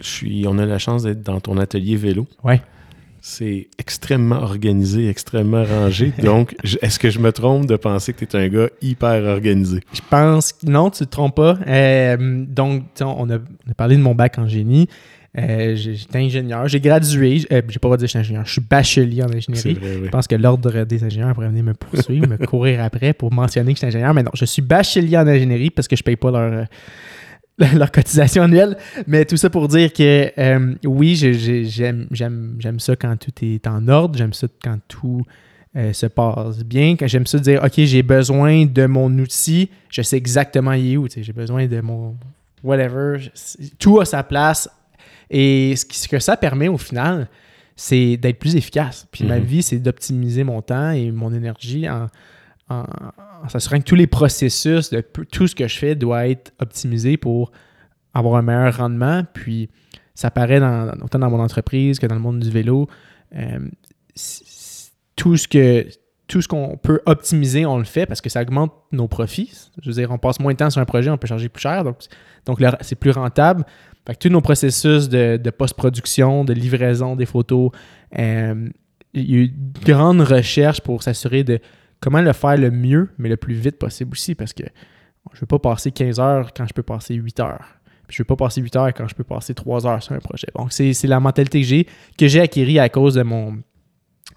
Je 0.00 0.06
suis, 0.08 0.44
on 0.48 0.58
a 0.58 0.66
la 0.66 0.78
chance 0.78 1.04
d'être 1.04 1.22
dans 1.22 1.40
ton 1.40 1.58
atelier 1.58 1.96
vélo. 1.96 2.26
Ouais. 2.42 2.60
C'est 3.24 3.68
extrêmement 3.78 4.40
organisé, 4.42 5.08
extrêmement 5.08 5.62
rangé. 5.64 6.12
Donc, 6.24 6.56
est-ce 6.82 6.98
que 6.98 7.08
je 7.08 7.20
me 7.20 7.30
trompe 7.30 7.66
de 7.66 7.76
penser 7.76 8.12
que 8.12 8.24
tu 8.24 8.36
es 8.36 8.40
un 8.40 8.48
gars 8.48 8.68
hyper 8.82 9.22
organisé? 9.22 9.78
Je 9.92 10.00
pense 10.10 10.52
que 10.52 10.66
non, 10.66 10.90
tu 10.90 11.04
te 11.06 11.10
trompes 11.10 11.36
pas. 11.36 11.56
Euh, 11.68 12.16
donc, 12.48 12.82
on 13.00 13.30
a, 13.30 13.36
on 13.36 13.70
a 13.70 13.74
parlé 13.76 13.96
de 13.96 14.02
mon 14.02 14.16
bac 14.16 14.38
en 14.38 14.48
génie. 14.48 14.88
Euh, 15.38 15.76
J'étais 15.76 16.18
ingénieur. 16.18 16.66
J'ai 16.66 16.80
gradué. 16.80 17.46
euh, 17.52 17.62
j'ai 17.68 17.78
pas 17.78 17.86
le 17.86 17.90
droit 17.90 17.96
de 17.96 18.04
dire 18.04 18.06
que 18.06 18.08
je 18.08 18.10
suis 18.10 18.18
ingénieur. 18.18 18.44
Je 18.44 18.52
suis 18.52 18.60
bachelier 18.60 19.22
en 19.22 19.32
ingénierie. 19.32 19.74
vrai, 19.74 19.96
oui. 19.98 20.06
Je 20.06 20.10
pense 20.10 20.26
que 20.26 20.34
l'ordre 20.34 20.82
des 20.84 21.04
ingénieurs 21.04 21.32
pourrait 21.32 21.48
venir 21.48 21.62
me 21.62 21.74
poursuivre, 21.74 22.26
me 22.26 22.36
courir 22.46 22.82
après 22.82 23.12
pour 23.12 23.32
mentionner 23.32 23.72
que 23.72 23.76
je 23.76 23.86
suis 23.86 23.86
ingénieur. 23.86 24.12
Mais 24.14 24.24
non, 24.24 24.32
je 24.34 24.44
suis 24.44 24.62
bachelier 24.62 25.16
en 25.16 25.28
ingénierie 25.28 25.70
parce 25.70 25.86
que 25.86 25.94
je 25.94 26.02
paye 26.02 26.16
pas 26.16 26.32
leur, 26.32 26.40
euh, 26.52 26.64
leur 27.76 27.90
cotisation 27.92 28.42
annuelle. 28.44 28.76
Mais 29.06 29.24
tout 29.24 29.36
ça 29.36 29.50
pour 29.50 29.68
dire 29.68 29.92
que 29.92 30.30
euh, 30.38 30.74
oui, 30.84 31.14
j'ai- 31.16 31.34
j'ai- 31.34 31.64
j'aime 32.10 32.80
ça 32.80 32.96
quand 32.96 33.16
tout 33.18 33.32
est 33.44 33.66
en 33.66 33.86
ordre. 33.88 34.16
J'aime 34.18 34.32
ça 34.32 34.46
quand 34.62 34.78
tout 34.88 35.22
euh, 35.76 35.92
se 35.92 36.06
passe 36.06 36.64
bien. 36.64 36.96
Quand 36.96 37.06
j'aime 37.06 37.26
ça 37.26 37.38
dire, 37.38 37.62
OK, 37.64 37.72
j'ai 37.76 38.02
besoin 38.02 38.66
de 38.66 38.86
mon 38.86 39.10
outil, 39.18 39.70
je 39.88 40.02
sais 40.02 40.16
exactement 40.18 40.72
il 40.72 40.92
est 40.92 40.96
où. 40.98 41.06
J'ai 41.14 41.32
besoin 41.32 41.66
de 41.66 41.80
mon 41.80 42.14
whatever. 42.62 43.18
Je- 43.18 43.68
Tout 43.78 44.00
a 44.00 44.04
sa 44.04 44.22
place. 44.22 44.68
Et 45.30 45.74
ce, 45.76 45.86
qui- 45.86 45.98
ce 45.98 46.08
que 46.08 46.18
ça 46.18 46.36
permet 46.36 46.68
au 46.68 46.76
final, 46.76 47.26
c'est 47.74 48.18
d'être 48.18 48.38
plus 48.38 48.54
efficace. 48.54 49.06
Puis 49.10 49.24
ma 49.24 49.38
Mhm. 49.38 49.44
vie, 49.44 49.62
c'est 49.62 49.78
d'optimiser 49.78 50.44
mon 50.44 50.60
temps 50.60 50.90
et 50.90 51.10
mon 51.10 51.32
énergie 51.32 51.88
en, 51.88 52.08
en, 52.68 52.84
en 53.42 53.48
s'assurant 53.48 53.78
que 53.78 53.84
tous 53.84 53.94
les 53.94 54.06
processus, 54.06 54.90
de 54.90 55.00
tout 55.00 55.46
ce 55.46 55.54
que 55.54 55.66
je 55.66 55.78
fais 55.78 55.94
doit 55.94 56.28
être 56.28 56.52
optimisé 56.60 57.16
pour 57.16 57.50
avoir 58.14 58.36
un 58.36 58.42
meilleur 58.42 58.76
rendement. 58.76 59.24
Puis 59.32 59.68
ça 60.14 60.30
paraît 60.30 60.60
dans, 60.60 60.92
autant 61.02 61.18
dans 61.18 61.30
mon 61.30 61.40
entreprise 61.40 61.98
que 61.98 62.06
dans 62.06 62.14
le 62.14 62.20
monde 62.20 62.40
du 62.40 62.50
vélo. 62.50 62.88
Euh, 63.34 63.68
tout 65.16 65.36
ce 65.36 65.48
que 65.48 65.86
tout 66.28 66.40
ce 66.40 66.48
qu'on 66.48 66.78
peut 66.78 67.00
optimiser, 67.04 67.66
on 67.66 67.76
le 67.76 67.84
fait 67.84 68.06
parce 68.06 68.22
que 68.22 68.30
ça 68.30 68.40
augmente 68.40 68.72
nos 68.90 69.06
profits. 69.06 69.52
Je 69.82 69.90
veux 69.90 69.94
dire, 69.94 70.10
on 70.10 70.16
passe 70.16 70.40
moins 70.40 70.52
de 70.52 70.56
temps 70.56 70.70
sur 70.70 70.80
un 70.80 70.86
projet, 70.86 71.10
on 71.10 71.18
peut 71.18 71.26
charger 71.26 71.50
plus 71.50 71.60
cher, 71.60 71.84
donc, 71.84 71.98
donc 72.46 72.58
c'est 72.80 72.94
plus 72.94 73.10
rentable. 73.10 73.66
Fait 74.06 74.14
que 74.14 74.18
tous 74.18 74.28
nos 74.30 74.40
processus 74.40 75.10
de, 75.10 75.36
de 75.36 75.50
post-production, 75.50 76.44
de 76.44 76.54
livraison 76.54 77.16
des 77.16 77.26
photos, 77.26 77.70
euh, 78.18 78.66
il 79.12 79.30
y 79.30 79.34
a 79.34 79.38
eu 79.40 79.44
une 79.44 79.72
grande 79.84 80.22
recherche 80.22 80.80
pour 80.80 81.02
s'assurer 81.02 81.44
de 81.44 81.60
comment 82.02 82.20
le 82.20 82.32
faire 82.34 82.58
le 82.58 82.70
mieux, 82.70 83.08
mais 83.16 83.28
le 83.30 83.36
plus 83.38 83.54
vite 83.54 83.78
possible 83.78 84.12
aussi, 84.12 84.34
parce 84.34 84.52
que 84.52 84.64
je 85.32 85.36
ne 85.38 85.40
veux 85.40 85.46
pas 85.46 85.58
passer 85.58 85.90
15 85.90 86.20
heures 86.20 86.52
quand 86.54 86.66
je 86.66 86.74
peux 86.74 86.82
passer 86.82 87.14
8 87.14 87.40
heures. 87.40 87.64
Je 88.08 88.16
ne 88.16 88.18
veux 88.18 88.24
pas 88.26 88.36
passer 88.36 88.60
8 88.60 88.76
heures 88.76 88.92
quand 88.92 89.08
je 89.08 89.14
peux 89.14 89.24
passer 89.24 89.54
3 89.54 89.86
heures 89.86 90.02
sur 90.02 90.12
un 90.12 90.18
projet. 90.18 90.48
Donc, 90.54 90.72
c'est 90.72 90.92
c'est 90.92 91.06
la 91.08 91.20
mentalité 91.20 91.60
que 91.62 91.66
j'ai, 91.66 91.86
que 92.18 92.26
j'ai 92.28 92.40
acquérie 92.40 92.78
à 92.78 92.88
cause 92.90 93.14
de 93.14 93.22
mon, 93.22 93.56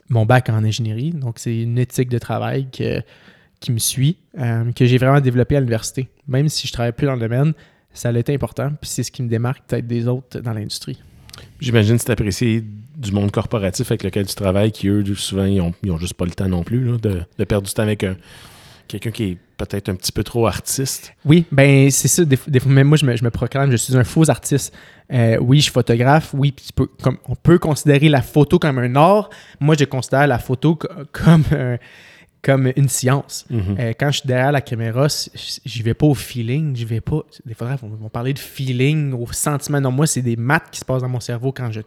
mon 0.10 0.26
bac 0.26 0.48
en 0.50 0.64
ingénierie. 0.64 1.10
Donc, 1.12 1.40
c'est 1.40 1.58
une 1.64 1.78
éthique 1.78 2.08
de 2.10 2.18
travail 2.20 2.70
que- 2.72 3.02
qui 3.60 3.72
me 3.72 3.80
suit, 3.80 4.18
euh, 4.40 4.72
que 4.72 4.86
j'ai 4.86 4.98
vraiment 4.98 5.20
développée 5.20 5.56
à 5.58 5.60
l'université. 5.60 6.08
Même 6.28 6.48
si 6.50 6.68
je 6.68 6.72
ne 6.72 6.74
travaille 6.76 6.92
plus 6.94 7.08
dans 7.08 7.16
le 7.16 7.20
domaine, 7.20 7.54
ça 7.92 8.10
a 8.10 8.14
été 8.18 8.34
important. 8.34 8.70
Puis 8.80 8.90
c'est 8.92 9.04
ce 9.04 9.12
qui 9.12 9.24
me 9.24 9.28
démarque 9.30 9.64
peut-être 9.68 9.88
des 9.88 10.08
autres 10.08 10.40
dans 10.40 10.54
l'industrie. 10.54 11.02
J'imagine 11.60 11.96
que 11.98 12.04
c'est 12.04 12.12
apprécié 12.12 12.64
du 12.98 13.12
monde 13.12 13.32
corporatif 13.32 13.92
avec 13.92 14.04
lequel 14.04 14.26
tu 14.26 14.36
travailles, 14.36 14.72
qui 14.72 14.88
eux, 14.88 15.04
souvent, 15.16 15.46
ils 15.46 15.62
ont, 15.62 15.74
ils 15.84 15.92
ont 15.92 15.98
juste 15.98 16.14
pas 16.16 16.26
le 16.26 16.32
temps 16.32 16.48
non 16.48 16.64
plus 16.64 16.98
de, 17.00 17.22
perdre 17.46 17.68
du 17.68 17.74
temps 17.74 17.84
avec 17.84 18.04
un- 18.04 18.16
quelqu'un 18.88 19.12
qui 19.12 19.24
est 19.24 19.38
peut-être 19.58 19.90
un 19.90 19.96
petit 19.96 20.12
peu 20.12 20.24
trop 20.24 20.48
artiste. 20.48 21.14
Oui, 21.26 21.46
ben 21.52 21.90
c'est 21.90 22.08
ça. 22.08 22.26
Des, 22.26 22.38
des 22.48 22.60
fois, 22.60 22.72
même 22.72 22.88
moi, 22.88 22.98
je 22.98 23.06
me, 23.06 23.16
je 23.16 23.24
me 23.24 23.30
proclame, 23.32 23.72
je 23.72 23.78
suis 23.78 23.96
un 23.96 24.04
faux 24.04 24.30
artiste. 24.30 24.76
Euh, 25.14 25.38
oui, 25.40 25.58
je 25.58 25.64
suis 25.64 25.72
photographe. 25.72 26.34
Oui, 26.34 26.54
on 27.28 27.36
peut 27.36 27.58
considérer 27.58 28.10
la 28.10 28.22
photo 28.22 28.60
comme 28.60 28.78
un 28.80 28.96
art. 28.96 29.30
Moi, 29.60 29.76
je 29.80 29.86
considère 29.86 30.28
la 30.28 30.40
photo 30.40 30.76
co- 30.76 30.88
comme, 31.12 31.44
un- 31.52 31.78
comme 32.46 32.72
une 32.76 32.88
science. 32.90 33.44
Mhm. 33.50 33.76
Euh, 33.80 33.94
quand 34.00 34.12
je 34.12 34.20
suis 34.20 34.28
derrière 34.28 34.52
la 34.52 34.62
caméra, 34.62 35.08
j'y 35.66 35.82
vais 35.82 35.96
pas 35.96 36.06
au 36.06 36.14
feeling, 36.14 36.76
j'y 36.76 36.86
vais 36.86 37.02
pas. 37.02 37.22
Des 37.44 37.56
photographes 37.56 37.82
vont, 37.82 37.90
vont 37.90 38.10
parler 38.10 38.34
de 38.34 38.40
feeling, 38.40 39.14
au 39.14 39.26
sentiment. 39.34 39.82
Non, 39.82 39.90
moi, 39.90 40.06
c'est 40.06 40.22
des 40.22 40.36
maths 40.36 40.70
qui 40.72 40.80
se 40.80 40.86
passent 40.86 41.02
dans 41.02 41.10
mon 41.10 41.20
cerveau 41.20 41.52
quand 41.52 41.72
je, 41.72 41.82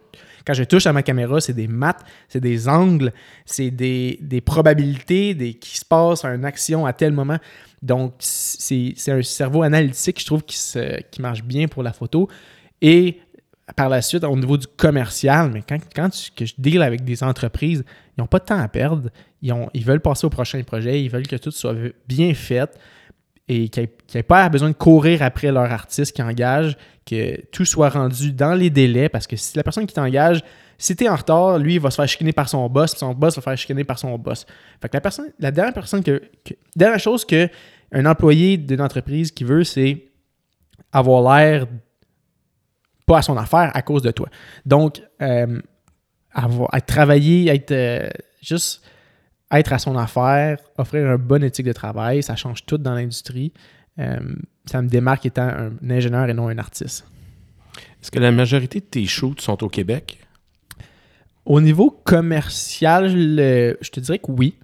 quand 0.45 0.53
je 0.53 0.65
touche 0.65 0.85
à 0.85 0.91
ma 0.91 1.01
caméra. 1.01 1.39
C'est 1.39 1.53
des 1.53 1.69
maths, 1.69 2.01
c'est 2.27 2.41
des 2.41 2.67
angles, 2.67 3.13
c'est 3.45 3.71
des, 3.71 4.19
des 4.21 4.41
probabilités 4.41 5.33
des, 5.33 5.53
qui 5.53 5.77
se 5.77 5.85
passent 5.85 6.25
à 6.25 6.35
une 6.35 6.43
action 6.43 6.85
à 6.85 6.91
tel 6.91 7.13
moment. 7.13 7.37
Donc, 7.81 8.15
c'est 8.19 8.93
c'est 8.97 9.13
un 9.13 9.21
cerveau 9.23 9.63
analytique, 9.63 10.19
je 10.19 10.25
trouve, 10.25 10.43
qui, 10.43 10.57
se, 10.57 10.99
qui 11.09 11.21
marche 11.21 11.41
bien 11.43 11.69
pour 11.69 11.83
la 11.83 11.93
photo. 11.93 12.27
Et 12.81 13.19
par 13.75 13.87
la 13.87 14.01
suite, 14.01 14.23
au 14.25 14.35
niveau 14.35 14.57
du 14.57 14.67
commercial, 14.67 15.51
mais 15.53 15.61
quand, 15.67 15.77
quand 15.95 16.09
tu- 16.09 16.31
que 16.35 16.43
je 16.45 16.53
deal 16.57 16.81
avec 16.81 17.03
des 17.05 17.23
entreprises, 17.23 17.83
ils 18.17 18.21
n'ont 18.21 18.27
pas 18.27 18.39
de 18.39 18.45
temps 18.45 18.59
à 18.59 18.67
perdre. 18.67 19.09
Ils, 19.41 19.85
veulent 19.85 20.01
passer 20.01 20.25
au 20.25 20.29
prochain 20.29 20.61
projet, 20.63 21.01
ils 21.01 21.09
veulent 21.09 21.27
que 21.27 21.37
tout 21.37 21.51
soit 21.51 21.75
bien 22.07 22.33
fait 22.33 22.69
et 23.47 23.69
qu'ils 23.69 23.89
n'aient 24.13 24.23
pas 24.23 24.47
besoin 24.49 24.69
de 24.69 24.75
courir 24.75 25.23
après 25.23 25.51
leur 25.51 25.71
artiste 25.71 26.15
qui 26.15 26.21
engage, 26.21 26.77
que 27.05 27.45
tout 27.47 27.65
soit 27.65 27.89
rendu 27.89 28.31
dans 28.31 28.53
les 28.53 28.69
délais, 28.69 29.09
parce 29.09 29.25
que 29.25 29.35
si 29.35 29.57
la 29.57 29.63
personne 29.63 29.87
qui 29.87 29.95
t'engage, 29.95 30.43
si 30.77 30.95
tu 30.95 31.05
es 31.05 31.09
en 31.09 31.15
retard, 31.15 31.57
lui, 31.57 31.75
il 31.75 31.79
va 31.79 31.89
se 31.89 31.95
faire 31.95 32.07
chicaner 32.07 32.31
par 32.31 32.47
son 32.47 32.69
boss, 32.69 32.95
son 32.95 33.13
boss 33.13 33.35
va 33.35 33.41
se 33.41 33.43
faire 33.43 33.57
chicaner 33.57 33.83
par 33.83 33.97
son 33.97 34.17
boss. 34.17 34.45
Fait 34.81 34.87
que 34.87 34.95
la, 34.95 35.01
personne, 35.01 35.31
la 35.39 35.51
dernière 35.51 35.73
personne 35.73 36.03
que, 36.03 36.21
dernière 36.75 36.99
chose 36.99 37.25
que 37.25 37.49
un 37.91 38.05
employé 38.05 38.57
d'une 38.57 38.81
entreprise 38.81 39.31
qui 39.31 39.43
veut, 39.43 39.63
c'est 39.63 40.05
avoir 40.91 41.37
l'air 41.37 41.65
pas 43.07 43.17
à 43.17 43.21
son 43.23 43.35
affaire 43.35 43.71
à 43.73 43.81
cause 43.81 44.03
de 44.03 44.11
toi. 44.11 44.29
Donc, 44.65 45.01
euh, 45.21 45.59
avoir, 46.31 46.69
être 46.75 46.85
travailler, 46.85 47.49
être 47.49 47.71
euh, 47.71 48.09
juste 48.41 48.83
être 49.51 49.73
à 49.73 49.79
son 49.79 49.97
affaire, 49.97 50.57
offrir 50.77 51.05
une 51.11 51.17
bonne 51.17 51.43
éthique 51.43 51.65
de 51.65 51.73
travail, 51.73 52.21
ça 52.23 52.35
change 52.35 52.65
tout 52.65 52.77
dans 52.77 52.93
l'industrie. 52.93 53.51
Euh, 53.99 54.17
ça 54.65 54.81
me 54.81 54.87
démarque 54.87 55.25
étant 55.25 55.47
un 55.47 55.71
ingénieur 55.89 56.29
et 56.29 56.33
non 56.33 56.47
un 56.49 56.57
artiste. 56.57 57.05
Est-ce 58.01 58.11
que 58.11 58.19
la 58.19 58.31
majorité 58.31 58.79
de 58.79 58.85
tes 58.85 59.05
shoots 59.05 59.41
sont 59.41 59.63
au 59.63 59.69
Québec? 59.69 60.19
Au 61.45 61.61
niveau 61.61 61.89
commercial, 61.89 63.11
le- 63.13 63.77
je 63.81 63.89
te 63.89 63.99
dirais 63.99 64.19
que 64.19 64.31
oui. 64.31 64.55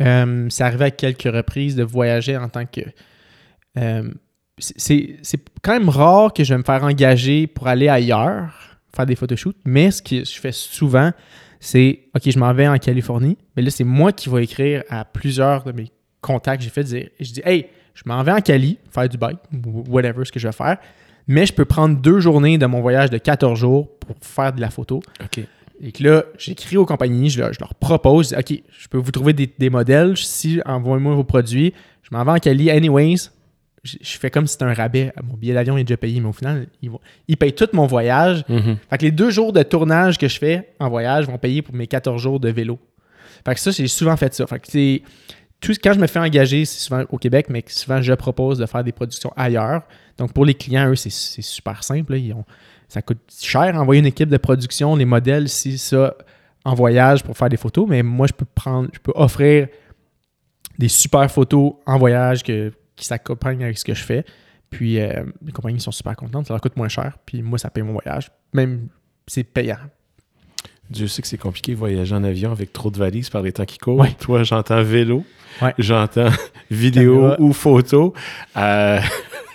Euh, 0.00 0.46
c'est 0.48 0.64
arrivé 0.64 0.86
à 0.86 0.90
quelques 0.90 1.30
reprises 1.30 1.76
de 1.76 1.82
voyager 1.82 2.36
en 2.36 2.48
tant 2.48 2.64
que. 2.64 2.80
euh, 3.76 4.10
c'est 4.58 5.16
c'est 5.22 5.40
quand 5.62 5.72
même 5.72 5.88
rare 5.88 6.32
que 6.32 6.44
je 6.44 6.52
vais 6.54 6.58
me 6.58 6.62
faire 6.64 6.82
engager 6.84 7.46
pour 7.46 7.66
aller 7.68 7.88
ailleurs, 7.88 8.78
faire 8.94 9.06
des 9.06 9.16
photoshoots, 9.16 9.56
mais 9.64 9.90
ce 9.90 10.02
que 10.02 10.24
je 10.24 10.38
fais 10.40 10.52
souvent, 10.52 11.12
c'est 11.60 12.00
OK, 12.16 12.22
je 12.30 12.38
m'en 12.38 12.52
vais 12.54 12.66
en 12.66 12.78
Californie, 12.78 13.36
mais 13.54 13.62
là, 13.62 13.70
c'est 13.70 13.84
moi 13.84 14.12
qui 14.12 14.28
vais 14.28 14.42
écrire 14.42 14.82
à 14.88 15.04
plusieurs 15.04 15.62
de 15.64 15.72
mes 15.72 15.90
contacts 16.20 16.58
que 16.58 16.64
j'ai 16.64 16.70
fait 16.70 16.84
dire 16.84 17.08
je 17.20 17.32
dis 17.32 17.42
Hey, 17.44 17.66
je 17.94 18.02
m'en 18.06 18.22
vais 18.22 18.32
en 18.32 18.40
Cali, 18.40 18.78
faire 18.90 19.08
du 19.08 19.18
bike, 19.18 19.38
whatever 19.88 20.24
ce 20.24 20.32
que 20.32 20.40
je 20.40 20.48
vais 20.48 20.52
faire, 20.52 20.78
mais 21.28 21.44
je 21.46 21.52
peux 21.52 21.66
prendre 21.66 22.00
deux 22.00 22.18
journées 22.18 22.56
de 22.56 22.66
mon 22.66 22.80
voyage 22.80 23.10
de 23.10 23.18
14 23.18 23.58
jours 23.58 23.88
pour 23.98 24.16
faire 24.20 24.52
de 24.52 24.60
la 24.60 24.70
photo. 24.70 25.02
OK. 25.22 25.40
Et 25.82 25.92
que 25.92 26.02
là, 26.02 26.24
j'écris 26.38 26.76
aux 26.76 26.84
compagnies, 26.84 27.30
je 27.30 27.40
leur, 27.40 27.52
je 27.52 27.60
leur 27.60 27.74
propose, 27.74 28.34
OK, 28.34 28.52
je 28.70 28.88
peux 28.88 28.98
vous 28.98 29.12
trouver 29.12 29.32
des, 29.32 29.50
des 29.58 29.70
modèles, 29.70 30.16
si 30.16 30.60
envoyez-moi 30.66 31.14
vos 31.14 31.24
produits, 31.24 31.72
je 32.02 32.14
m'en 32.14 32.24
vais 32.24 32.32
en 32.32 32.38
Cali, 32.38 32.70
anyways, 32.70 33.30
je, 33.82 34.18
fais 34.18 34.30
comme 34.30 34.46
si 34.46 34.52
c'était 34.52 34.66
un 34.66 34.74
rabais, 34.74 35.12
mon 35.24 35.36
billet 35.36 35.54
d'avion 35.54 35.76
est 35.78 35.84
déjà 35.84 35.96
payé, 35.96 36.20
mais 36.20 36.28
au 36.28 36.32
final, 36.32 36.66
ils, 36.82 36.90
vont, 36.90 37.00
ils 37.28 37.36
payent 37.36 37.54
tout 37.54 37.68
mon 37.72 37.86
voyage. 37.86 38.44
Mhm. 38.48 38.76
Fait 38.90 38.98
que 38.98 39.04
les 39.04 39.10
deux 39.10 39.30
jours 39.30 39.52
de 39.52 39.62
tournage 39.62 40.18
que 40.18 40.28
je 40.28 40.38
fais 40.38 40.72
en 40.78 40.88
voyage 40.88 41.26
vont 41.26 41.38
payer 41.38 41.62
pour 41.62 41.74
mes 41.74 41.86
14 41.86 42.20
jours 42.20 42.40
de 42.40 42.50
vélo. 42.50 42.78
Fait 43.44 43.54
que 43.54 43.60
ça, 43.60 43.70
j'ai 43.70 43.88
souvent 43.88 44.16
fait 44.16 44.34
ça. 44.34 44.46
Fait 44.46 44.60
que 44.60 44.66
c'est... 44.68 45.02
Tout, 45.60 45.74
quand 45.82 45.92
je 45.92 46.00
me 46.00 46.06
fais 46.06 46.18
engager, 46.18 46.64
c'est 46.64 46.80
souvent 46.80 47.04
au 47.10 47.18
Québec, 47.18 47.46
mais 47.50 47.62
souvent 47.66 48.00
je 48.00 48.14
propose 48.14 48.58
de 48.58 48.64
faire 48.64 48.82
des 48.82 48.92
productions 48.92 49.30
ailleurs. 49.36 49.82
Donc 50.16 50.32
pour 50.32 50.46
les 50.46 50.54
clients, 50.54 50.88
eux, 50.88 50.96
c'est, 50.96 51.10
c'est 51.10 51.42
super 51.42 51.84
simple. 51.84 52.12
là. 52.12 52.18
Ils 52.18 52.32
ont, 52.32 52.44
ça 52.88 53.02
coûte 53.02 53.18
cher 53.40 53.74
envoyer 53.76 54.00
une 54.00 54.06
équipe 54.06 54.30
de 54.30 54.38
production, 54.38 54.96
les 54.96 55.04
modèles, 55.04 55.50
si 55.50 55.76
ça, 55.76 56.14
en 56.64 56.74
voyage 56.74 57.22
pour 57.22 57.36
faire 57.36 57.50
des 57.50 57.58
photos. 57.58 57.86
Mais 57.88 58.02
moi, 58.02 58.26
je 58.26 58.32
peux 58.32 58.46
prendre, 58.46 58.88
je 58.92 58.98
peux 59.00 59.12
offrir 59.14 59.68
des 60.78 60.88
super 60.88 61.30
photos 61.30 61.74
en 61.86 61.98
voyage 61.98 62.42
que, 62.42 62.72
qui 63.00 63.06
s'accompagnent 63.06 63.64
avec 63.64 63.78
ce 63.78 63.84
que 63.84 63.94
je 63.94 64.04
fais. 64.04 64.24
Puis 64.70 65.00
euh, 65.00 65.24
les 65.44 65.50
compagnies 65.52 65.80
sont 65.80 65.90
super 65.90 66.14
contentes, 66.14 66.46
ça 66.46 66.54
leur 66.54 66.60
coûte 66.60 66.76
moins 66.76 66.88
cher. 66.88 67.18
Puis 67.26 67.42
moi, 67.42 67.58
ça 67.58 67.70
paye 67.70 67.82
mon 67.82 67.92
voyage. 67.92 68.30
Même, 68.52 68.86
c'est 69.26 69.42
payant. 69.42 69.78
Dieu 70.90 71.06
sait 71.06 71.22
que 71.22 71.28
c'est 71.28 71.38
compliqué 71.38 71.74
voyager 71.74 72.14
en 72.14 72.24
avion 72.24 72.50
avec 72.52 72.72
trop 72.72 72.90
de 72.90 72.98
valises 72.98 73.30
par 73.30 73.42
les 73.42 73.52
temps 73.52 73.64
qui 73.64 73.78
courent. 73.78 73.98
Ouais. 74.00 74.12
Toi, 74.20 74.42
j'entends 74.42 74.82
vélo, 74.82 75.24
Ouais. 75.62 75.72
j'entends 75.78 76.30
vidéo 76.70 77.14
Caméra. 77.16 77.36
ou 77.40 77.52
photo. 77.52 78.12
Euh, 78.56 79.00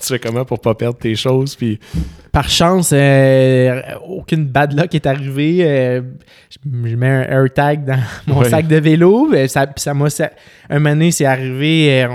tu 0.07 0.13
fais 0.13 0.19
comment 0.19 0.45
pour 0.45 0.59
pas 0.59 0.73
perdre 0.75 0.97
tes 0.97 1.15
choses? 1.15 1.55
Puis... 1.55 1.79
Par 2.31 2.49
chance, 2.49 2.91
euh, 2.93 3.81
aucune 4.05 4.45
bad 4.45 4.73
luck 4.77 4.93
est 4.93 5.05
arrivée. 5.05 5.59
Euh, 5.61 6.01
je 6.65 6.95
mets 6.95 7.07
un 7.07 7.21
AirTag 7.23 7.85
dans 7.85 7.97
mon 8.27 8.39
Ouais. 8.41 8.49
sac 8.49 8.67
de 8.67 8.75
vélo. 8.75 9.29
euh, 9.33 9.47
Ça, 9.47 9.65
ça 9.77 9.91
un 9.91 10.79
moment 10.79 10.89
donné, 10.89 11.11
c'est 11.11 11.23
arrivé, 11.25 12.05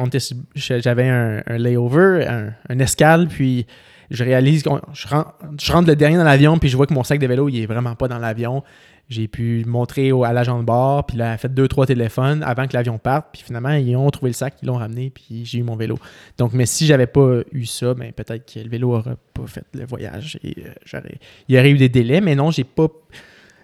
j'avais 0.55 1.09
un, 1.09 1.43
un 1.47 1.57
layover, 1.57 2.27
un, 2.29 2.51
un 2.69 2.79
escale, 2.81 3.29
puis 3.29 3.67
je 4.11 4.25
réalise 4.25 4.63
que 4.63 4.71
je 4.93 5.09
rentre, 5.09 5.33
je 5.59 5.73
rentre 5.73 5.89
le 5.89 5.97
dernier 5.97 6.17
dans 6.17 6.25
l'avion, 6.25 6.59
puis 6.59 6.69
je 6.69 6.77
vois 6.77 6.87
que 6.87 6.93
mon 6.95 7.05
sac 7.05 7.19
de 7.19 7.27
vélo, 7.27 7.49
il 7.49 7.63
est 7.63 7.67
vraiment 7.67 7.95
pas 7.95 8.09
dans 8.09 8.19
l'avion. 8.19 8.63
J'ai 9.11 9.27
pu 9.29 9.65
montrer 9.67 10.13
au- 10.13 10.25
à 10.25 10.33
l'agent 10.33 10.59
de 10.59 10.65
bord, 10.65 11.05
puis 11.05 11.17
là, 11.19 11.27
elle 11.27 11.33
a 11.33 11.37
fait 11.37 11.53
deux, 11.53 11.67
trois 11.69 11.85
téléphones 11.85 12.43
avant 12.45 12.67
que 12.67 12.75
l'avion 12.75 12.97
parte, 12.97 13.27
puis 13.33 13.43
finalement, 13.43 13.73
ils 13.73 13.95
ont 13.97 14.09
trouvé 14.11 14.31
le 14.31 14.35
sac, 14.35 14.55
ils 14.63 14.67
l'ont 14.67 14.77
ramené, 14.79 15.11
puis 15.11 15.45
j'ai 15.45 15.59
eu 15.59 15.63
mon 15.65 15.75
vélo. 15.77 15.99
Donc, 16.39 16.53
mais 16.53 16.65
si 16.65 16.87
j'avais 16.87 17.09
pas 17.09 17.41
eu 17.53 17.67
ça, 17.67 17.93
ben, 17.95 18.13
peut-être 18.13 18.55
que 18.55 18.61
le 18.61 18.69
vélo 18.71 18.95
aurait 18.95 19.17
pas 19.35 19.47
fait 19.47 19.65
le 19.75 19.85
voyage 19.85 20.39
et 20.45 20.55
euh, 20.65 20.71
j'aurais, 20.87 21.19
il 21.49 21.57
y 21.57 21.59
aurait 21.59 21.71
eu 21.73 21.77
des 21.77 21.89
délais, 21.89 22.21
mais 22.21 22.35
non, 22.37 22.51
j'ai 22.51 22.65
pas. 22.65 22.87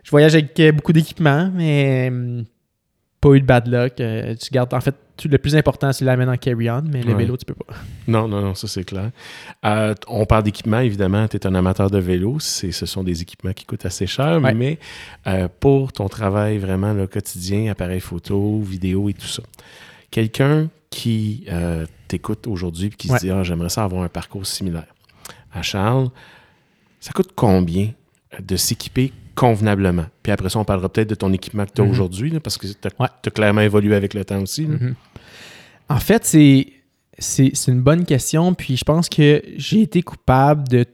Je 0.03 0.11
voyage 0.11 0.35
avec 0.35 0.61
beaucoup 0.75 0.93
d'équipements, 0.93 1.51
mais 1.55 2.09
hum, 2.11 2.45
pas 3.21 3.31
eu 3.35 3.41
de 3.41 3.47
bad 3.47 3.67
luck. 3.67 4.01
Euh, 4.01 4.35
tu 4.35 4.51
gardes, 4.51 4.73
en 4.75 4.81
fait, 4.81 4.95
le 5.25 5.39
plus 5.39 5.57
important, 5.57 5.93
c'est 5.93 6.05
la 6.05 6.17
main 6.17 6.29
en 6.33 6.37
carry-on, 6.37 6.83
mais 6.83 7.03
le 7.03 7.13
Ouais. 7.13 7.19
vélo, 7.19 7.37
tu 7.37 7.45
peux 7.47 7.55
pas. 7.55 7.75
Non, 8.07 8.29
non, 8.29 8.43
non, 8.43 8.55
ça 8.55 8.69
c'est 8.69 8.85
clair. 8.85 9.11
Euh, 9.65 9.95
on 10.09 10.27
parle 10.27 10.43
d'équipement, 10.45 10.81
évidemment, 10.81 11.27
tu 11.27 11.37
es 11.39 11.47
un 11.47 11.55
amateur 11.55 11.91
de 11.91 11.99
vélo. 11.99 12.39
Ce 12.39 12.71
sont 12.71 13.03
des 13.03 13.23
équipements 13.23 13.53
qui 13.55 13.65
coûtent 13.65 13.87
assez 13.87 14.07
cher, 14.07 14.41
Ouais. 14.43 14.53
mais 14.55 14.79
euh, 15.27 15.49
pour 15.61 15.93
ton 15.93 16.09
travail 16.09 16.59
vraiment 16.59 16.93
le 16.93 17.07
quotidien, 17.07 17.71
appareil 17.71 18.01
photo, 18.01 18.61
vidéo 18.61 19.09
et 19.09 19.15
tout 19.15 19.27
ça, 19.27 19.43
quelqu'un 20.11 20.69
qui 20.91 21.47
t'écoute 22.09 22.47
aujourd'hui 22.47 22.87
et 22.87 22.91
qui 22.91 23.11
Ouais. 23.11 23.19
se 23.19 23.25
dit 23.25 23.31
Ah, 23.31 23.43
j'aimerais 23.43 23.69
ça 23.71 23.85
avoir 23.85 24.03
un 24.03 24.09
parcours 24.09 24.47
similaire. 24.47 24.87
À 25.53 25.63
Charles, 25.63 26.11
ça 27.01 27.13
coûte 27.13 27.31
combien 27.35 27.91
de 28.41 28.57
s'équiper 28.57 29.13
convenablement? 29.37 30.07
Puis 30.25 30.33
après 30.33 30.49
ça, 30.49 30.59
on 30.59 30.65
parlera 30.65 30.89
peut-être 30.89 31.09
de 31.11 31.15
ton 31.15 31.33
équipement 31.33 31.65
que 31.65 31.71
tu 31.73 31.81
as 31.81 31.85
Mhm. 31.85 31.91
aujourd'hui, 31.91 32.41
parce 32.41 32.59
que 32.59 32.67
tu 32.67 32.75
as, 32.89 32.91
Ouais. 33.03 33.31
clairement 33.33 33.61
évolué 33.61 33.95
avec 33.95 34.13
le 34.15 34.25
temps 34.25 34.41
aussi. 34.43 34.67
Mhm. 34.67 34.95
En 35.89 36.01
fait, 36.01 36.25
c'est, 36.25 36.67
c'est, 37.19 37.51
c'est 37.55 37.71
une 37.71 37.83
bonne 37.83 38.05
question. 38.05 38.53
Puis 38.55 38.77
je 38.77 38.85
pense 38.85 39.09
que 39.09 39.41
j'ai 39.57 39.83
été 39.83 40.03
coupable 40.03 40.67
de 40.69 40.85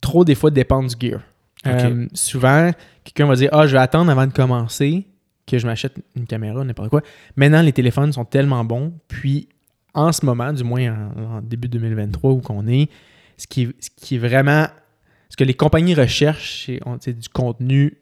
trop, 0.00 0.24
des 0.24 0.34
fois, 0.34 0.50
dépendre 0.50 0.88
du 0.92 1.06
gear. 1.08 1.20
Euh, 1.64 2.08
souvent, 2.12 2.72
quelqu'un 3.04 3.26
va 3.26 3.36
dire 3.36 3.48
Ah, 3.52 3.68
je 3.68 3.72
vais 3.72 3.78
attendre 3.78 4.10
avant 4.10 4.26
de 4.26 4.32
commencer 4.32 5.06
que 5.46 5.58
je 5.58 5.66
m'achète 5.66 5.94
une 6.16 6.26
caméra, 6.26 6.64
n'importe 6.64 6.88
quoi. 6.90 7.02
Maintenant, 7.36 7.62
les 7.62 7.72
téléphones 7.72 8.12
sont 8.12 8.24
tellement 8.24 8.64
bons. 8.64 8.92
Puis, 9.06 9.48
en 9.94 10.10
ce 10.10 10.24
moment, 10.26 10.52
du 10.52 10.64
moins 10.64 10.92
en, 11.16 11.36
en 11.36 11.40
début 11.42 11.68
2023 11.68 12.32
où 12.32 12.40
qu'on 12.40 12.66
est, 12.66 12.88
ce 13.36 13.46
qui, 13.46 13.62
est- 13.62 13.74
ce 13.78 13.90
qui 13.94 14.16
est 14.16 14.18
vraiment. 14.18 14.66
Ce 15.32 15.36
que 15.38 15.44
les 15.44 15.54
compagnies 15.54 15.94
recherchent, 15.94 16.68
c'est 17.00 17.18
du 17.18 17.28
contenu 17.30 17.96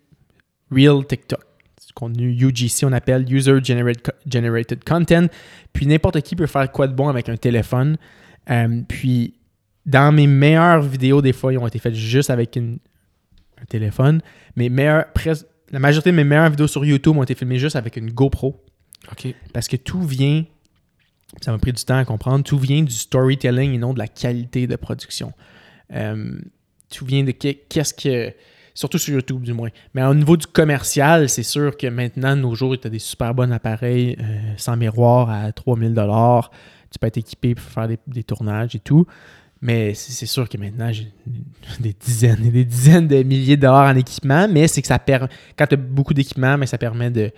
real 0.72 1.06
TikTok. 1.06 1.38
Du 1.86 1.92
contenu 1.94 2.32
UGC, 2.32 2.82
on 2.84 2.92
appelle 2.92 3.32
User 3.32 3.60
Generate- 3.62 4.10
Generated 4.28 4.82
Content. 4.82 5.26
Puis 5.72 5.86
n'importe 5.86 6.20
qui 6.22 6.34
peut 6.34 6.48
faire 6.48 6.72
quoi 6.72 6.88
de 6.88 6.92
bon 6.92 7.06
avec 7.08 7.28
un 7.28 7.36
téléphone. 7.36 7.98
Euh, 8.50 8.82
puis 8.88 9.34
dans 9.86 10.10
mes 10.12 10.26
meilleures 10.26 10.82
vidéos, 10.82 11.22
des 11.22 11.32
fois, 11.32 11.52
ils 11.52 11.58
ont 11.58 11.68
été 11.68 11.78
faites 11.78 11.94
juste 11.94 12.30
avec 12.30 12.56
une- 12.56 12.80
un 13.62 13.64
téléphone. 13.64 14.22
Mes 14.56 14.68
la 14.68 15.78
majorité 15.78 16.10
de 16.10 16.16
mes 16.16 16.24
meilleures 16.24 16.50
vidéos 16.50 16.66
sur 16.66 16.84
YouTube 16.84 17.16
ont 17.16 17.22
été 17.22 17.36
filmées 17.36 17.60
juste 17.60 17.76
avec 17.76 17.96
une 17.96 18.10
GoPro. 18.10 18.60
OK. 19.12 19.32
Parce 19.52 19.68
que 19.68 19.76
tout 19.76 20.02
vient, 20.02 20.44
ça 21.40 21.52
m'a 21.52 21.58
pris 21.58 21.72
du 21.72 21.84
temps 21.84 21.98
à 21.98 22.04
comprendre, 22.04 22.42
tout 22.44 22.58
vient 22.58 22.82
du 22.82 22.92
storytelling 22.92 23.72
et 23.74 23.78
non 23.78 23.94
de 23.94 24.00
la 24.00 24.08
qualité 24.08 24.66
de 24.66 24.74
production. 24.74 25.32
Euh, 25.92 26.40
tout 26.90 27.04
vient 27.04 27.24
de 27.24 27.32
que- 27.32 27.56
qu'est-ce 27.68 27.94
que. 27.94 28.32
Surtout 28.74 28.98
sur 28.98 29.14
YouTube, 29.14 29.42
du 29.42 29.52
moins. 29.52 29.68
Mais 29.94 30.02
au 30.04 30.14
niveau 30.14 30.36
du 30.36 30.46
commercial, 30.46 31.28
c'est 31.28 31.42
sûr 31.42 31.76
que 31.76 31.88
maintenant, 31.88 32.36
nos 32.36 32.54
jours, 32.54 32.78
tu 32.80 32.86
as 32.86 32.90
des 32.90 33.00
super 33.00 33.34
bons 33.34 33.52
appareils 33.52 34.16
euh, 34.20 34.54
sans 34.56 34.76
miroir 34.76 35.28
à 35.28 35.52
3000 35.52 35.92
Tu 36.90 36.98
peux 36.98 37.06
être 37.06 37.16
équipé 37.16 37.54
pour 37.54 37.64
faire 37.64 37.88
des, 38.06 38.22
tournages 38.22 38.76
et 38.76 38.78
tout. 38.78 39.06
Mais 39.60 39.92
c'est 39.92 40.24
sûr 40.24 40.48
que 40.48 40.56
maintenant, 40.56 40.90
j'ai 40.92 41.12
des 41.80 41.92
dizaines 41.92 42.46
et 42.46 42.50
des 42.50 42.64
dizaines 42.64 43.08
de 43.08 43.22
milliers 43.22 43.56
de 43.56 43.62
dollars 43.62 43.90
en 43.90 43.96
équipement. 43.96 44.48
Mais 44.48 44.68
c'est 44.68 44.80
que 44.80 44.88
ça 44.88 44.98
permet. 44.98 45.28
Quand 45.58 45.66
tu 45.66 45.74
as 45.74 45.76
beaucoup 45.78 46.14
d'équipements, 46.14 46.56
mais 46.56 46.66
ça 46.66 46.78
permet 46.78 47.10
de, 47.10 47.30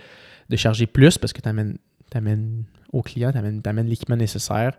de 0.49 0.55
charger 0.55 0.85
plus 0.85 1.17
parce 1.17 1.33
que 1.33 1.41
tu 1.41 1.49
amènes, 1.49 2.63
au 2.91 3.01
client, 3.01 3.31
tu 3.31 3.37
amènes, 3.37 3.87
l'équipement 3.87 4.15
nécessaire. 4.15 4.77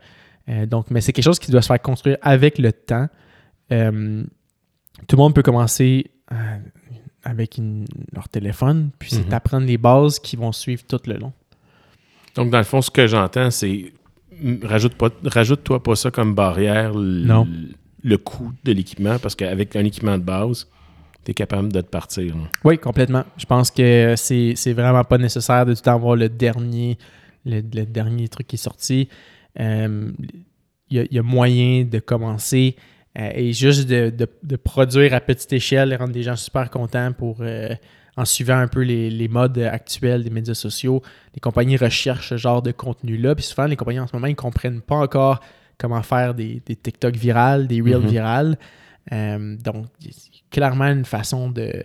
Euh, 0.49 0.67
donc, 0.67 0.91
mais 0.91 1.01
c'est 1.01 1.13
quelque 1.13 1.25
chose 1.25 1.39
qui 1.39 1.51
doit 1.51 1.63
se 1.63 1.67
faire 1.67 1.83
construire 1.83 2.17
avec 2.23 2.59
le 2.59 2.73
temps. 2.73 3.09
Euh, 3.73 4.25
tout 5.07 5.17
le 5.17 5.23
monde 5.23 5.35
peut 5.35 5.43
commencer 5.43 6.11
euh, 6.33 6.59
avec 7.23 7.59
une- 7.59 7.87
leur 8.13 8.29
téléphone, 8.29 8.91
puis 8.99 9.11
c'est 9.11 9.23
Mhm. 9.25 9.29
d'apprendre 9.29 9.67
les 9.67 9.79
bases 9.79 10.19
qui 10.19 10.37
vont 10.37 10.53
suivre 10.53 10.83
tout 10.89 11.01
le 11.07 11.15
long. 11.15 11.33
Donc, 12.35 12.51
dans 12.51 12.59
le 12.59 12.65
fond, 12.65 12.83
ce 12.83 12.91
que 12.91 13.07
j'entends, 13.07 13.51
c'est 13.51 13.93
mm, 14.41 14.65
rajoute 14.65 14.95
pas, 14.95 15.09
rajoute-toi 15.25 15.83
pas 15.83 15.95
ça 15.97 16.11
comme 16.11 16.35
barrière, 16.35 16.95
Non. 16.95 17.47
le 18.03 18.19
coût 18.19 18.53
de 18.65 18.73
l'équipement, 18.73 19.19
parce 19.19 19.35
qu'avec 19.35 19.77
un 19.77 19.85
équipement 19.85 20.19
de 20.19 20.23
base, 20.25 20.67
tu 21.25 21.31
es 21.31 21.35
capable 21.35 21.73
de 21.73 21.81
te 21.81 21.87
partir. 21.89 22.35
Oui, 22.65 22.77
complètement. 22.79 23.25
Je 23.39 23.47
pense 23.47 23.71
que 23.71 24.15
c'est 24.17 24.73
vraiment 24.73 25.05
pas 25.05 25.17
nécessaire 25.19 25.65
de 25.67 25.75
tout 25.75 25.89
avoir 25.89 26.17
le 26.17 26.29
dernier, 26.29 26.99
le, 27.47 27.61
le 27.61 27.85
dernier 27.87 28.29
truc 28.29 28.47
qui 28.49 28.57
est 28.57 28.59
sorti. 28.59 29.09
Euh, 29.61 30.11
y, 30.91 30.99
il 30.99 31.13
y 31.15 31.19
a 31.19 31.23
moyen 31.23 31.85
de 31.85 31.99
commencer 32.01 32.77
euh, 33.19 33.31
et 33.35 33.53
juste 33.53 33.89
de, 33.89 34.11
de- 34.11 34.29
de 34.43 34.57
produire 34.57 35.15
à 35.15 35.21
petite 35.21 35.53
échelle 35.53 35.93
et 35.93 35.97
rendre 35.97 36.13
des 36.13 36.23
gens 36.23 36.37
super 36.37 36.71
contents 36.71 37.13
pour 37.13 37.39
euh, 37.41 37.69
en 38.17 38.25
suivant 38.25 38.57
un 38.59 38.69
peu 38.69 38.81
les, 38.83 39.11
les 39.11 39.29
modes 39.29 39.59
actuels 39.59 40.23
des 40.25 40.31
médias 40.31 40.55
sociaux. 40.55 41.03
Les 41.35 41.41
compagnies 41.41 41.77
recherchent 41.77 42.29
ce 42.31 42.37
genre 42.37 42.63
de 42.63 42.71
contenu-là. 42.73 43.35
Puis 43.35 43.45
souvent, 43.45 43.67
les 43.67 43.77
compagnies 43.77 44.01
en 44.01 44.07
ce 44.07 44.15
moment, 44.15 44.27
ils 44.29 44.31
ne 44.31 44.35
comprennent 44.37 44.81
pas 44.83 44.97
encore 44.97 45.41
comment 45.79 46.03
faire 46.03 46.35
des, 46.35 46.63
des 46.65 46.77
TikTok 46.77 47.17
virales, 47.17 47.67
des 47.67 47.81
Reels 47.81 47.99
Mhm. 48.03 48.07
virales. 48.09 48.59
Euh, 49.13 49.57
donc, 49.57 49.87
clairement 50.51 50.87
une 50.87 51.05
façon 51.05 51.51
de 51.51 51.85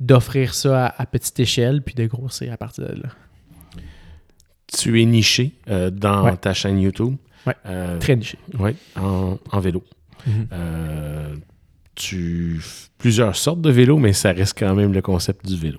d'offrir 0.00 0.54
ça 0.54 0.86
à, 0.86 1.02
à 1.02 1.06
petite 1.06 1.38
échelle 1.40 1.82
puis 1.82 1.94
de 1.94 2.06
grossir 2.06 2.52
à 2.52 2.56
partir 2.56 2.88
de 2.88 3.02
là. 3.02 3.08
Tu 4.66 5.00
es 5.00 5.04
niché 5.04 5.52
euh, 5.68 5.90
dans 5.90 6.24
Ouais. 6.24 6.36
ta 6.36 6.52
chaîne 6.52 6.80
YouTube. 6.80 7.16
Euh, 7.66 7.98
Très 7.98 8.16
niché. 8.16 8.38
ouais, 8.58 8.74
en, 8.96 9.38
en 9.52 9.60
vélo. 9.60 9.84
Mhm. 10.26 10.46
Euh, 10.52 11.34
tu 11.94 12.60
plusieurs 12.98 13.36
sortes 13.36 13.60
de 13.60 13.70
vélos, 13.70 13.98
mais 13.98 14.12
ça 14.12 14.32
reste 14.32 14.58
quand 14.58 14.74
même 14.74 14.92
le 14.92 15.02
concept 15.02 15.46
du 15.46 15.56
vélo. 15.56 15.78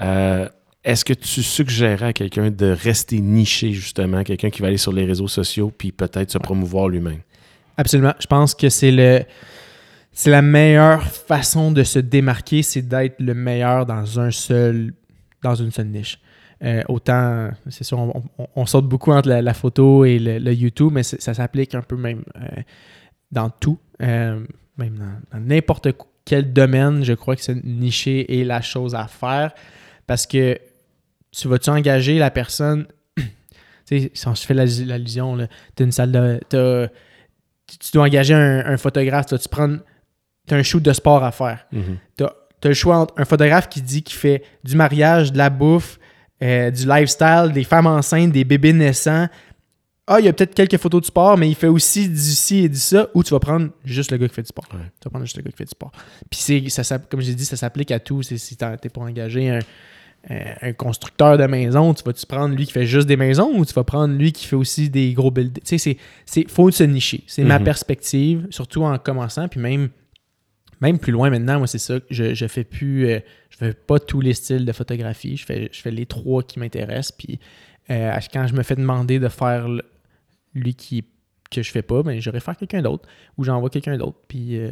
Euh, 0.00 0.48
Est-ce 0.84 1.04
que 1.04 1.12
tu 1.12 1.42
suggérais 1.42 2.06
à 2.06 2.12
quelqu'un 2.12 2.50
de 2.50 2.66
rester 2.66 3.20
niché, 3.20 3.72
justement, 3.72 4.22
quelqu'un 4.24 4.50
qui 4.50 4.62
va 4.62 4.68
aller 4.68 4.76
sur 4.78 4.92
les 4.92 5.04
réseaux 5.04 5.28
sociaux 5.28 5.72
puis 5.76 5.92
peut-être 5.92 6.30
se 6.30 6.38
promouvoir 6.38 6.88
lui-même? 6.88 7.20
Absolument. 7.76 8.14
Je 8.20 8.26
pense 8.26 8.54
que 8.54 8.68
c'est 8.68 8.90
le 8.90 9.20
c'est 10.12 10.30
la 10.30 10.42
meilleure 10.42 11.04
façon 11.04 11.70
de 11.70 11.82
se 11.84 11.98
démarquer, 12.00 12.62
c'est 12.62 12.82
d'être 12.82 13.16
le 13.20 13.32
meilleur 13.34 13.86
dans 13.86 14.18
un 14.20 14.30
seul 14.30 14.92
dans 15.42 15.54
une 15.54 15.70
seule 15.70 15.86
niche. 15.86 16.18
Euh, 16.62 16.82
autant, 16.88 17.50
c'est 17.70 17.84
sûr, 17.84 17.98
on, 17.98 18.22
on- 18.38 18.46
on 18.54 18.66
saute 18.66 18.86
beaucoup 18.86 19.12
entre 19.12 19.28
la, 19.30 19.40
la 19.40 19.54
photo 19.54 20.04
et 20.04 20.18
le, 20.18 20.38
le 20.38 20.52
YouTube, 20.52 20.90
mais 20.92 21.02
ça 21.02 21.32
s'applique 21.32 21.74
un 21.74 21.80
peu 21.80 21.96
même 21.96 22.22
euh, 22.36 22.62
dans 23.32 23.50
tout, 23.50 23.78
euh, 24.02 24.44
même 24.76 24.98
dans 25.32 25.38
n'importe 25.40 25.88
quel 26.24 26.52
domaine. 26.52 27.04
Je 27.04 27.12
crois 27.12 27.36
que 27.36 27.42
c'est 27.42 27.62
niché 27.64 28.40
est 28.40 28.44
la 28.44 28.60
chose 28.60 28.94
à 28.94 29.06
faire 29.06 29.52
parce 30.06 30.26
que 30.26 30.58
tu 31.32 31.48
vas-tu 31.48 31.70
engager 31.70 32.18
la 32.18 32.30
personne? 32.30 32.86
tu 33.16 33.22
sais, 33.84 34.10
si 34.14 34.28
on 34.28 34.34
se 34.34 34.44
fait 34.46 34.54
l'allu- 34.54 34.84
l'allusion, 34.84 35.36
tu 35.76 35.82
as 35.82 35.86
une 35.86 35.92
salle 35.92 36.12
de. 36.12 36.88
tu- 37.68 37.92
dois 37.92 38.04
engager 38.06 38.34
un, 38.34 38.64
un 38.66 38.76
photographe, 38.76 39.26
tu 39.26 39.48
prendre. 39.48 39.78
Tu 40.48 40.54
as 40.54 40.56
un 40.56 40.62
shoot 40.62 40.82
de 40.82 40.92
sport 40.92 41.22
à 41.22 41.30
faire. 41.30 41.66
Mhm. 41.70 41.98
Tu 42.18 42.24
as, 42.24 42.34
le 42.64 42.74
choix 42.74 42.96
entre 42.98 43.14
un 43.16 43.24
photographe 43.24 43.68
qui 43.68 43.80
dit 43.80 44.02
qu'il 44.02 44.16
fait 44.18 44.42
du 44.64 44.74
mariage, 44.76 45.32
de 45.32 45.38
la 45.38 45.48
bouffe, 45.50 45.98
euh, 46.42 46.70
du 46.70 46.86
lifestyle, 46.86 47.50
des 47.54 47.64
femmes 47.64 47.86
enceintes, 47.86 48.32
des 48.32 48.44
bébés 48.44 48.72
naissants. 48.72 49.28
Ah, 50.12 50.18
il 50.18 50.24
y 50.26 50.28
a 50.28 50.32
peut-être 50.32 50.54
quelques 50.56 50.76
photos 50.76 51.02
de 51.02 51.06
sport, 51.06 51.38
mais 51.38 51.48
il 51.48 51.54
fait 51.54 51.68
aussi 51.68 52.08
du 52.08 52.16
ci 52.18 52.64
et 52.64 52.68
du 52.68 52.78
ça, 52.78 53.08
ou 53.14 53.22
tu 53.22 53.30
vas 53.30 53.38
prendre 53.38 53.68
juste 53.84 54.10
le 54.10 54.18
gars 54.18 54.26
qui 54.26 54.34
fait 54.34 54.42
du 54.42 54.48
sport. 54.48 54.64
Ouais. 54.72 54.80
Tu 55.00 55.04
vas 55.04 55.10
prendre 55.10 55.24
juste 55.24 55.36
le 55.36 55.42
gars 55.44 55.50
qui 55.52 55.56
fait 55.56 55.64
du 55.66 55.70
sport. 55.70 55.92
Puis, 56.28 56.68
ça, 56.70 56.98
comme 56.98 57.20
j'ai 57.20 57.34
dit, 57.34 57.44
ça 57.44 57.56
s'applique 57.56 57.92
à 57.92 58.00
tout. 58.00 58.20
Si 58.24 58.56
tu 58.56 58.64
es 58.64 58.88
pour 58.88 59.04
engager 59.04 59.48
un, 60.28 60.72
constructeur 60.72 61.38
de 61.38 61.46
maison, 61.46 61.94
tu 61.94 62.02
vas-tu 62.04 62.26
prendre 62.26 62.54
lui 62.56 62.66
qui 62.66 62.72
fait 62.72 62.86
juste 62.86 63.06
des 63.06 63.16
maisons 63.16 63.52
ou 63.56 63.64
tu 63.64 63.72
vas 63.72 63.84
prendre 63.84 64.12
lui 64.14 64.32
qui 64.32 64.46
fait 64.46 64.56
aussi 64.56 64.90
des 64.90 65.12
gros 65.14 65.30
buildings? 65.30 65.62
Tu 65.64 65.78
sais, 65.78 65.96
c'est, 66.26 66.50
faut 66.50 66.70
se 66.72 66.82
nicher. 66.82 67.22
C'est 67.28 67.44
ma 67.44 67.58
Mhm. 67.60 67.64
perspective, 67.64 68.46
surtout 68.50 68.82
en 68.82 68.98
commençant. 68.98 69.46
Puis 69.46 69.60
même, 69.60 69.90
même 70.80 70.98
plus 70.98 71.12
loin 71.12 71.30
maintenant, 71.30 71.58
moi, 71.58 71.66
c'est 71.68 71.78
ça. 71.78 72.00
Je, 72.10 72.34
je 72.34 72.46
fais 72.48 72.64
plus. 72.64 73.06
euh, 73.08 73.20
je 73.50 73.56
fais 73.58 73.74
pas 73.74 74.00
tous 74.00 74.20
les 74.20 74.34
styles 74.34 74.64
de 74.64 74.72
photographie. 74.72 75.36
Je 75.36 75.44
fais, 75.46 75.68
je 75.72 75.80
fais 75.80 75.90
les 75.92 76.06
trois 76.06 76.42
qui 76.42 76.58
m'intéressent. 76.58 77.12
Puis 77.12 77.38
euh, 77.90 78.12
quand 78.32 78.46
je 78.48 78.54
me 78.54 78.62
fais 78.62 78.74
demander 78.76 79.18
de 79.20 79.28
faire 79.28 79.68
lui 80.54 80.74
qui 80.74 81.04
que 81.50 81.62
je 81.62 81.70
fais 81.72 81.82
pas, 81.82 82.02
ben, 82.04 82.20
j'aurais 82.20 82.40
faire 82.40 82.56
quelqu'un 82.56 82.80
d'autre 82.80 83.08
ou 83.36 83.42
j'envoie 83.42 83.70
quelqu'un 83.70 83.98
d'autre. 83.98 84.18
Puis 84.28 84.56
euh, 84.56 84.70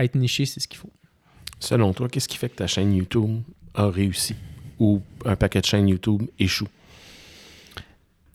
être 0.00 0.16
niché, 0.16 0.46
c'est 0.46 0.58
ce 0.58 0.66
qu'il 0.66 0.78
faut. 0.78 0.90
Selon 1.60 1.92
toi, 1.92 2.08
qu'est-ce 2.08 2.26
qui 2.26 2.36
fait 2.36 2.48
que 2.48 2.56
ta 2.56 2.66
chaîne 2.66 2.92
YouTube 2.92 3.40
a 3.74 3.88
réussi 3.88 4.34
ou 4.80 5.00
un 5.24 5.36
paquet 5.36 5.60
de 5.60 5.66
chaînes 5.66 5.88
YouTube 5.88 6.22
échoue? 6.40 6.66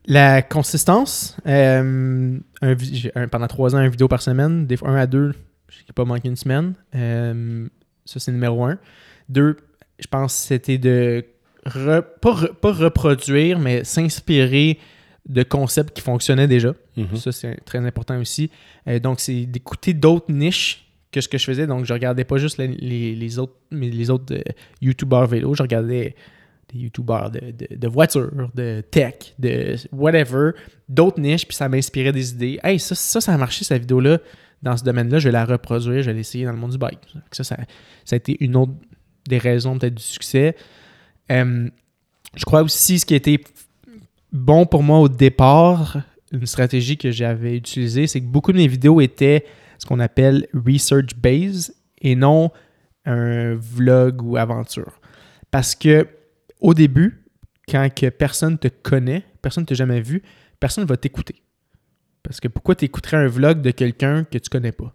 La 0.06 0.42
consistance, 0.42 1.36
euh, 1.46 2.40
un 2.62 3.28
pendant 3.28 3.48
trois 3.48 3.76
ans, 3.76 3.80
une 3.80 3.90
vidéo 3.90 4.08
par 4.08 4.22
semaine, 4.22 4.66
des 4.66 4.78
fois 4.78 4.88
un 4.90 4.96
à 4.96 5.06
deux, 5.06 5.34
je 5.68 5.80
n'ai 5.80 5.94
pas 5.94 6.06
manqué 6.06 6.30
une 6.30 6.38
semaine. 6.38 6.74
Euh, 6.96 7.68
ça, 8.06 8.22
c'est 8.22 8.32
numéro 8.32 8.64
un. 8.64 8.80
Deux, 9.28 9.58
je 10.00 10.08
pense 10.08 10.34
c'était 10.34 10.78
de 10.78 11.26
re- 11.66 12.06
pas, 12.22 12.32
re- 12.34 12.54
pas 12.54 12.72
reproduire, 12.72 13.60
mais 13.60 13.84
s'inspirer 13.84 14.80
de 15.28 15.44
concepts 15.44 15.94
qui 15.96 16.02
fonctionnaient 16.02 16.48
déjà. 16.48 16.74
Mhm. 16.96 17.16
Ça, 17.18 17.32
c'est 17.32 17.58
très 17.66 17.80
important 17.80 18.18
aussi. 18.20 18.50
Euh, 18.88 19.00
donc, 19.00 19.20
c'est 19.20 19.46
d'écouter 19.46 19.94
d'autres 19.94 20.32
niches 20.32 20.86
que 21.12 21.22
ce 21.22 21.28
que 21.28 21.38
je 21.38 21.46
faisais. 21.46 21.68
Donc, 21.68 21.86
je 21.86 21.94
regardais 21.94 22.24
pas 22.24 22.38
juste 22.38 22.58
les, 22.58 22.68
les- 22.68 23.16
les 23.16 23.40
autres, 23.40 23.56
mais 23.72 23.90
les 23.90 24.10
autres 24.10 24.34
euh, 24.36 24.42
YouTubeurs 24.82 25.28
vélo. 25.28 25.54
Je 25.54 25.64
regardais 25.64 26.16
des 26.74 26.80
YouTubeurs 26.80 27.32
de, 27.32 27.40
de, 27.52 27.76
de 27.76 27.88
voitures, 27.88 28.50
de 28.56 28.82
tech, 28.92 29.34
de 29.40 29.76
whatever, 29.94 30.52
d'autres 30.90 31.20
niches, 31.20 31.46
puis 31.48 31.56
ça 31.56 31.70
m'inspirait 31.70 32.12
des 32.12 32.32
idées. 32.32 32.60
Hey, 32.64 32.80
ça, 32.80 32.94
ça, 32.96 33.22
ça 33.22 33.34
a 33.34 33.38
marché, 33.38 33.64
cette 33.64 33.82
vidéo-là, 33.82 34.20
dans 34.64 34.76
ce 34.76 34.84
domaine-là. 34.84 35.20
Je 35.20 35.30
vais 35.30 35.32
la 35.34 35.46
reproduire, 35.46 36.02
je 36.04 36.10
vais 36.10 36.14
l'essayer 36.18 36.46
dans 36.46 36.52
le 36.52 36.58
monde 36.58 36.72
du 36.72 36.78
bike. 36.78 37.00
Ça, 37.32 37.44
ça, 37.44 37.58
ça 38.06 38.16
a 38.16 38.18
été 38.18 38.36
une 38.44 38.56
autre 38.56 38.74
des 39.30 39.38
raisons 39.38 39.78
peut-être 39.78 39.96
du 39.96 40.04
succès. 40.04 40.56
Euh, 41.32 41.70
je 42.36 42.44
crois 42.46 42.62
aussi 42.64 43.00
ce 43.00 43.06
qui 43.06 43.14
a 43.14 43.18
été 43.18 43.42
bon 44.38 44.66
pour 44.66 44.84
moi 44.84 45.00
au 45.00 45.10
départ, 45.10 45.98
une 46.32 46.46
stratégie 46.46 46.98
que 46.98 47.12
j'avais 47.12 47.56
utilisée, 47.58 48.08
c'est 48.08 48.22
que 48.22 48.26
beaucoup 48.26 48.52
de 48.52 48.58
mes 48.58 48.68
vidéos 48.68 49.02
étaient 49.02 49.46
ce 49.78 49.86
qu'on 49.86 50.00
appelle 50.00 50.48
research 50.54 51.16
based 51.16 51.74
et 52.02 52.16
non 52.16 52.52
un 53.06 53.56
vlog 53.56 54.22
ou 54.22 54.38
aventure. 54.38 55.00
Parce 55.52 55.76
que 55.76 56.08
au 56.60 56.74
début, 56.74 57.24
quand 57.70 57.90
que 57.94 58.10
personne 58.10 58.58
te 58.58 58.68
connaît, 58.68 59.24
personne 59.42 59.64
ne 59.64 59.68
t'a 59.68 59.76
jamais 59.76 60.02
vu, 60.02 60.24
personne 60.60 60.84
ne 60.84 60.90
va 60.90 60.98
t'écouter. 60.98 61.36
Parce 62.24 62.40
que 62.40 62.48
pourquoi 62.48 62.76
t'écouterais 62.76 63.18
un 63.18 63.28
vlog 63.28 63.62
de 63.62 63.72
quelqu'un 63.72 64.24
que 64.26 64.38
tu 64.38 64.50
connais 64.50 64.72
pas? 64.74 64.94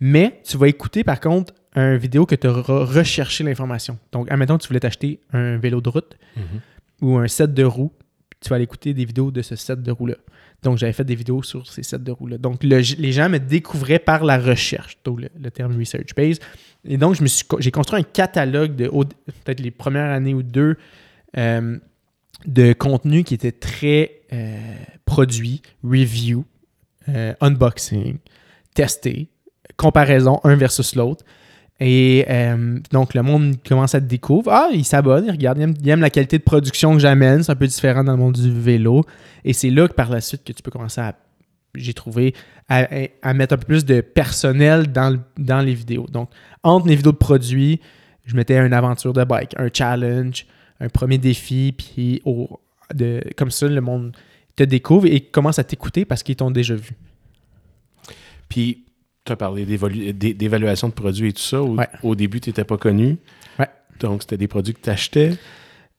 Mais 0.00 0.40
tu 0.44 0.56
vas 0.56 0.68
écouter 0.68 1.02
par 1.02 1.18
contre 1.20 1.52
un 1.74 1.96
vidéo 1.96 2.24
que 2.26 2.34
tu 2.36 2.46
auras 2.46 2.84
recherché 2.84 3.42
l'information. 3.44 3.98
Donc, 4.12 4.30
admettons 4.30 4.56
que 4.58 4.62
tu 4.62 4.68
voulais 4.68 4.80
t'acheter 4.80 5.20
un 5.32 5.58
vélo 5.58 5.80
de 5.80 5.88
route 5.88 6.16
Mhm. 6.36 6.60
ou 7.02 7.18
un 7.18 7.26
set 7.28 7.52
de 7.52 7.64
roues, 7.64 7.92
tu 8.40 8.48
vas 8.48 8.56
aller 8.56 8.64
écouter 8.64 8.94
des 8.94 9.04
vidéos 9.04 9.30
de 9.30 9.42
ce 9.42 9.56
set 9.56 9.82
de 9.82 9.90
roues-là. 9.90 10.16
Donc, 10.62 10.78
j'avais 10.78 10.92
fait 10.92 11.04
des 11.04 11.14
vidéos 11.14 11.42
sur 11.42 11.66
ces 11.66 11.82
sets 11.82 11.98
de 11.98 12.10
roues-là. 12.10 12.38
Donc, 12.38 12.64
le- 12.64 12.80
les 12.98 13.12
gens 13.12 13.28
me 13.28 13.38
découvraient 13.38 13.98
par 13.98 14.24
la 14.24 14.38
recherche, 14.38 14.98
d'où 15.04 15.16
le, 15.16 15.50
terme 15.50 15.76
research 15.78 16.14
base. 16.16 16.40
Et 16.84 16.96
donc, 16.96 17.16
j'ai 17.58 17.70
construit 17.70 18.00
un 18.00 18.04
catalogue 18.04 18.74
de 18.74 18.88
peut-être 18.88 19.60
les 19.60 19.70
premières 19.70 20.10
années 20.10 20.34
ou 20.34 20.42
deux 20.42 20.76
euh, 21.36 21.78
de 22.46 22.72
contenu 22.72 23.24
qui 23.24 23.34
était 23.34 23.52
très 23.52 24.22
euh, 24.32 24.58
produit, 25.04 25.62
review, 25.84 26.44
euh, 27.08 27.34
unboxing, 27.40 28.18
testé, 28.74 29.28
comparaison 29.76 30.40
un 30.44 30.56
versus 30.56 30.94
l'autre. 30.94 31.24
Et 31.80 32.24
euh, 32.28 32.80
donc, 32.90 33.14
le 33.14 33.22
monde 33.22 33.56
commence 33.66 33.94
à 33.94 34.00
te 34.00 34.06
découvrir. 34.06 34.52
Ah, 34.52 34.68
il 34.72 34.84
s'abonne, 34.84 35.26
il 35.26 35.30
regarde, 35.30 35.58
il 35.58 35.88
aime, 35.88 36.00
la 36.00 36.10
qualité 36.10 36.38
de 36.38 36.42
production 36.42 36.92
que 36.94 36.98
j'amène. 36.98 37.42
C'est 37.42 37.52
un 37.52 37.56
peu 37.56 37.66
différent 37.66 38.02
dans 38.02 38.12
le 38.12 38.18
monde 38.18 38.34
du 38.34 38.50
vélo. 38.50 39.04
Et 39.44 39.52
c'est 39.52 39.70
là 39.70 39.86
que 39.86 39.94
par 39.94 40.10
la 40.10 40.20
suite 40.20 40.42
que 40.44 40.52
tu 40.52 40.62
peux 40.62 40.72
commencer 40.72 41.00
à, 41.00 41.14
j'ai 41.74 41.94
trouvé, 41.94 42.34
à, 42.68 43.34
mettre 43.34 43.54
un 43.54 43.58
peu 43.58 43.66
plus 43.66 43.84
de 43.84 44.00
personnel 44.00 44.90
dans, 44.90 45.18
dans 45.36 45.60
les 45.60 45.74
vidéos. 45.74 46.06
Donc, 46.10 46.30
entre 46.64 46.88
les 46.88 46.96
vidéos 46.96 47.12
de 47.12 47.16
produits, 47.16 47.80
je 48.24 48.34
mettais 48.34 48.58
une 48.58 48.72
aventure 48.72 49.12
de 49.12 49.22
bike, 49.22 49.54
un 49.56 49.68
challenge, 49.72 50.46
un 50.80 50.88
premier 50.88 51.18
défi, 51.18 51.74
puis 51.76 52.22
de, 52.92 53.22
comme 53.36 53.50
ça, 53.50 53.68
le 53.68 53.80
monde 53.80 54.16
te 54.56 54.64
découvre 54.64 55.06
et 55.06 55.20
commence 55.20 55.58
à 55.60 55.64
t'écouter 55.64 56.04
parce 56.04 56.24
qu'ils 56.24 56.36
t'ont 56.36 56.50
déjà 56.50 56.74
vu. 56.74 56.96
Puis, 58.48 58.84
tu 59.28 59.32
as 59.32 59.36
parlé 59.36 59.64
d'évalu- 59.64 60.12
d'é- 60.12 60.34
d'évaluation 60.34 60.88
de 60.88 60.92
produits 60.94 61.28
et 61.28 61.32
tout 61.32 61.40
ça. 61.42 61.62
Au, 61.62 61.76
Ouais. 61.76 61.86
au 62.02 62.14
début, 62.14 62.40
tu 62.40 62.50
n'étais 62.50 62.64
pas 62.64 62.76
connu. 62.76 63.16
Ouais. 63.58 63.68
Donc, 64.00 64.22
c'était 64.22 64.36
des 64.36 64.48
produits 64.48 64.74
que 64.74 64.80
tu 64.82 64.90
achetais. 64.90 65.32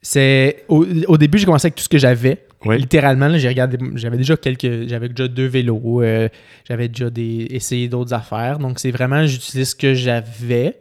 C'est 0.01 0.63
au, 0.69 0.85
au 1.07 1.17
début, 1.17 1.37
j'ai 1.37 1.45
commencé 1.45 1.65
avec 1.67 1.75
tout 1.75 1.83
ce 1.83 1.89
que 1.89 1.97
j'avais. 1.97 2.45
Oui. 2.65 2.77
Littéralement, 2.77 3.37
j'ai 3.37 3.47
regardé, 3.47 3.77
j'avais 3.95 4.17
déjà 4.17 4.35
quelques, 4.37 4.87
j'avais 4.87 5.09
déjà 5.09 5.27
deux 5.29 5.45
vélos, 5.47 6.01
euh, 6.01 6.27
j'avais 6.67 6.87
déjà 6.89 7.09
des, 7.09 7.47
essayé 7.51 7.87
d'autres 7.87 8.13
affaires. 8.13 8.59
Donc, 8.59 8.79
c'est 8.79 8.91
vraiment, 8.91 9.25
j'utilise 9.25 9.69
ce 9.69 9.75
que 9.75 9.93
j'avais. 9.93 10.77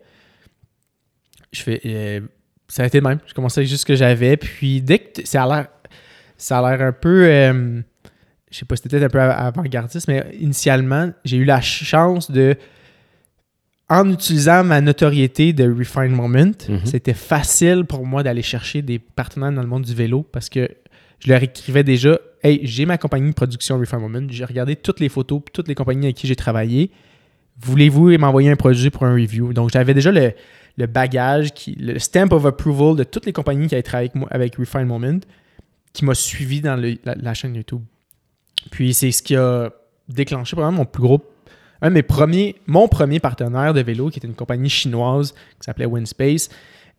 Je 1.53 1.63
fais, 1.63 1.81
euh, 1.87 2.21
ça 2.69 2.83
a 2.83 2.87
été 2.87 2.99
le 3.01 3.09
même. 3.09 3.19
Je 3.27 3.35
commençais 3.35 3.61
avec 3.61 3.69
juste 3.71 3.83
ce 3.83 3.87
que 3.87 3.95
j'avais. 3.97 4.37
Puis, 4.37 4.83
dès 4.83 4.99
que 4.99 5.27
ça 5.27 5.45
a 5.45 5.47
l'air, 5.49 5.69
ça 6.37 6.59
a 6.59 6.71
l'air 6.77 6.87
un 6.89 6.93
peu, 6.93 7.25
euh, 7.27 7.81
je 8.51 8.59
sais 8.59 8.65
pas, 8.65 8.77
c'était 8.77 8.89
peut-être 8.89 9.05
un 9.05 9.09
peu 9.11 9.21
av- 9.21 9.35
avant-gardiste, 9.47 10.09
mais 10.09 10.25
initialement, 10.41 11.11
j'ai 11.25 11.37
eu 11.37 11.45
la 11.45 11.61
chance 11.61 12.31
de, 12.31 12.57
en 13.89 14.11
utilisant 14.11 14.65
ma 14.65 14.81
notoriété 14.81 15.53
de 15.53 15.65
Refine 15.71 16.15
Moment, 16.15 16.53
Mhm. 16.69 16.81
c'était 16.85 17.15
facile 17.15 17.85
pour 17.85 18.05
moi 18.07 18.23
d'aller 18.23 18.43
chercher 18.43 18.83
des 18.83 18.99
partenaires 18.99 19.53
dans 19.53 19.63
le 19.63 19.69
monde 19.69 19.85
du 19.85 19.95
vélo 19.95 20.23
parce 20.31 20.49
que 20.49 20.69
je 21.21 21.29
leur 21.31 21.43
écrivais 21.43 21.85
déjà 21.85 22.19
Hey, 22.45 22.61
j'ai 22.63 22.87
ma 22.87 22.99
compagnie 22.99 23.31
de 23.31 23.35
production 23.35 23.79
Refine 23.81 23.99
Moment, 23.99 24.27
j'ai 24.31 24.45
regardé 24.45 24.77
toutes 24.77 25.01
les 25.01 25.09
photos, 25.09 25.43
toutes 25.53 25.67
les 25.67 25.75
compagnies 25.75 26.07
avec 26.07 26.17
qui 26.17 26.29
j'ai 26.29 26.37
travaillé. 26.37 26.91
Voulez-vous 27.61 28.17
m'envoyer 28.17 28.49
un 28.51 28.55
produit 28.57 28.91
pour 28.91 29.03
un 29.05 29.13
review? 29.15 29.53
Donc, 29.53 29.71
j'avais 29.73 29.93
déjà 29.93 30.13
le, 30.13 30.33
le 30.77 30.87
bagage, 30.87 31.53
qui, 31.53 31.73
le 31.75 31.99
stamp 31.99 32.29
of 32.31 32.47
approval 32.47 32.95
de 32.95 33.03
toutes 33.03 33.27
les 33.27 33.33
compagnies 33.33 33.67
qui 33.67 33.75
avaient 33.75 33.83
travaillé 33.83 34.11
avec, 34.11 34.15
moi, 34.15 34.29
avec 34.31 34.55
Refine 34.55 34.85
Moment 34.85 35.19
qui 35.93 36.05
m'a 36.05 36.15
suivi 36.15 36.61
dans 36.61 36.77
le- 36.77 36.97
la, 37.05 37.17
la 37.17 37.35
chaîne 37.35 37.57
YouTube. 37.57 37.83
Puis, 38.71 38.95
c'est 38.95 39.11
ce 39.13 39.23
qui 39.23 39.37
a 39.37 39.71
déclenché 40.09 40.55
probablement 40.57 40.83
mon 40.83 40.87
plus 40.87 41.03
gros 41.03 41.21
un 41.81 41.91
de 41.91 41.95
mes 41.95 42.03
premiers, 42.03 42.57
mon 42.67 42.89
premier 42.89 43.21
partenaire 43.21 43.73
de 43.73 43.81
vélo, 43.81 44.11
qui 44.11 44.19
était 44.19 44.27
une 44.27 44.35
compagnie 44.35 44.69
chinoise 44.69 45.33
qui 45.33 45.65
s'appelait 45.65 45.87
Winspace. 45.87 46.49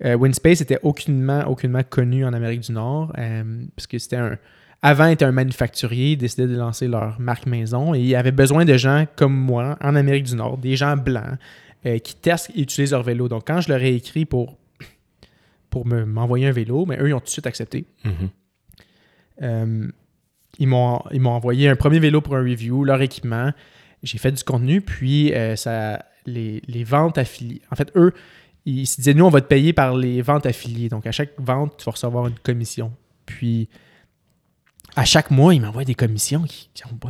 Euh, 0.06 0.16
Winspace 0.16 0.62
était 0.62 0.80
aucunement, 0.84 1.42
aucunement 1.48 1.84
connu 1.84 2.24
en 2.26 2.32
Amérique 2.32 2.62
du 2.62 2.72
Nord, 2.72 3.12
euh, 3.18 3.64
parce 3.76 3.88
que 3.88 3.98
c'était 4.00 4.16
un. 4.16 4.38
Avant, 4.82 5.08
était 5.08 5.26
un 5.26 5.34
manufacturier, 5.34 6.12
ils 6.14 6.18
décidaient 6.18 6.48
de 6.48 6.56
lancer 6.56 6.88
leur 6.88 7.20
marque 7.20 7.46
maison 7.46 7.94
et 7.94 8.00
ils 8.00 8.16
avaient 8.16 8.32
besoin 8.32 8.64
de 8.64 8.78
gens 8.78 9.06
comme 9.18 9.36
moi 9.36 9.78
en 9.82 9.94
Amérique 9.98 10.24
du 10.24 10.36
Nord, 10.38 10.58
des 10.58 10.78
gens 10.78 10.96
blancs 10.96 11.38
euh, 11.86 11.98
qui 12.00 12.16
testent 12.16 12.50
et 12.56 12.62
utilisent 12.62 12.92
leur 12.94 13.04
vélo. 13.04 13.28
Donc, 13.28 13.44
quand 13.46 13.60
je 13.60 13.68
leur 13.68 13.82
ai 13.82 13.94
écrit 13.94 14.24
pour, 14.24 14.58
pour 15.70 15.86
me- 15.86 16.06
m'envoyer 16.06 16.48
un 16.48 16.54
vélo, 16.54 16.86
mais 16.86 16.98
eux, 17.02 17.10
ils 17.10 17.14
ont 17.14 17.20
tout 17.20 17.26
de 17.26 17.30
suite 17.32 17.48
accepté. 17.48 17.84
Mhm. 18.06 18.30
Euh, 19.42 19.88
ils 20.60 20.68
m'ont 20.68 21.02
envoyé 21.32 21.70
un 21.70 21.76
premier 21.76 22.00
vélo 22.00 22.22
pour 22.22 22.36
un 22.36 22.42
review, 22.44 22.84
leur 22.84 23.02
équipement. 23.02 23.52
J'ai 24.04 24.18
fait 24.18 24.32
du 24.32 24.44
contenu, 24.44 24.82
puis 24.82 25.34
euh, 25.34 25.56
ça, 25.56 26.06
les, 26.26 26.62
les 26.68 26.84
ventes 26.84 27.18
affiliées. 27.18 27.62
En 27.72 27.76
fait, 27.76 27.92
eux, 27.96 28.14
ils 28.66 28.86
se 28.86 28.98
disaient, 28.98 29.14
nous, 29.14 29.26
on 29.26 29.30
va 29.30 29.42
te 29.42 29.48
payer 29.48 29.74
par 29.74 29.96
les 29.96 30.22
ventes 30.22 30.46
affiliées. 30.46 30.90
Donc, 30.90 31.08
à 31.08 31.12
chaque 31.12 31.32
vente, 31.38 31.78
tu 31.78 31.86
vas 31.86 31.92
recevoir 31.92 32.28
une 32.28 32.38
commission. 32.40 32.92
Puis, 33.26 33.68
à 34.96 35.06
chaque 35.06 35.32
mois, 35.32 35.54
ils 35.54 35.62
m'envoient 35.62 35.86
des 35.86 35.96
commissions 35.96 36.44
qui, 36.44 36.70
qui- 36.74 36.84
oh 36.86 37.10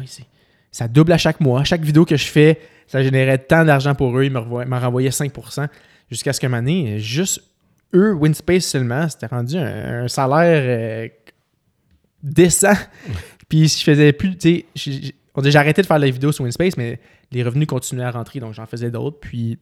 ça 0.71 0.87
double 0.87 1.11
à 1.11 1.17
chaque 1.17 1.39
mois. 1.39 1.63
Chaque 1.63 1.81
vidéo 1.81 2.05
que 2.05 2.15
je 2.15 2.25
fais, 2.27 2.59
ça 2.87 3.01
générait 3.01 3.39
tant 3.39 3.65
d'argent 3.65 3.95
pour 3.95 4.17
eux. 4.17 4.25
Ils 4.25 4.31
m'en 4.31 4.79
renvoyaient 4.79 5.09
5% 5.09 5.67
jusqu'à 6.11 6.33
ce 6.33 6.45
moment 6.45 6.57
donné, 6.57 6.99
juste 6.99 7.41
eux, 7.93 8.13
Winspace 8.13 8.65
seulement, 8.65 9.07
c'était 9.09 9.25
rendu 9.27 9.57
un, 9.57 10.03
un 10.03 10.07
salaire 10.07 10.63
euh, 10.65 11.07
décent. 12.21 12.73
Puis 13.49 13.67
je 13.67 13.83
faisais 13.83 14.13
plus, 14.13 14.37
tu 14.37 14.65
sais, 14.75 15.13
on 15.35 15.41
dit, 15.41 15.51
j'ai 15.51 15.57
arrêté 15.57 15.81
de 15.81 15.87
faire 15.87 15.99
les 15.99 16.11
vidéos 16.11 16.31
sur 16.31 16.45
Winspace, 16.45 16.77
mais 16.77 16.99
les 17.31 17.43
revenus 17.43 17.67
continuaient 17.67 18.03
à 18.03 18.11
rentrer, 18.11 18.39
donc 18.39 18.53
j'en 18.53 18.65
faisais 18.65 18.91
d'autres. 18.91 19.19
Puis 19.19 19.57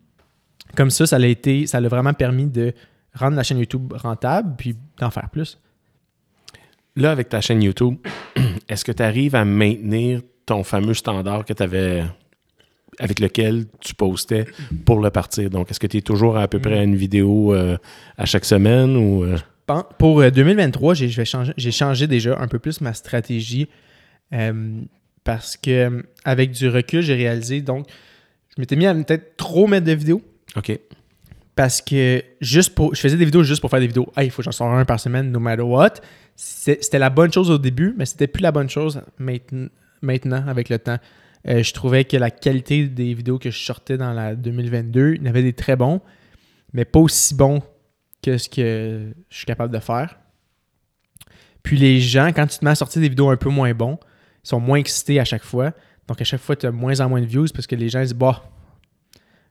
comme 0.76 0.90
ça, 0.90 1.08
ça 1.08 1.18
l'a 1.18 1.28
été, 1.28 1.66
ça 1.68 1.80
l'a 1.80 1.88
vraiment 1.88 2.14
permis 2.14 2.48
de 2.48 2.74
rendre 3.14 3.36
la 3.36 3.44
chaîne 3.44 3.60
YouTube 3.60 3.94
rentable, 3.94 4.56
puis 4.58 4.76
d'en 5.00 5.10
faire 5.10 5.30
plus. 5.30 5.60
Là, 6.96 7.12
avec 7.12 7.30
ta 7.30 7.42
chaîne 7.42 7.62
YouTube, 7.64 7.96
est-ce 8.68 8.84
que 8.84 8.92
tu 8.92 9.04
arrives 9.04 9.36
à 9.36 9.46
maintenir 9.46 10.22
ton 10.46 10.64
fameux 10.64 10.94
standard 10.94 11.46
que 11.46 11.54
tu 11.54 11.64
avais 11.64 12.04
avec 13.00 13.20
lequel 13.20 13.66
tu 13.80 13.94
postais 13.94 14.46
pour 14.86 15.00
le 15.00 15.10
partir? 15.12 15.50
Donc, 15.50 15.70
est-ce 15.70 15.80
que 15.80 15.88
tu 15.88 15.98
es 15.98 16.02
toujours 16.02 16.38
à 16.38 16.48
peu 16.48 16.60
près 16.60 16.80
à 16.80 16.84
une 16.84 16.96
vidéo 16.96 17.54
euh, 17.54 17.78
à 18.18 18.26
chaque 18.26 18.46
semaine 18.46 18.98
ou 18.98 19.24
euh, 19.24 19.38
Pour 20.00 20.22
euh, 20.22 20.30
2023, 20.32 20.94
j'ai 20.94 21.10
je 21.10 21.18
vais 21.18 21.26
changer- 21.26 21.54
j'ai 21.58 21.72
changé 21.72 22.08
déjà 22.08 22.38
un 22.40 22.48
peu 22.48 22.58
plus 22.60 22.80
ma 22.82 22.94
stratégie 22.94 23.68
euh, 24.34 24.82
parce 25.24 25.58
que 25.58 25.70
euh, 25.72 26.02
avec 26.24 26.52
du 26.52 26.70
recul, 26.70 27.02
j'ai 27.02 27.16
réalisé, 27.16 27.62
donc, 27.62 27.86
je 28.56 28.62
m'étais 28.62 28.76
mis 28.78 28.86
à 28.86 28.94
peut-être 28.96 29.36
trop 29.38 29.68
mettre 29.68 29.86
de 29.86 29.92
vidéos. 29.94 30.22
OK. 30.56 30.80
parce 31.56 31.82
que 31.82 32.24
juste 32.40 32.74
pour 32.76 32.96
je 32.96 33.02
faisais 33.02 33.18
des 33.18 33.26
vidéos 33.26 33.44
juste 33.44 33.60
pour 33.62 33.70
faire 33.70 33.80
des 33.82 33.88
vidéos 33.88 34.08
il 34.22 34.32
faut 34.32 34.38
que 34.38 34.44
j'en 34.46 34.52
sorte 34.52 34.72
un 34.74 34.86
par 34.86 35.00
semaine 35.00 35.32
no 35.32 35.40
matter 35.40 35.64
what 35.64 35.96
C'est- 36.36 36.82
c'était 36.84 37.00
la 37.00 37.10
bonne 37.10 37.34
chose 37.34 37.50
au 37.52 37.58
début 37.58 37.94
mais 37.98 38.06
c'était 38.06 38.28
plus 38.28 38.42
la 38.42 38.52
bonne 38.52 38.70
chose 38.70 39.02
maintenant, 39.20 39.68
maintenant 40.02 40.48
avec 40.48 40.70
le 40.70 40.80
temps 40.80 40.98
Euh, 41.48 41.64
je 41.64 41.74
trouvais 41.74 42.04
que 42.06 42.18
la 42.18 42.30
qualité 42.32 42.88
des 42.88 43.14
vidéos 43.14 43.40
que 43.40 43.50
je 43.52 43.58
sortais 43.60 43.98
dans 43.98 44.12
la 44.14 44.36
2022, 44.36 45.14
il 45.16 45.22
y 45.22 45.26
en 45.26 45.30
avait 45.30 45.44
des 45.44 45.54
très 45.54 45.76
bons, 45.78 46.02
mais 46.74 46.84
pas 46.86 47.00
aussi 47.00 47.36
bons 47.36 47.62
que 48.22 48.38
ce 48.38 48.50
que 48.50 49.14
je 49.30 49.36
suis 49.36 49.46
capable 49.46 49.74
de 49.74 49.80
faire. 49.80 50.18
Puis 51.64 51.78
les 51.78 52.00
gens, 52.00 52.28
quand 52.28 52.48
tu 52.48 52.60
te 52.60 52.66
mets 52.66 52.72
à 52.72 52.76
sortir 52.76 53.02
des 53.02 53.10
vidéos 53.10 53.30
un 53.30 53.38
peu 53.38 53.50
moins 53.50 53.74
bons, 53.74 54.00
ils 54.44 54.50
sont 54.50 54.60
moins 54.60 54.78
excités 54.78 55.20
à 55.20 55.26
chaque 55.26 55.44
fois. 55.44 55.74
Donc 56.08 56.22
à 56.22 56.24
chaque 56.24 56.40
fois, 56.40 56.56
tu 56.56 56.66
as 56.66 56.72
moins 56.72 57.00
en 57.02 57.10
moins 57.10 57.22
de 57.22 57.26
views 57.26 57.48
parce 57.54 57.68
que 57.68 57.76
les 57.76 57.90
gens 57.90 58.02
disent 58.02 58.14
bah, 58.14 58.50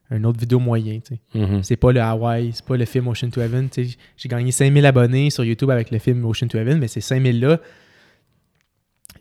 une 0.09 0.25
autre 0.25 0.39
vidéo 0.39 0.59
moyen. 0.59 0.99
tu 0.99 1.15
sais. 1.15 1.39
Mhm. 1.39 1.63
C'est 1.63 1.75
pas 1.75 1.91
le 1.91 2.01
Hawaii, 2.01 2.51
c'est 2.53 2.65
pas 2.65 2.77
le 2.77 2.85
film 2.85 3.07
Ocean 3.07 3.29
to 3.29 3.41
Heaven. 3.41 3.69
J'ai 3.75 4.29
gagné 4.29 4.51
5000 4.51 4.85
abonnés 4.85 5.29
sur 5.29 5.43
YouTube 5.43 5.69
avec 5.69 5.91
le 5.91 5.99
film 5.99 6.25
Ocean 6.25 6.47
to 6.47 6.57
Heaven, 6.57 6.79
mais 6.79 6.87
ces 6.87 7.01
5000 7.01 7.39
là, 7.39 7.59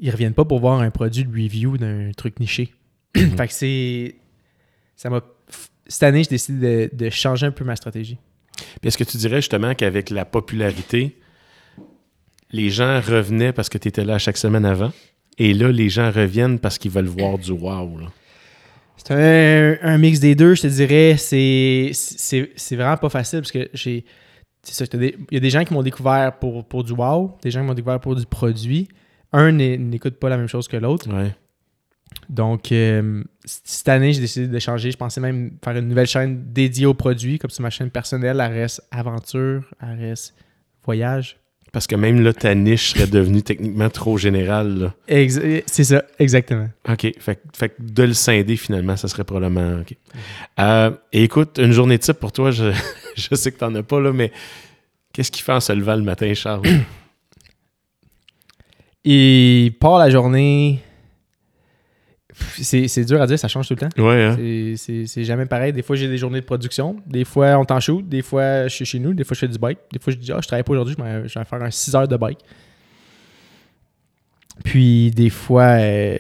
ils 0.01 0.11
reviennent 0.11 0.35
pas 0.35 0.45
pour 0.45 0.61
voir 0.61 0.81
un 0.81 0.91
produit 0.91 1.25
de 1.25 1.31
review 1.31 1.77
d'un 1.77 2.13
truc 2.17 2.39
niché. 2.41 2.73
fait 3.17 3.47
que 3.47 3.53
c'est. 3.53 4.17
Ça 4.95 5.11
m'a. 5.11 5.23
Cette 5.87 6.03
année, 6.03 6.25
j'ai 6.25 6.31
décidé 6.31 6.89
de, 6.89 6.97
de 6.97 7.11
changer 7.11 7.47
un 7.47 7.53
peu 7.53 7.65
ma 7.65 7.77
stratégie. 7.77 8.19
Est-ce 8.83 8.99
que 8.99 9.05
tu 9.05 9.17
dirais 9.17 9.37
justement 9.37 9.75
qu'avec 9.75 10.11
la 10.11 10.25
popularité, 10.25 11.19
les 12.51 12.71
gens 12.71 13.01
revenaient 13.01 13.53
parce 13.53 13.69
que 13.69 13.79
tu 13.79 13.89
étais 13.89 14.05
là 14.05 14.19
chaque 14.19 14.37
semaine 14.37 14.65
avant? 14.65 14.93
Et 15.39 15.53
là, 15.53 15.71
les 15.71 15.89
gens 15.89 16.11
reviennent 16.11 16.59
parce 16.59 16.79
qu'ils 16.79 16.91
veulent 16.91 17.07
voir 17.07 17.39
du 17.39 17.53
wow. 17.53 17.99
là. 17.99 18.07
C'est 18.97 19.13
un, 19.13 19.77
un 19.83 19.99
mix 19.99 20.21
des 20.21 20.35
deux, 20.35 20.55
je 20.55 20.63
te 20.63 20.67
dirais. 20.67 21.17
C'est, 21.19 21.91
c'est, 21.93 22.51
c'est 22.57 22.77
vraiment 22.77 22.97
pas 22.97 23.11
facile 23.11 23.41
parce 23.41 23.53
que 23.53 23.69
j'ai. 23.75 24.05
Il 24.95 25.15
y 25.31 25.37
a 25.37 25.41
des 25.41 25.51
gens 25.51 25.65
qui 25.65 25.73
m'ont 25.75 25.83
découvert 25.83 26.39
pour, 26.41 26.65
pour 26.65 26.83
du 26.83 26.93
wow, 26.93 27.37
des 27.43 27.53
gens 27.53 27.61
qui 27.61 27.67
m'ont 27.67 27.75
découvert 27.75 28.01
pour 28.01 28.17
du 28.17 28.27
produit. 28.27 28.89
Un 29.33 29.53
n'écoute 29.53 30.17
pas 30.17 30.29
la 30.29 30.37
même 30.37 30.49
chose 30.49 30.67
que 30.67 30.77
l'autre. 30.77 31.09
Ouais. 31.09 31.33
Donc, 32.29 32.73
euh, 32.73 33.23
cette 33.45 33.89
année, 33.89 34.13
j'ai 34.13 34.21
décidé 34.21 34.49
de 34.49 34.59
changer. 34.59 34.91
Je 34.91 34.97
pensais 34.97 35.21
même 35.21 35.53
faire 35.65 35.77
une 35.77 35.89
nouvelle 35.89 36.07
chaîne 36.07 36.53
dédiée 36.53 36.87
aux 36.87 36.95
produits, 36.95 37.39
comme 37.39 37.51
c'est 37.51 37.63
ma 37.63 37.71
chaîne 37.71 37.91
personnelle. 37.91 38.41
Elle 38.41 38.53
reste 38.53 38.83
aventure, 38.91 39.63
elle 39.81 39.99
reste 40.01 40.35
voyage. 40.85 41.37
Parce 41.73 41.87
que 41.87 41.95
même 41.95 42.23
là, 42.23 42.33
ta 42.33 42.55
niche 42.55 42.95
serait 42.95 43.07
devenue 43.07 43.43
techniquement 43.43 43.91
trop 43.91 44.17
générale. 44.17 44.93
c'est 45.09 45.85
ça, 45.85 46.03
exactement. 46.19 46.69
OK. 46.89 47.13
Fait, 47.19 47.37
que- 47.37 47.41
fait 47.55 47.75
de 47.79 48.03
le 48.05 48.15
scinder, 48.15 48.57
finalement, 48.57 48.97
ça 48.97 49.09
serait 49.09 49.25
probablement 49.25 49.81
OK. 49.81 49.95
Euh, 50.59 50.91
et 51.13 51.25
écoute, 51.25 51.59
une 51.63 51.73
journée 51.73 51.99
type 51.99 52.19
pour 52.19 52.33
toi, 52.33 52.51
je, 52.51 52.73
je 53.17 53.35
sais 53.35 53.53
que 53.53 53.59
t'en 53.59 53.75
as 53.75 53.83
pas, 53.83 54.01
là, 54.01 54.13
mais 54.13 54.33
qu'est-ce 55.13 55.31
qu'il 55.31 55.45
fait 55.45 55.53
en 55.53 55.61
se 55.61 55.73
levant 55.73 55.97
le 55.97 56.03
matin, 56.03 56.33
Charles? 56.35 56.63
Et 59.05 59.73
part 59.79 59.99
la 59.99 60.11
journée. 60.11 60.81
C'est 62.59 62.87
c'est 62.89 63.05
dur 63.05 63.21
à 63.23 63.27
dire, 63.27 63.39
ça 63.39 63.49
change 63.49 63.67
tout 63.69 63.75
le 63.81 63.89
temps. 63.89 64.03
ouais, 64.05 64.25
hein? 64.25 64.35
C'est- 64.37 64.75
C'est 64.77 65.07
c'est 65.07 65.25
jamais 65.25 65.47
pareil. 65.47 65.73
Des 65.73 65.83
fois, 65.83 65.97
j'ai 65.97 66.07
des 66.09 66.19
journées 66.19 66.41
de 66.41 66.45
production. 66.45 66.97
Des 67.07 67.25
fois, 67.25 67.57
on 67.59 67.65
t'en 67.65 67.81
shoot. 67.81 68.07
Des 68.07 68.23
fois, 68.23 68.69
je 68.69 68.75
suis 68.75 68.85
chez 68.85 68.99
nous. 68.99 69.15
Des 69.15 69.25
fois, 69.25 69.35
je 69.35 69.41
fais 69.41 69.49
du 69.49 69.59
bike. 69.59 69.79
Des 69.93 69.99
fois, 69.99 70.13
je 70.13 70.19
dis, 70.19 70.31
ah, 70.33 70.39
je 70.43 70.47
travaille 70.47 70.63
pas 70.63 70.73
aujourd'hui, 70.73 70.95
je 70.99 71.03
vais 71.03 71.29
je 71.29 71.39
vais 71.39 71.45
faire 71.45 71.63
un 71.63 71.71
6 71.71 71.95
heures 71.95 72.09
de 72.09 72.17
bike. 72.17 72.39
Puis, 74.65 75.11
des 75.11 75.29
fois, 75.31 75.63
euh, 75.79 76.17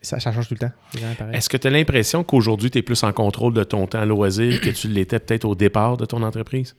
ça, 0.00 0.20
ça 0.20 0.32
change 0.32 0.46
tout 0.48 0.54
le 0.54 0.60
temps. 0.60 0.72
C'est 0.92 1.00
jamais 1.00 1.14
pareil. 1.14 1.34
Est-ce 1.36 1.48
que 1.48 1.56
tu 1.56 1.66
as 1.66 1.70
l'impression 1.70 2.22
qu'aujourd'hui, 2.22 2.70
tu 2.70 2.78
es 2.78 2.82
plus 2.82 3.02
en 3.02 3.12
contrôle 3.12 3.52
de 3.52 3.64
ton 3.64 3.86
temps 3.86 4.04
loisir 4.04 4.60
que 4.60 4.70
tu 4.70 4.86
l'étais 4.88 5.18
peut-être 5.18 5.44
au 5.44 5.54
départ 5.56 5.96
de 5.96 6.04
ton 6.06 6.22
entreprise? 6.22 6.76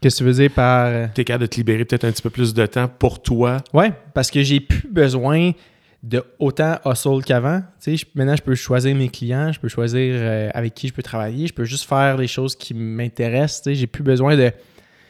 Qu'est-ce 0.00 0.16
que 0.16 0.18
tu 0.18 0.24
veux 0.24 0.32
dire 0.32 0.50
par. 0.50 0.86
euh, 0.86 1.06
Tu 1.14 1.20
es 1.20 1.24
capable 1.24 1.42
de 1.42 1.46
te 1.48 1.56
libérer 1.56 1.84
peut-être 1.84 2.04
un 2.04 2.12
petit 2.12 2.22
peu 2.22 2.30
plus 2.30 2.54
de 2.54 2.64
temps 2.64 2.88
pour 2.88 3.20
toi? 3.20 3.58
Ouais, 3.74 3.92
parce 4.14 4.30
que 4.30 4.42
j'ai 4.42 4.60
plus 4.60 4.88
besoin 4.90 5.52
de 6.02 6.22
autant 6.38 6.78
hustle 6.86 7.22
qu'avant. 7.24 7.60
Tu 7.60 7.66
sais, 7.78 7.96
je- 7.96 8.06
maintenant, 8.14 8.34
je 8.36 8.42
peux 8.42 8.54
choisir 8.54 8.94
mes 8.96 9.08
clients, 9.08 9.52
je 9.52 9.60
peux 9.60 9.68
choisir 9.68 10.14
euh, 10.16 10.48
avec 10.54 10.74
qui 10.74 10.88
je 10.88 10.94
peux 10.94 11.02
travailler, 11.02 11.46
je 11.46 11.52
peux 11.52 11.64
juste 11.64 11.86
faire 11.88 12.16
les 12.16 12.26
choses 12.26 12.56
qui 12.56 12.72
m'intéressent. 12.74 13.62
Tu 13.62 13.70
sais, 13.70 13.74
j'ai 13.74 13.86
plus 13.86 14.02
besoin 14.02 14.36
de. 14.36 14.50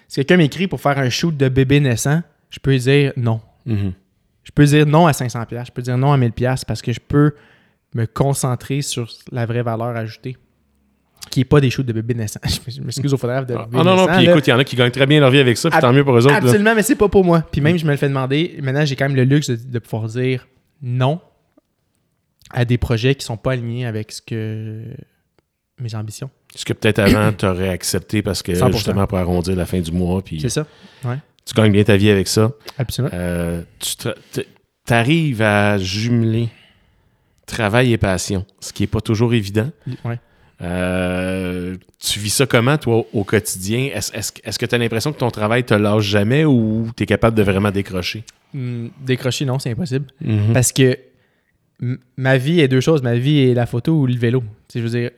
Si 0.08 0.16
quelqu'un 0.16 0.36
m'écrit 0.38 0.66
pour 0.66 0.80
faire 0.80 0.98
un 0.98 1.08
shoot 1.08 1.36
de 1.36 1.48
bébé 1.48 1.78
naissant, 1.78 2.22
je 2.50 2.58
peux 2.58 2.76
dire 2.76 3.12
non. 3.16 3.40
Mhm. 3.66 3.92
Je 4.42 4.50
peux 4.52 4.64
dire 4.64 4.84
non 4.86 5.06
à 5.06 5.12
500$, 5.12 5.46
pièces, 5.46 5.66
je 5.68 5.72
peux 5.72 5.82
dire 5.82 5.96
non 5.96 6.12
à 6.12 6.18
1000$ 6.18 6.64
parce 6.66 6.82
que 6.82 6.92
je 6.92 6.98
peux 6.98 7.34
me 7.94 8.06
concentrer 8.06 8.82
sur 8.82 9.08
la 9.30 9.46
vraie 9.46 9.62
valeur 9.62 9.96
ajoutée, 9.96 10.36
qui 11.30 11.40
n'est 11.40 11.44
pas 11.44 11.60
des 11.60 11.70
shoots 11.70 11.86
de 11.86 11.92
bébé 11.92 12.14
naissant. 12.14 12.40
Je 12.66 12.80
m'excuse 12.80 13.12
au 13.14 13.16
photographe 13.16 13.46
de 13.46 13.54
Ah 13.54 13.66
bébé 13.70 13.76
non, 13.84 13.96
non, 13.96 14.06
puis 14.06 14.24
là. 14.26 14.32
écoute, 14.32 14.46
il 14.46 14.50
y 14.50 14.52
en 14.52 14.58
a 14.58 14.64
qui 14.64 14.74
gagnent 14.74 14.90
très 14.90 15.06
bien 15.06 15.20
leur 15.20 15.30
vie 15.30 15.38
avec 15.38 15.56
ça, 15.56 15.70
puis 15.70 15.78
tant 15.78 15.92
mieux 15.92 16.02
pour 16.02 16.14
eux 16.16 16.22
autres. 16.24 16.30
là. 16.32 16.36
Absolument, 16.38 16.74
mais 16.74 16.82
c'est 16.82 16.96
pas 16.96 17.08
pour 17.08 17.24
moi. 17.24 17.44
Puis 17.52 17.60
même, 17.60 17.76
je 17.78 17.84
me 17.84 17.90
le 17.92 17.96
fais 17.96 18.08
demander. 18.08 18.58
Maintenant, 18.62 18.84
j'ai 18.84 18.96
quand 18.96 19.06
même 19.06 19.16
le 19.16 19.24
luxe 19.24 19.50
de, 19.50 19.56
de 19.56 19.78
pouvoir 19.78 20.08
dire 20.08 20.48
non 20.82 21.20
à 22.50 22.64
des 22.64 22.78
projets 22.78 23.14
qui 23.14 23.24
sont 23.24 23.36
pas 23.36 23.52
alignés 23.52 23.86
avec 23.86 24.12
ce 24.12 24.20
que 24.22 24.84
mes 25.78 25.94
ambitions. 25.94 26.30
Ce 26.54 26.64
que 26.64 26.72
peut-être 26.72 26.98
avant, 26.98 27.32
tu 27.38 27.46
aurais 27.46 27.68
accepté 27.68 28.22
parce 28.22 28.42
que 28.42 28.52
100%. 28.52 28.72
justement 28.72 29.06
pour 29.06 29.18
arrondir 29.18 29.56
la 29.56 29.66
fin 29.66 29.80
du 29.80 29.92
mois, 29.92 30.22
puis 30.22 30.40
C'est 30.40 30.48
ça? 30.48 30.66
tu 31.44 31.54
gagnes 31.54 31.72
bien 31.72 31.84
ta 31.84 31.96
vie 31.96 32.10
avec 32.10 32.28
ça. 32.28 32.52
Absolument. 32.78 33.14
Euh, 33.14 33.62
tu 33.78 34.08
arrives 34.92 35.42
à 35.42 35.78
jumeler 35.78 36.48
travail 37.46 37.92
et 37.92 37.98
passion, 37.98 38.44
ce 38.60 38.72
qui 38.72 38.82
n'est 38.82 38.88
pas 38.88 39.00
toujours 39.00 39.34
évident. 39.34 39.70
Ouais. 40.04 40.18
Euh, 40.62 41.76
tu 41.98 42.18
vis 42.18 42.30
ça 42.30 42.46
comment, 42.46 42.76
toi, 42.76 43.04
au 43.12 43.24
quotidien? 43.24 43.90
Est-ce 43.94 44.58
que 44.58 44.66
tu 44.66 44.74
as 44.74 44.78
l'impression 44.78 45.12
que 45.12 45.18
ton 45.18 45.30
travail 45.30 45.64
te 45.64 45.74
lâche 45.74 46.04
jamais 46.04 46.44
ou 46.44 46.90
tu 46.96 47.02
es 47.02 47.06
capable 47.06 47.36
de 47.36 47.42
vraiment 47.42 47.70
décrocher? 47.70 48.24
Hmm, 48.52 48.88
décrocher, 49.00 49.44
non, 49.44 49.58
c'est 49.58 49.70
impossible. 49.70 50.06
Mhm. 50.20 50.52
Parce 50.52 50.72
que 50.72 50.98
ma 52.16 52.36
vie 52.36 52.60
est 52.60 52.68
deux 52.68 52.80
choses. 52.80 53.02
Ma 53.02 53.16
vie 53.16 53.38
est 53.38 53.54
la 53.54 53.66
photo 53.66 54.00
ou 54.00 54.06
le 54.06 54.16
vélo. 54.16 54.40
Tu 54.68 54.74
sais, 54.74 54.78
je 54.80 54.84
veux 54.84 54.90
dire, 55.00 55.10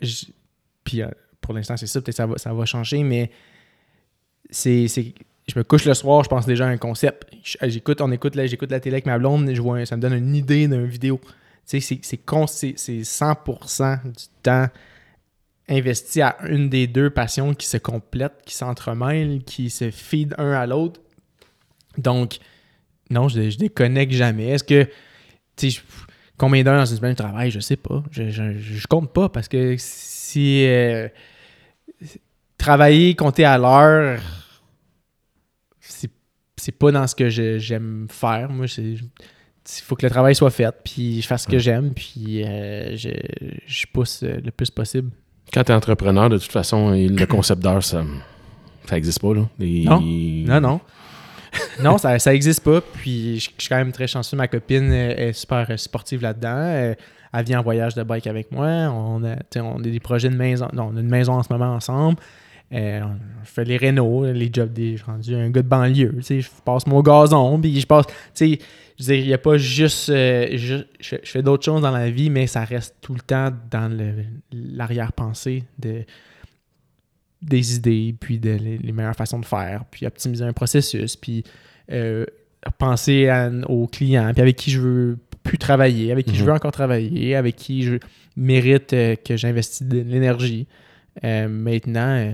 puis 0.85 1.03
euh, 1.03 1.09
pour 1.41 1.55
l'instant, 1.55 1.77
c'est 1.77 1.87
ça. 1.87 2.01
Peut-être 2.01 2.15
que 2.17 2.17
ça 2.17 2.27
va, 2.27 2.39
ça 2.39 2.53
va 2.53 2.65
changer, 2.67 3.03
mais 3.03 3.31
c'est, 4.51 4.87
je 4.87 5.59
me 5.59 5.65
couche 5.65 5.85
le 5.87 5.95
soir, 5.95 6.23
je 6.25 6.29
pense 6.29 6.47
déjà 6.47 6.67
à 6.67 6.69
un 6.71 6.77
concept. 6.77 7.27
Je- 7.43 7.57
J'écoute, 7.69 8.01
on 8.01 8.11
écoute, 8.13 8.35
la- 8.37 8.47
j'écoute 8.47 8.71
la 8.71 8.81
télé 8.81 8.95
avec 8.97 9.07
ma 9.07 9.19
blonde, 9.19 9.51
je 9.53 9.61
vois 9.63 9.79
un- 9.79 9.85
ça 9.85 9.97
me 9.97 10.03
donne 10.03 10.13
une 10.15 10.35
idée 10.37 10.69
d'une 10.69 10.85
vidéo. 10.87 11.21
Tu 11.25 11.31
sais, 11.65 11.81
c'est, 11.81 11.99
c'est, 12.03 12.17
con- 12.19 12.47
c'est, 12.47 12.75
c'est 12.77 13.03
100% 13.03 13.97
du 14.05 14.25
temps 14.43 14.67
investi 15.69 16.21
à 16.21 16.37
une 16.49 16.69
des 16.69 16.87
deux 16.87 17.09
passions 17.11 17.55
qui 17.55 17.67
se 17.67 17.77
complètent, 17.79 18.43
qui 18.45 18.55
s'entremêlent, 18.55 19.43
qui 19.45 19.71
se 19.71 19.91
feed 19.91 20.35
un 20.39 20.53
à 20.53 20.67
l'autre. 20.67 21.01
Donc, 21.99 22.39
non, 23.13 23.29
je, 23.29 23.51
je 23.51 23.59
déconnecte 23.59 24.13
jamais. 24.13 24.49
Est-ce 24.49 24.65
que, 24.65 24.85
tu 25.57 25.71
sais, 25.71 25.71
je- 25.71 25.81
combien 26.37 26.65
d'heures 26.65 26.79
dans 26.79 26.87
une 26.87 26.97
semaine 26.97 27.13
de 27.13 27.19
travail, 27.19 27.51
je 27.51 27.61
sais 27.61 27.77
pas. 27.77 28.03
Je, 28.11 28.31
je, 28.31 28.59
je 28.59 28.87
compte 28.89 29.13
pas 29.13 29.29
parce 29.29 29.49
que 29.49 29.77
si 29.79 30.65
euh, 30.67 31.09
travailler, 32.59 33.15
compter 33.15 33.45
à 33.45 33.59
l'heure, 33.59 34.21
c'est, 35.81 36.11
pas 36.73 36.93
dans 36.93 37.07
ce 37.07 37.15
que 37.15 37.29
je- 37.29 37.59
j'aime 37.59 38.07
faire. 38.11 38.51
Moi, 38.51 38.67
c'est, 38.69 38.83
il 38.83 39.01
faut 39.85 39.97
que 39.97 40.07
le 40.07 40.11
travail 40.11 40.35
soit 40.35 40.51
fait, 40.51 40.75
puis 40.85 41.21
je 41.23 41.27
fasse 41.27 41.43
ce 41.45 41.49
que 41.49 41.59
j'aime, 41.59 41.93
puis 41.95 42.43
euh, 42.45 42.97
je, 42.97 43.11
je 43.67 43.87
pousse 43.93 44.23
le 44.23 44.51
plus 44.51 44.71
possible. 44.71 45.11
Quand 45.53 45.65
tu 45.65 45.73
es 45.73 45.75
entrepreneur, 45.75 46.31
de 46.31 46.39
toute 46.39 46.53
façon, 46.53 46.91
le 46.93 47.27
concept 47.27 47.63
d'heure, 47.63 47.83
ça 47.85 48.05
ça 48.87 48.97
existe 48.99 49.21
pas. 49.21 49.33
Là. 49.35 49.49
Non, 50.47 50.61
non. 50.61 50.81
non, 51.83 51.99
ça, 51.99 52.19
ça 52.19 52.35
existe 52.35 52.63
pas. 52.65 52.81
Puis 52.81 53.39
je, 53.41 53.51
je 53.57 53.63
suis 53.63 53.69
quand 53.69 53.77
même 53.77 53.93
très 53.93 54.07
chanceux. 54.07 54.37
Ma 54.37 54.49
copine 54.49 54.93
est 54.93 55.33
super 55.33 55.67
euh, 55.71 55.77
sportive 55.77 56.23
là-dedans. 56.23 56.95
Elle 57.35 57.45
vient 57.45 57.61
en 57.61 57.63
voyage 57.63 57.95
de 57.95 58.03
bike 58.03 58.27
avec 58.27 58.53
moi. 58.53 58.67
On 58.67 59.23
a, 59.25 59.37
on 59.61 59.79
a 59.79 59.83
des 59.83 60.01
projets 60.01 60.29
de 60.29 60.37
maison. 60.37 60.69
Non, 60.73 60.91
on 60.93 60.97
a 60.97 61.01
une 61.01 61.09
maison 61.09 61.33
en 61.35 61.43
ce 61.43 61.53
moment 61.53 61.75
ensemble. 61.75 62.19
Euh, 62.75 63.01
on 63.03 63.45
fait 63.45 63.65
les 63.65 63.77
rénaux, 63.77 64.25
les 64.33 64.51
jobs 64.53 64.73
des. 64.73 64.93
Je 64.93 65.03
suis 65.03 65.11
rendu 65.11 65.35
un 65.35 65.51
gars 65.51 65.63
de 65.63 65.69
banlieue. 65.69 66.15
Je 66.21 66.41
passe 66.65 66.87
mon 66.87 67.03
gazon. 67.03 67.61
Puis 67.61 67.81
je 67.81 67.87
passe. 67.87 68.07
Je 68.39 68.57
il 69.09 69.27
n'y 69.27 69.35
a 69.35 69.39
pas 69.39 69.57
juste. 69.57 70.11
euh, 70.11 70.49
je, 70.55 70.77
je 71.01 71.17
fais 71.25 71.43
d'autres 71.43 71.65
choses 71.65 71.83
dans 71.83 71.91
la 71.91 72.11
vie, 72.11 72.31
mais 72.31 72.47
ça 72.47 72.65
reste 72.65 72.97
tout 73.01 73.15
le 73.15 73.21
temps 73.21 73.51
dans 73.71 73.91
l'arrière-pensée 74.53 75.65
de 75.79 76.05
des 77.43 77.77
idées, 77.77 78.15
puis 78.19 78.39
de, 78.39 78.51
les, 78.51 78.79
les 78.79 78.93
meilleures 78.93 79.17
façons 79.17 79.39
de 79.41 79.45
faire, 79.45 79.85
puis 79.91 80.07
optimiser 80.07 80.45
un 80.45 80.53
processus, 80.53 81.17
puis 81.17 81.43
euh, 81.91 82.25
penser 82.79 83.29
à- 83.29 83.51
aux 83.69 83.87
clients, 83.87 84.31
puis 84.33 84.43
avec 84.43 84.57
qui 84.57 84.71
je 84.71 84.81
veux 84.81 85.19
plus 85.43 85.59
travailler, 85.59 86.13
avec 86.13 86.27
qui 86.27 86.35
je 86.37 86.41
Mhm. 86.43 86.47
veux 86.47 86.53
encore 86.55 86.71
travailler, 86.73 87.35
avec 87.35 87.57
qui 87.57 87.83
je 87.83 87.97
mérite 88.37 88.93
euh, 88.93 89.17
que 89.17 89.37
j'investisse 89.37 89.83
de 89.87 89.99
l'énergie. 89.99 90.69
Euh, 91.25 91.49
maintenant, 91.49 92.33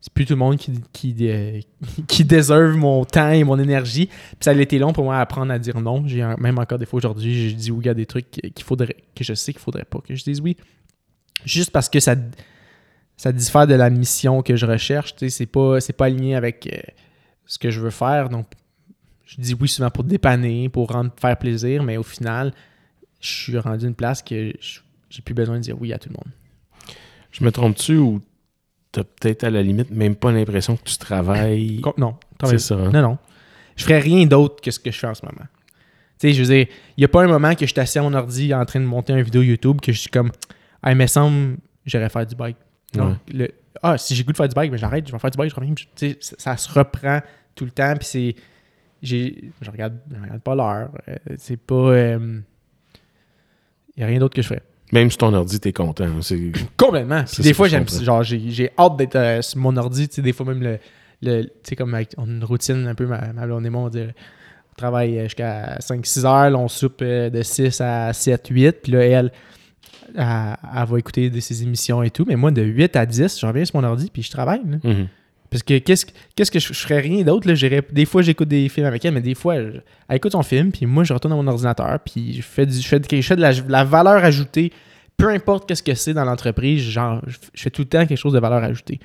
c'est 0.00 0.12
plus 0.12 0.24
tout 0.26 0.32
le 0.32 0.38
monde 0.40 0.56
qui, 0.56 0.72
qui, 0.92 1.14
qui 2.08 2.24
déserve 2.24 2.74
mon 2.76 3.04
temps 3.04 3.30
et 3.30 3.44
mon 3.44 3.58
énergie. 3.58 4.06
Puis 4.06 4.36
ça 4.40 4.50
a 4.50 4.54
été 4.54 4.78
long 4.80 4.92
pour 4.92 5.04
moi 5.04 5.18
à 5.18 5.20
apprendre 5.20 5.52
à 5.52 5.58
dire 5.60 5.80
non. 5.80 6.02
J'ai 6.08 6.26
même 6.38 6.58
encore 6.58 6.78
des 6.78 6.86
fois 6.86 6.98
aujourd'hui, 6.98 7.50
je 7.50 7.54
dis 7.54 7.70
oui 7.70 7.88
à 7.88 7.94
des 7.94 8.06
trucs 8.06 8.30
qu'il 8.30 8.64
faudrait, 8.64 8.96
que 9.14 9.22
je 9.22 9.34
sais 9.34 9.52
qu'il 9.52 9.60
faudrait 9.62 9.84
pas 9.84 10.00
que 10.00 10.14
je 10.16 10.24
dise 10.24 10.40
oui. 10.40 10.56
Juste 11.44 11.70
parce 11.70 11.88
que 11.88 12.00
ça, 12.00 12.16
ça 13.20 13.32
diffère 13.32 13.66
de 13.66 13.74
la 13.74 13.90
mission 13.90 14.40
que 14.40 14.56
je 14.56 14.64
recherche. 14.64 15.14
Tu 15.14 15.28
sais, 15.28 15.36
c'est 15.36 15.46
pas, 15.46 15.78
c'est 15.78 15.92
pas 15.92 16.06
aligné 16.06 16.36
avec 16.36 16.66
euh, 16.72 16.80
ce 17.44 17.58
que 17.58 17.70
je 17.70 17.78
veux 17.78 17.90
faire. 17.90 18.30
Donc, 18.30 18.46
je 19.26 19.38
dis 19.38 19.54
oui 19.60 19.68
souvent 19.68 19.90
pour 19.90 20.04
dépanner, 20.04 20.70
pour 20.70 20.90
rendre 20.90 21.10
faire 21.20 21.36
plaisir, 21.36 21.82
mais 21.82 21.98
au 21.98 22.02
final, 22.02 22.54
je 23.20 23.28
suis 23.28 23.58
rendu 23.58 23.86
une 23.86 23.94
place 23.94 24.22
que 24.22 24.54
je 24.58 24.80
j'ai 25.10 25.20
plus 25.20 25.34
besoin 25.34 25.56
de 25.56 25.60
dire 25.60 25.76
oui 25.78 25.92
à 25.92 25.98
tout 25.98 26.08
le 26.08 26.14
monde. 26.14 26.32
Je 27.30 27.44
me 27.44 27.52
trompe-tu 27.52 27.98
ou 27.98 28.22
t'as 28.90 29.04
peut-être 29.04 29.44
à 29.44 29.50
la 29.50 29.62
limite 29.62 29.90
même 29.90 30.16
pas 30.16 30.32
l'impression 30.32 30.78
que 30.78 30.84
tu 30.84 30.96
travailles? 30.96 31.82
Non, 31.98 32.16
C'est 32.44 32.58
ça. 32.58 32.76
hein? 32.76 32.90
Non, 32.90 33.02
non. 33.02 33.18
Je 33.76 33.84
ferais 33.84 33.98
rien 33.98 34.24
d'autre 34.24 34.62
que 34.62 34.70
ce 34.70 34.80
que 34.80 34.90
je 34.90 34.98
fais 34.98 35.08
en 35.08 35.14
ce 35.14 35.26
moment. 35.26 35.46
Tu 36.18 36.28
sais, 36.28 36.32
je 36.32 36.42
veux 36.42 36.54
dire, 36.54 36.66
il 36.96 37.00
n'y 37.00 37.04
a 37.04 37.08
pas 37.08 37.22
un 37.22 37.28
moment 37.28 37.54
que 37.54 37.66
je 37.66 37.72
suis 37.72 37.80
assis 37.80 37.98
à 37.98 38.02
mon 38.02 38.14
ordi 38.14 38.54
en 38.54 38.64
train 38.64 38.80
de 38.80 38.86
monter 38.86 39.12
une 39.12 39.20
vidéo 39.20 39.42
YouTube 39.42 39.82
que 39.82 39.92
je 39.92 39.98
suis 40.00 40.10
comme, 40.10 40.32
ah, 40.82 40.90
il 40.92 40.96
me 40.96 41.06
semble, 41.06 41.58
j'aurais 41.84 42.08
faire 42.08 42.24
du 42.26 42.34
bike. 42.34 42.56
Non, 42.96 43.16
le- 43.32 43.50
ah, 43.82 43.96
si 43.98 44.14
j'ai 44.14 44.24
goût 44.24 44.32
de 44.32 44.36
faire 44.36 44.48
du 44.48 44.54
bike, 44.54 44.70
ben 44.70 44.76
j'arrête, 44.76 45.06
je 45.06 45.12
vais 45.12 45.18
faire 45.18 45.30
du 45.30 45.38
bike, 45.38 45.50
je 45.50 45.54
reviens. 45.56 45.74
puis 45.74 46.16
ça, 46.20 46.34
ça 46.38 46.56
se 46.56 46.68
reprend 46.72 47.20
tout 47.54 47.64
le 47.64 47.70
temps, 47.70 47.94
puis 47.96 48.06
c'est. 48.06 48.34
j'ai- 49.02 49.50
Je 49.60 49.70
regarde, 49.70 49.96
je 50.14 50.20
regarde 50.20 50.40
pas 50.42 50.54
l'heure. 50.54 50.90
euh, 51.08 51.14
c'est 51.38 51.56
pas. 51.56 51.94
Il 51.96 52.42
n'y 53.98 54.04
a 54.04 54.06
rien 54.06 54.18
d'autre 54.18 54.34
que 54.34 54.42
je 54.42 54.48
ferais. 54.48 54.62
Même 54.92 55.08
sur 55.10 55.18
ton 55.18 55.32
ordi, 55.34 55.60
t'es 55.60 55.72
content. 55.72 56.04
hein, 56.04 56.18
C'est... 56.20 56.52
Complètement. 56.76 57.22
Puis 57.24 57.42
des 57.42 57.54
fois, 57.54 57.68
j'aime 57.68 57.84
genre 58.04 58.22
j'ai 58.22 58.50
j'ai 58.50 58.70
hâte 58.78 58.96
d'être 58.96 59.16
euh, 59.16 59.42
sur 59.42 59.58
mon 59.60 59.76
ordi, 59.76 60.08
des 60.08 60.32
fois 60.32 60.46
même 60.46 60.62
le, 60.62 60.78
le 61.22 61.44
tu 61.44 61.50
sais 61.62 61.76
comme 61.76 61.94
avec, 61.94 62.12
on 62.16 62.24
a 62.24 62.30
une 62.30 62.44
routine 62.44 62.86
un 62.88 62.94
peu 62.94 63.06
ma, 63.06 63.32
ma 63.32 63.46
blonde 63.46 63.64
et 63.66 63.70
moi, 63.70 63.82
on 63.82 63.88
dirait 63.88 64.14
travaille 64.76 65.18
euh, 65.18 65.24
jusqu'à 65.24 65.76
5-6 65.80 66.24
heures, 66.24 66.50
là, 66.50 66.58
on 66.58 66.66
soupe 66.68 67.02
euh, 67.02 67.28
de 67.30 67.42
6 67.42 67.80
à 67.82 68.12
7 68.14 68.48
8, 68.48 68.72
puis 68.82 68.92
là 68.92 69.04
elle, 69.04 69.32
elle 70.16 70.56
elle 70.76 70.88
va 70.88 70.98
écouter 70.98 71.30
de 71.30 71.40
ses 71.40 71.62
émissions 71.62 72.02
et 72.02 72.10
tout, 72.10 72.24
mais 72.26 72.36
moi 72.36 72.50
de 72.50 72.62
8 72.62 72.96
à 72.96 73.06
10, 73.06 73.38
je 73.40 73.46
reviens 73.46 73.64
sur 73.64 73.80
mon 73.80 73.86
ordi 73.86 74.10
puis 74.12 74.22
je 74.22 74.30
travaille. 74.30 74.60
là. 74.66 74.76
Mhm. 74.82 75.06
Parce 75.50 75.64
que 75.64 75.78
qu'est-ce 75.78 76.06
que- 76.06 76.12
qu'est-ce 76.36 76.50
que 76.50 76.60
je, 76.60 76.68
je 76.72 76.78
ferais 76.78 77.00
rien 77.00 77.24
d'autre 77.24 77.48
des 77.92 78.04
fois 78.04 78.22
j'écoute 78.22 78.46
des 78.48 78.68
films 78.68 78.86
avec 78.86 79.04
elle, 79.04 79.14
mais 79.14 79.20
des 79.20 79.34
fois 79.34 79.56
je- 79.60 79.78
elle 80.08 80.16
écoute 80.16 80.32
son 80.32 80.42
film 80.44 80.70
puis 80.70 80.86
moi 80.86 81.02
je 81.04 81.12
retourne 81.12 81.32
à 81.32 81.36
mon 81.36 81.46
ordinateur 81.48 81.98
puis 82.04 82.34
je 82.34 82.42
fais 82.42 82.66
du 82.66 82.76
je 82.80 82.86
fais, 82.86 83.00
de- 83.00 83.06
je 83.16 83.20
fais 83.22 83.34
de 83.36 83.40
la, 83.40 83.52
de 83.52 83.70
la 83.70 83.82
valeur 83.84 84.22
ajoutée 84.24 84.72
peu 85.16 85.28
importe 85.28 85.66
qu'est-ce 85.68 85.82
que 85.82 85.94
c'est 85.94 86.14
dans 86.14 86.24
l'entreprise, 86.24 86.82
genre 86.82 87.20
je 87.26 87.36
je 87.52 87.62
fais 87.62 87.70
tout 87.70 87.82
le 87.82 87.88
temps 87.88 88.06
quelque 88.06 88.16
chose 88.18 88.32
de 88.32 88.38
valeur 88.38 88.62
ajoutée. 88.62 88.98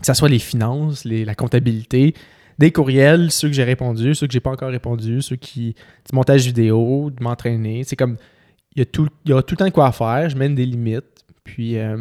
Que 0.00 0.06
ce 0.06 0.14
soit 0.14 0.28
les 0.28 0.38
finances, 0.40 1.04
les- 1.04 1.24
la 1.24 1.34
comptabilité, 1.34 2.14
des 2.58 2.72
courriels, 2.72 3.30
ceux 3.30 3.48
que 3.48 3.54
j'ai 3.54 3.64
répondu, 3.64 4.14
ceux 4.14 4.26
que 4.26 4.32
j'ai 4.32 4.40
pas 4.40 4.50
encore 4.50 4.70
répondu, 4.70 5.22
ceux 5.22 5.36
qui 5.36 5.74
du 6.08 6.14
montage 6.14 6.46
vidéo, 6.46 7.10
de 7.10 7.22
m'entraîner, 7.22 7.84
c'est 7.84 7.96
comme 7.96 8.16
il 8.76 8.80
y 8.80 8.82
a 8.82 8.86
tout 8.86 9.08
il 9.24 9.30
y 9.30 9.34
a 9.34 9.42
tout 9.42 9.54
le 9.58 9.64
temps 9.64 9.70
quoi 9.70 9.92
faire, 9.92 10.28
je 10.28 10.36
mène 10.36 10.54
des 10.54 10.66
limites 10.66 11.04
puis 11.44 11.78
euh, 11.78 11.96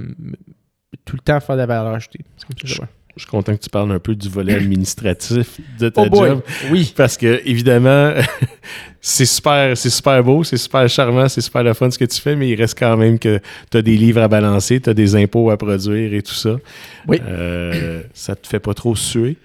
tout 1.05 1.15
le 1.15 1.21
temps 1.21 1.39
faire 1.39 1.55
de 1.55 1.61
la 1.61 1.65
valeur 1.67 1.93
ajoutée. 1.93 2.19
C'est 2.37 2.47
comme 2.47 2.57
ça 2.69 2.77
que 2.77 2.87
je 3.15 3.21
suis 3.21 3.29
content 3.29 3.55
que 3.55 3.61
tu 3.61 3.69
parles 3.69 3.91
un 3.91 3.99
peu 3.99 4.15
du 4.15 4.27
volet 4.27 4.55
administratif 4.55 5.59
de 5.79 5.89
ta 5.89 6.01
Oh 6.01 6.25
job. 6.25 6.41
oui. 6.71 6.91
Parce 6.97 7.15
que, 7.15 7.41
évidemment, 7.45 8.11
c'est 9.01 9.27
super, 9.27 9.77
c'est 9.77 9.91
super 9.91 10.23
beau, 10.23 10.43
c'est 10.43 10.57
super 10.57 10.89
charmant, 10.89 11.29
c'est 11.29 11.41
super 11.41 11.61
le 11.63 11.73
fun 11.75 11.91
ce 11.91 11.99
que 11.99 12.05
tu 12.05 12.19
fais, 12.19 12.35
mais 12.35 12.49
il 12.49 12.55
reste 12.55 12.79
quand 12.79 12.97
même 12.97 13.19
que 13.19 13.39
tu 13.69 13.77
as 13.77 13.83
des 13.83 13.97
livres 13.97 14.21
à 14.23 14.27
balancer, 14.27 14.81
tu 14.81 14.89
as 14.89 14.95
des 14.95 15.15
impôts 15.15 15.51
à 15.51 15.57
produire 15.57 16.11
et 16.11 16.23
tout 16.23 16.33
ça. 16.33 16.55
Oui. 17.07 17.21
Euh, 17.23 18.01
ça 18.15 18.35
te 18.35 18.47
fait 18.47 18.59
pas 18.59 18.73
trop 18.73 18.95
suer? 18.95 19.37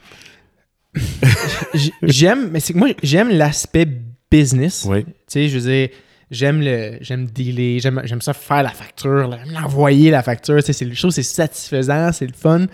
J'aime, 2.02 2.50
mais 2.50 2.60
c'est 2.60 2.72
que 2.72 2.78
moi, 2.78 2.88
j'aime 3.02 3.28
l'aspect 3.28 3.86
business. 4.30 4.86
Oui. 4.88 5.04
Tu 5.04 5.12
sais, 5.26 5.48
je 5.48 5.58
veux 5.58 5.70
dire, 5.70 5.88
j'aime 6.30 6.60
le, 6.60 6.98
j'aime 7.00 7.26
dealer, 7.26 7.80
j'aime, 7.80 8.00
j'aime 8.04 8.20
ça 8.20 8.32
faire 8.34 8.62
la 8.62 8.70
facture, 8.70 9.28
là, 9.28 9.38
l'envoyer 9.52 10.10
la 10.10 10.22
facture. 10.22 10.62
C'est 10.62 10.84
le 10.84 10.94
chose, 10.94 11.14
c'est 11.14 11.22
satisfaisant, 11.22 12.12
c'est 12.12 12.26
le 12.26 12.32
fun. 12.34 12.66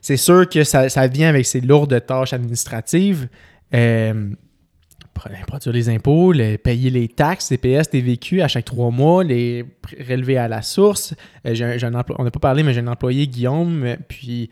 C'est 0.00 0.16
sûr 0.18 0.48
que 0.48 0.64
ça, 0.64 0.88
ça 0.88 1.06
vient 1.06 1.28
avec 1.30 1.46
ses 1.46 1.60
lourdes 1.60 2.04
tâches 2.06 2.32
administratives. 2.34 3.28
Euh, 3.74 4.30
pro- 5.14 5.30
produire 5.46 5.72
les 5.72 5.88
impôts, 5.88 6.32
les- 6.32 6.58
payer 6.58 6.90
les 6.90 7.08
taxes, 7.08 7.48
TPS, 7.48 7.88
TVQ 7.88 8.42
à 8.42 8.48
chaque 8.48 8.66
trois 8.66 8.90
mois, 8.90 9.24
les 9.24 9.64
relever 10.08 10.36
à 10.36 10.46
la 10.48 10.60
source. 10.60 11.14
Euh, 11.46 11.54
j'ai 11.54 11.64
un- 11.64 11.78
j'ai 11.78 11.86
un 11.86 11.94
on 12.18 12.24
n'a 12.24 12.30
pas 12.30 12.40
parlé, 12.40 12.62
mais 12.62 12.74
j'ai 12.74 12.80
un 12.80 12.86
employé, 12.88 13.26
Guillaume, 13.26 13.82
euh, 13.84 13.96
puis 14.06 14.50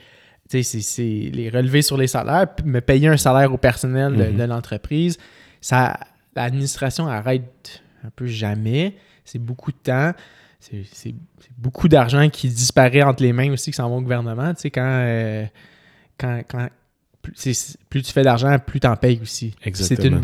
c'est- 0.49 0.62
c'est 0.62 1.03
les 1.33 1.51
relever 1.51 1.83
sur 1.83 1.97
les 1.99 2.07
salaires, 2.07 2.47
me 2.64 2.80
payer 2.80 3.09
un 3.09 3.16
salaire 3.18 3.53
au 3.53 3.59
personnel 3.59 4.16
de, 4.16 4.24
Mhm. 4.24 4.37
de 4.39 4.45
l'entreprise. 4.45 5.18
Ça, 5.61 5.99
L'administration 6.35 7.09
arrête 7.09 7.82
un 8.05 8.11
peu 8.14 8.26
jamais. 8.26 8.96
C'est 9.24 9.38
beaucoup 9.38 9.72
de 9.72 9.76
temps. 9.76 10.12
C'est 10.61 11.14
beaucoup 11.59 11.88
d'argent 11.88 12.28
qui 12.28 12.48
disparaît 12.48 13.03
entre 13.03 13.22
les 13.22 13.32
mains 13.32 13.50
aussi, 13.53 13.70
qui 13.72 13.76
s'en 13.76 13.88
va 13.90 13.96
au 13.96 14.00
gouvernement. 14.00 14.55
Tu 14.55 14.61
sais, 14.62 14.70
quand, 14.70 14.80
euh, 14.86 15.44
quand, 16.18 16.42
quand 16.48 16.68
plus, 17.20 17.76
plus 17.88 18.03
tu 18.03 18.12
fais 18.12 18.22
d'argent, 18.22 18.57
plus 18.59 18.78
tu 18.80 18.86
en 18.86 18.96
payes 18.96 19.18
aussi. 19.20 19.55
C'est 19.61 19.66
Exactement. 19.68 20.20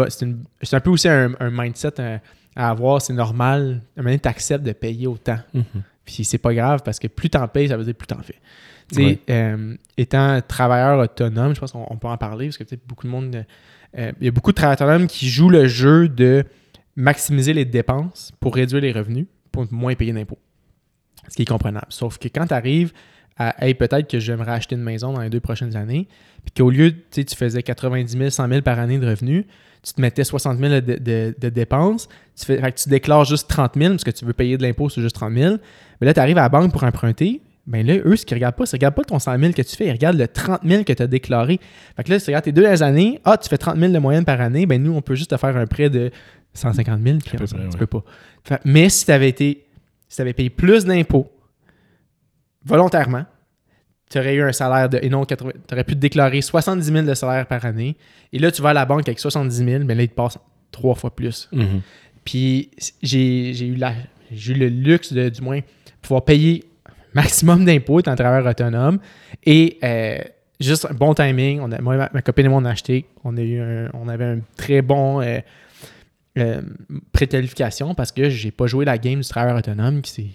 c'est 0.62 0.74
un 0.76 0.80
peu 0.80 0.90
aussi 0.90 1.08
un, 1.08 1.32
un 1.40 1.50
mindset 1.50 2.00
euh, 2.00 2.18
à 2.54 2.70
avoir. 2.70 3.02
C'est 3.02 3.12
normal. 3.14 3.60
À 3.96 4.00
un 4.00 4.02
moment 4.02 4.10
donné, 4.10 4.18
tu 4.20 4.28
acceptes 4.28 4.64
de 4.64 4.72
payer 4.72 5.06
autant. 5.06 5.38
Mhm. 5.54 5.64
Puis 6.04 6.24
c'est 6.24 6.38
pas 6.38 6.54
grave 6.54 6.82
parce 6.84 6.98
que 6.98 7.06
plus 7.08 7.30
t'en 7.30 7.46
payes, 7.48 7.68
ça 7.68 7.76
veut 7.76 7.84
dire 7.84 7.94
plus 7.94 8.06
t'en 8.06 8.22
fais. 8.22 8.40
Tu 8.90 8.94
sais, 8.96 9.02
Ouais. 9.04 9.20
euh, 9.30 9.76
étant 9.96 10.40
travailleur 10.40 10.98
autonome, 11.00 11.54
je 11.54 11.60
pense 11.60 11.72
qu'on 11.72 11.86
on 11.90 11.96
peut 11.96 12.08
en 12.08 12.16
parler 12.16 12.46
parce 12.46 12.56
que 12.58 12.64
peut-être 12.64 12.86
beaucoup 12.86 13.06
de 13.06 13.12
monde. 13.12 13.44
euh, 13.98 14.12
Il 14.20 14.24
y 14.24 14.28
a 14.28 14.30
beaucoup 14.30 14.52
de 14.52 14.56
travailleurs 14.56 14.80
autonomes 14.80 15.06
qui 15.08 15.28
jouent 15.28 15.50
le 15.50 15.66
jeu 15.68 16.08
de 16.08 16.44
maximiser 16.98 17.52
les 17.52 17.64
dépenses 17.64 18.32
pour 18.40 18.56
réduire 18.56 18.82
les 18.82 18.90
revenus, 18.90 19.26
pour 19.52 19.64
moins 19.70 19.94
payer 19.94 20.12
d'impôts. 20.12 20.38
Ce 21.28 21.36
qui 21.36 21.42
est 21.42 21.48
comprenable. 21.48 21.86
Sauf 21.90 22.18
que 22.18 22.26
quand 22.26 22.48
tu 22.48 22.54
arrives 22.54 22.92
à 23.36 23.64
Hey, 23.64 23.74
peut-être 23.74 24.10
que 24.10 24.18
j'aimerais 24.18 24.50
acheter 24.50 24.74
une 24.74 24.82
maison 24.82 25.12
dans 25.12 25.20
les 25.20 25.30
deux 25.30 25.38
prochaines 25.38 25.76
années, 25.76 26.08
puis 26.44 26.52
qu'au 26.56 26.70
lieu, 26.70 26.92
tu 27.12 27.24
tu 27.24 27.36
faisais 27.36 27.62
90 27.62 28.18
000, 28.18 28.30
100 28.30 28.48
000 28.48 28.62
par 28.62 28.80
année 28.80 28.98
de 28.98 29.06
revenus, 29.06 29.44
tu 29.84 29.92
te 29.92 30.00
mettais 30.00 30.24
60 30.24 30.58
000 30.58 30.80
de, 30.80 31.48
dépenses, 31.48 32.08
tu, 32.34 32.58
tu 32.74 32.88
déclares 32.88 33.24
juste 33.24 33.48
30 33.48 33.74
000 33.76 33.90
parce 33.90 34.02
que 34.02 34.10
tu 34.10 34.24
veux 34.24 34.32
payer 34.32 34.58
de 34.58 34.64
l'impôt 34.64 34.88
sur 34.88 35.00
juste 35.00 35.14
30 35.14 35.32
000. 35.34 35.56
Mais 36.00 36.06
là, 36.06 36.14
tu 36.14 36.18
arrives 36.18 36.38
à 36.38 36.42
la 36.42 36.48
banque 36.48 36.72
pour 36.72 36.82
emprunter. 36.82 37.40
Ben 37.68 37.86
là, 37.86 37.94
eux, 38.04 38.16
ce 38.16 38.24
qu'ils 38.24 38.36
regardent 38.36 38.56
pas, 38.56 38.64
c'est 38.66 38.78
qu'ils 38.78 38.86
regardent 38.86 38.96
pas 38.96 39.04
ton 39.04 39.18
100 39.18 39.38
000 39.38 39.52
que 39.52 39.62
tu 39.62 39.76
fais, 39.76 39.86
ils 39.86 39.92
regardent 39.92 40.18
le 40.18 40.26
30 40.26 40.60
000 40.64 40.84
que 40.84 40.92
tu 40.92 41.02
as 41.02 41.06
déclaré. 41.06 41.60
Fait 41.96 42.02
que 42.02 42.10
là, 42.10 42.18
tu 42.18 42.26
regardes 42.26 42.44
tes 42.44 42.52
deux 42.52 42.62
dernières 42.62 42.82
années, 42.82 43.20
ah, 43.24 43.36
tu 43.36 43.48
fais 43.48 43.58
30 43.58 43.76
000 43.78 43.92
de 43.92 43.98
moyenne 43.98 44.24
par 44.24 44.40
année, 44.40 44.64
ben 44.66 44.82
nous, 44.82 44.92
on 44.94 45.02
peut 45.02 45.14
juste 45.14 45.30
te 45.30 45.36
faire 45.36 45.56
un 45.56 45.66
prêt 45.66 45.90
de 45.90 46.10
150 46.54 47.00
000, 47.02 47.18
puis 47.18 47.30
on- 47.34 47.36
près, 47.36 47.46
tu 47.46 47.54
ouais. 47.56 47.68
peux 47.78 47.86
pas. 47.86 48.02
Fait- 48.42 48.60
mais 48.64 48.88
si 48.88 49.04
tu 49.04 49.12
avais 49.12 49.28
été, 49.28 49.66
si 50.08 50.16
tu 50.16 50.22
avais 50.22 50.32
payé 50.32 50.48
plus 50.50 50.86
d'impôts 50.86 51.30
volontairement, 52.64 53.24
tu 54.10 54.18
aurais 54.18 54.34
eu 54.34 54.42
un 54.42 54.52
salaire 54.52 54.88
de. 54.88 54.98
Et 55.02 55.08
non, 55.10 55.24
tu 55.24 55.34
aurais 55.72 55.84
pu 55.84 55.94
te 55.94 55.98
déclarer 55.98 56.40
70 56.40 56.86
000 56.90 57.06
de 57.06 57.14
salaire 57.14 57.46
par 57.46 57.64
année. 57.64 57.96
Et 58.32 58.38
là, 58.38 58.50
tu 58.50 58.62
vas 58.62 58.70
à 58.70 58.72
la 58.74 58.86
banque 58.86 59.06
avec 59.08 59.18
70 59.18 59.56
000, 59.64 59.84
mais 59.84 59.94
là, 59.94 60.02
ils 60.02 60.08
te 60.08 60.14
passent 60.14 60.38
trois 60.70 60.94
fois 60.94 61.14
plus. 61.14 61.48
Mhm. 61.52 61.82
Puis 62.24 62.70
j'ai 63.02 63.52
j'ai 63.54 63.66
eu, 63.66 63.74
la- 63.74 63.94
j'ai 64.32 64.54
eu 64.54 64.56
le 64.58 64.68
luxe 64.68 65.12
de, 65.12 65.28
du 65.28 65.42
moins, 65.42 65.60
pouvoir 66.00 66.24
payer 66.24 66.64
maximum 67.22 67.64
d'impôts 67.64 68.00
étant 68.00 68.14
travailleur 68.14 68.46
autonome. 68.50 68.98
Et 69.44 69.78
euh, 69.82 70.18
juste 70.60 70.86
un 70.90 70.94
bon 70.94 71.14
timing. 71.14 71.60
On 71.60 71.70
a, 71.72 71.80
moi, 71.80 71.96
ma, 71.96 72.10
ma 72.12 72.22
copine 72.22 72.46
et 72.46 72.48
moi, 72.48 72.60
on 72.60 72.64
a 72.64 72.70
acheté. 72.70 73.06
On, 73.24 73.36
a 73.36 73.40
eu 73.42 73.60
un- 73.60 73.90
on 73.94 74.08
avait 74.08 74.24
un 74.24 74.38
très 74.56 74.82
bon 74.82 75.20
euh, 75.20 75.38
euh, 76.38 76.62
préqualification 77.12 77.94
parce 77.94 78.12
que 78.12 78.28
j'ai 78.30 78.50
pas 78.52 78.66
joué 78.66 78.84
la 78.84 78.96
game 78.98 79.20
du 79.20 79.28
travailleur 79.28 79.58
autonome 79.58 80.02
qui 80.02 80.32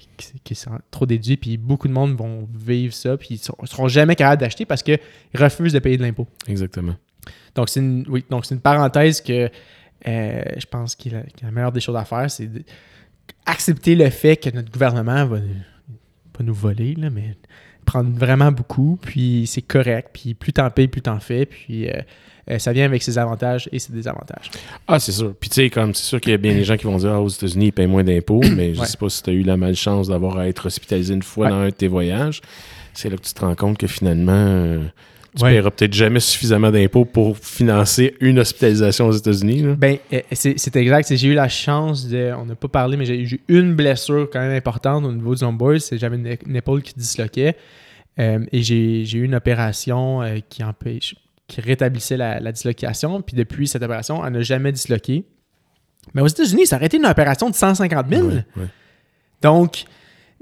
s'est 0.56 0.70
trop 0.92 1.06
déduit. 1.06 1.38
Puis 1.38 1.58
beaucoup 1.58 1.88
de 1.88 1.94
monde 1.94 2.16
vont 2.16 2.48
vivre 2.54 2.94
ça. 2.94 3.16
Puis 3.18 3.30
ils 3.32 3.38
seront, 3.38 3.66
seront 3.66 3.88
jamais 3.88 4.16
capables 4.16 4.42
d'acheter 4.42 4.66
parce 4.66 4.84
qu'ils 4.84 5.00
refusent 5.36 5.74
de 5.74 5.80
payer 5.80 5.98
de 5.98 6.04
l'impôt. 6.04 6.28
Exactement. 6.48 6.96
Donc, 7.56 7.70
c'est 7.70 7.80
une, 7.80 8.04
oui, 8.10 8.26
donc 8.30 8.46
c'est 8.46 8.56
une 8.56 8.62
parenthèse 8.62 9.22
que 9.22 9.50
euh, 10.08 10.42
je 10.58 10.66
pense 10.66 10.96
que 10.96 11.10
la, 11.10 11.24
la 11.42 11.52
meilleure 11.52 11.72
des 11.72 11.80
choses 11.80 11.96
à 11.96 12.04
faire, 12.04 12.30
c'est 12.30 12.50
d'accepter 13.48 13.96
le 13.96 14.10
fait 14.10 14.36
que 14.36 14.50
notre 14.50 14.70
gouvernement 14.72 15.26
va 15.26 15.38
pas 16.34 16.44
nous 16.44 16.54
voler, 16.54 16.96
là, 16.96 17.10
mais 17.10 17.36
prendre 17.86 18.18
vraiment 18.18 18.52
beaucoup, 18.52 18.98
puis 19.02 19.44
c'est 19.46 19.62
correct, 19.62 20.10
puis 20.14 20.34
plus 20.34 20.54
t'en 20.54 20.70
payes, 20.70 20.88
plus 20.88 21.02
t'en 21.02 21.20
fais, 21.20 21.46
puis 21.46 21.90
euh, 21.90 21.94
euh, 22.50 22.58
ça 22.60 22.72
vient 22.74 22.86
avec 22.86 23.04
ses 23.04 23.18
avantages 23.18 23.68
et 23.74 23.80
ses 23.80 23.92
désavantages. 23.94 24.50
Ah, 24.88 25.00
c'est 25.00 25.12
sûr. 25.12 25.34
Puis 25.40 25.50
tu 25.50 25.56
sais, 25.56 25.70
comme 25.70 25.94
c'est 25.94 26.04
sûr 26.06 26.22
qu'il 26.22 26.32
y 26.32 26.36
a 26.36 26.38
bien 26.38 26.54
des 26.54 26.64
gens 26.64 26.78
qui 26.78 26.86
vont 26.86 26.98
dire 26.98 27.12
Ah, 27.12 27.22
aux 27.22 27.28
États-Unis, 27.30 27.68
ils 27.68 27.72
payent 27.74 27.88
moins 27.88 28.04
d'impôts, 28.04 28.42
mais 28.56 28.74
je 28.74 28.80
Ouais. 28.82 28.86
sais 28.86 28.98
pas 28.98 29.10
si 29.10 29.22
tu 29.24 29.30
as 29.30 29.34
eu 29.34 29.44
la 29.44 29.58
malchance 29.58 30.08
d'avoir 30.08 30.38
à 30.38 30.48
être 30.48 30.66
hospitalisé 30.66 31.14
une 31.14 31.24
fois 31.24 31.46
Ouais. 31.46 31.52
dans 31.52 31.58
un 31.60 31.66
de 31.66 31.72
tes 31.72 31.88
voyages. 31.88 32.42
C'est 32.94 33.10
là 33.10 33.18
que 33.18 33.22
tu 33.24 33.34
te 33.34 33.42
rends 33.42 33.56
compte 33.56 33.78
que 33.78 33.88
finalement, 33.88 34.32
euh, 34.34 34.80
tu 35.36 35.44
Ouais. 35.44 35.52
paieras 35.52 35.72
peut-être 35.72 35.94
jamais 35.94 36.20
suffisamment 36.20 36.70
d'impôts 36.72 37.06
pour 37.06 37.38
financer 37.38 38.16
une 38.22 38.40
hospitalisation 38.40 39.08
aux 39.08 39.12
États-Unis. 39.14 39.64
Ben, 39.78 39.98
euh, 40.14 40.22
c'est 40.32 40.60
c'est 40.60 40.76
exact. 40.76 41.16
J'ai 41.16 41.28
eu 41.28 41.34
la 41.34 41.50
chance 41.50 42.08
de. 42.08 42.32
On 42.38 42.46
n'a 42.46 42.56
pas 42.56 42.68
parlé, 42.68 42.98
mais 42.98 43.06
j'ai 43.06 43.20
eu 43.22 43.40
une 43.48 43.74
blessure 43.76 44.30
quand 44.32 44.40
même 44.40 44.56
importante 44.56 45.06
au 45.06 45.12
niveau 45.12 45.34
du 45.36 45.80
c'est 45.80 45.98
J'avais 45.98 46.18
une, 46.18 46.38
une 46.46 46.56
épaule 46.56 46.82
qui 46.84 46.94
disloquait. 46.96 47.56
euh, 48.20 48.46
et 48.52 48.62
j'ai 48.62 49.06
j'ai 49.06 49.18
eu 49.18 49.24
une 49.24 49.36
opération 49.36 50.22
euh, 50.22 50.38
qui 50.48 50.64
empêche 50.64 51.16
qui 51.48 51.62
rétablissait 51.62 52.18
la, 52.18 52.40
la 52.40 52.52
dislocation. 52.52 53.22
Puis 53.22 53.36
depuis 53.36 53.68
cette 53.68 53.84
opération, 53.84 54.26
elle 54.26 54.34
n'a 54.34 54.42
jamais 54.42 54.72
disloqué. 54.72 55.26
Mais 56.14 56.22
aux 56.22 56.28
États-Unis, 56.28 56.68
ça 56.68 56.76
aurait 56.78 56.86
été 56.88 56.98
une 56.98 57.06
opération 57.06 57.50
de 57.50 57.56
150 57.56 58.06
000. 58.10 58.28
Ouais, 58.28 58.34
ouais. 58.58 58.66
Donc, 59.42 59.86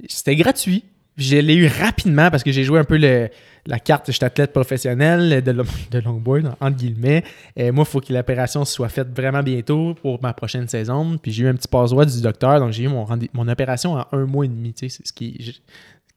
c'était 0.08 0.36
gratuit. 0.36 0.84
Je 1.18 1.38
l'ai 1.38 1.56
eu 1.56 1.68
rapidement 1.68 2.30
parce 2.32 2.44
que 2.44 2.52
j'ai 2.52 2.64
joué 2.64 2.80
un 2.80 2.84
peu 2.84 2.98
le, 2.98 3.30
la 3.66 3.80
carte, 3.80 4.08
je 4.08 4.14
suis 4.14 4.26
athlète 4.26 4.54
professionnel 4.54 5.44
de, 5.44 5.52
de 5.52 6.00
longboard, 6.00 6.56
entre 6.60 6.78
guillemets. 6.78 7.24
Et 7.56 7.72
moi, 7.72 7.86
il 7.88 7.92
faut 7.92 8.02
que 8.02 8.12
l'opération 8.12 8.66
soit 8.66 8.90
faite 8.90 9.16
vraiment 9.16 9.44
bientôt 9.44 9.94
pour 10.02 10.22
ma 10.22 10.34
prochaine 10.34 10.68
saison. 10.68 11.18
Puis 11.18 11.32
j'ai 11.32 11.44
eu 11.44 11.48
un 11.48 11.54
petit 11.54 11.68
passe-droit 11.68 12.06
du 12.06 12.22
docteur, 12.22 12.60
donc 12.60 12.72
j'ai 12.72 12.84
eu 12.84 12.88
mon, 12.88 13.06
mon 13.34 13.48
opération 13.48 13.94
en 13.94 14.06
un 14.12 14.26
mois 14.26 14.46
et 14.46 14.48
demi. 14.48 14.74
C'est 14.76 14.90
ce 14.90 15.14
qui 15.14 15.56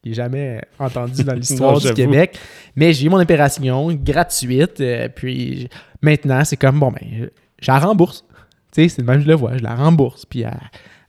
n'est 0.04 0.14
jamais 0.14 0.62
entendu 0.78 1.22
dans 1.22 1.34
l'histoire 1.34 1.78
du 1.80 1.92
Québec. 1.92 2.38
Mais 2.76 2.92
j'ai 2.92 3.06
eu 3.06 3.10
mon 3.10 3.20
opération 3.20 3.92
gratuite. 3.92 4.80
Euh, 4.80 5.08
puis 5.14 5.68
maintenant, 6.00 6.44
c'est 6.44 6.56
comme, 6.56 6.80
bon, 6.80 6.92
ben, 6.92 7.28
je 7.60 7.70
la 7.70 7.78
rembourse. 7.78 8.24
C'est 8.72 8.98
le 8.98 9.04
même, 9.04 9.20
je 9.20 9.28
le 9.28 9.34
vois, 9.34 9.56
je 9.56 9.62
la 9.62 9.74
rembourse. 9.74 10.24
Puis 10.24 10.44
à, 10.44 10.58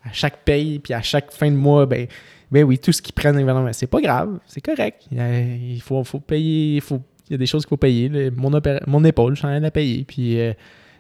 à 0.04 0.12
chaque 0.12 0.44
paye, 0.44 0.80
puis 0.80 0.94
à 0.94 1.02
chaque 1.02 1.32
fin 1.32 1.50
de 1.50 1.56
mois, 1.56 1.86
ben 1.86 2.08
mais 2.52 2.64
oui, 2.64 2.78
tout 2.78 2.91
ce 2.91 3.02
qu'ils 3.02 3.14
prennent, 3.14 3.74
c'est 3.74 3.88
pas 3.88 4.02
grave, 4.02 4.39
c'est 4.46 4.62
correct. 4.62 5.08
Il 5.12 5.82
faut, 5.82 6.04
faut 6.04 6.20
payer, 6.20 6.76
il, 6.76 6.82
faut, 6.82 7.02
il 7.30 7.34
y 7.34 7.36
a 7.36 7.38
des 7.38 7.46
choses 7.46 7.64
qu'il 7.64 7.70
faut 7.70 7.78
payer. 7.78 8.32
mon, 8.32 8.52
mon 8.88 9.04
épaule, 9.04 9.36
je 9.36 9.39
suis 9.39 9.46
en 9.46 9.50
train 9.50 9.60
de 9.60 9.64
la 9.64 9.72
payer, 9.72 10.04
puis 10.04 10.39
euh, 10.39 10.54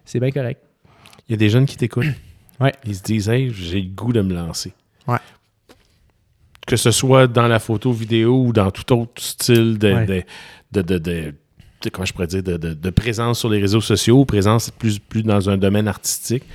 c'est 0.03 0.19
bien 0.19 0.31
correct. 0.31 0.61
Il 1.27 1.31
y 1.31 1.35
a 1.35 1.37
des 1.37 1.49
jeunes 1.49 1.65
qui 1.65 1.77
t'écoutent. 1.77 2.05
Ouais. 2.57 2.71
Ils 2.85 2.95
se 2.95 3.03
disent, 3.03 3.27
hey, 3.27 3.51
j'ai 3.53 3.81
le 3.81 3.89
goût 3.89 4.13
de 4.13 4.21
me 4.21 4.33
lancer. 4.33 4.71
Ouais. 5.09 5.17
Que 6.65 6.77
ce 6.77 6.89
soit 6.89 7.27
dans 7.27 7.49
la 7.49 7.59
photo, 7.59 7.91
vidéo 7.91 8.45
ou 8.45 8.53
dans 8.53 8.71
tout 8.71 8.93
autre 8.93 9.21
style 9.21 9.77
de, 9.77 10.23
de, 10.71 10.97
de, 10.97 11.33
comment 11.91 12.05
je 12.05 12.13
pourrais 12.13 12.27
dire, 12.27 12.41
de, 12.41 12.89
présence 12.91 13.39
sur 13.39 13.49
les 13.49 13.59
réseaux 13.59 13.81
sociaux, 13.81 14.23
présence 14.23 14.71
plus, 14.71 14.99
plus 14.99 15.23
dans 15.23 15.49
un 15.49 15.57
domaine 15.57 15.89
artistique. 15.89 16.45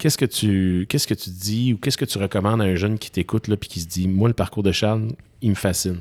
Qu'est-ce 0.00 0.16
que 0.16 0.24
tu 0.24 0.86
qu'est-ce 0.88 1.06
que 1.06 1.12
tu 1.12 1.28
dis 1.28 1.74
ou 1.74 1.76
qu'est-ce 1.76 1.98
que 1.98 2.06
tu 2.06 2.16
recommandes 2.16 2.62
à 2.62 2.64
un 2.64 2.74
jeune 2.74 2.98
qui 2.98 3.10
t'écoute 3.10 3.48
là 3.48 3.58
puis 3.58 3.68
qui 3.68 3.80
se 3.80 3.86
dit 3.86 4.08
moi 4.08 4.28
le 4.30 4.34
parcours 4.34 4.62
de 4.62 4.72
Charles, 4.72 5.08
il 5.42 5.50
me 5.50 5.54
fascine. 5.54 6.00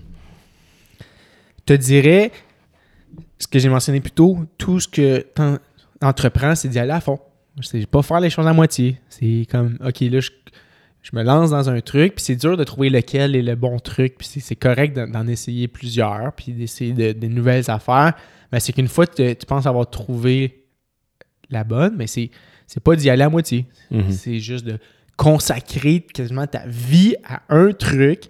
Je 1.01 1.63
te 1.65 1.73
dirais 1.73 2.31
ce 3.39 3.45
que 3.45 3.59
j'ai 3.59 3.67
mentionné 3.67 3.99
plus 3.99 4.11
tôt, 4.11 4.37
tout 4.57 4.79
ce 4.79 4.87
que 4.87 5.27
tu 5.35 5.41
entreprends, 6.01 6.55
c'est 6.55 6.69
d'y 6.69 6.79
aller 6.79 6.93
à 6.93 7.01
fond. 7.01 7.19
C'est 7.61 7.85
pas 7.87 8.01
faire 8.01 8.21
les 8.21 8.29
choses 8.29 8.47
à 8.47 8.53
moitié. 8.53 9.01
C'est 9.09 9.45
comme 9.51 9.77
OK, 9.85 9.99
là 9.99 10.21
je, 10.21 11.11
me 11.11 11.21
lance 11.21 11.49
dans 11.49 11.69
un 11.69 11.81
truc, 11.81 12.15
puis 12.15 12.23
c'est 12.23 12.37
dur 12.37 12.55
de 12.55 12.63
trouver 12.63 12.89
lequel 12.89 13.35
est 13.35 13.41
le 13.41 13.55
bon 13.55 13.79
truc, 13.79 14.15
puis 14.17 14.27
c'est 14.27 14.55
correct 14.55 14.97
d'en 14.97 15.27
essayer 15.27 15.67
plusieurs, 15.67 16.31
puis 16.37 16.53
d'essayer 16.53 16.93
de, 16.93 17.11
des 17.11 17.27
nouvelles 17.27 17.69
affaires. 17.69 18.13
Mais 18.53 18.61
c'est 18.61 18.71
qu'une 18.71 18.87
fois 18.87 19.07
que 19.07 19.33
tu 19.33 19.45
penses 19.45 19.65
avoir 19.65 19.89
trouvé 19.89 20.67
la 21.49 21.65
bonne, 21.65 21.97
mais 21.97 22.07
c'est 22.07 22.31
c'est 22.70 22.84
pas 22.84 22.95
d'y 22.95 23.09
aller 23.09 23.24
à 23.24 23.30
moitié. 23.30 23.65
Mhm. 23.89 24.11
C'est 24.11 24.39
juste 24.39 24.63
de 24.63 24.78
consacrer 25.17 26.01
quasiment 26.01 26.45
ta 26.45 26.61
vie 26.67 27.15
à 27.28 27.41
un 27.49 27.72
truc. 27.72 28.26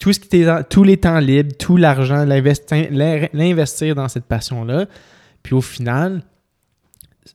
Tout 0.00 0.12
ce 0.12 0.18
qui 0.18 0.44
tous 0.68 0.82
les 0.82 0.96
temps 0.96 1.20
libres, 1.20 1.52
tout 1.56 1.76
l'argent, 1.76 2.24
l'investir 2.24 3.94
dans 3.94 4.08
cette 4.08 4.24
passion-là. 4.24 4.86
Puis 5.44 5.54
au 5.54 5.60
final, 5.60 6.22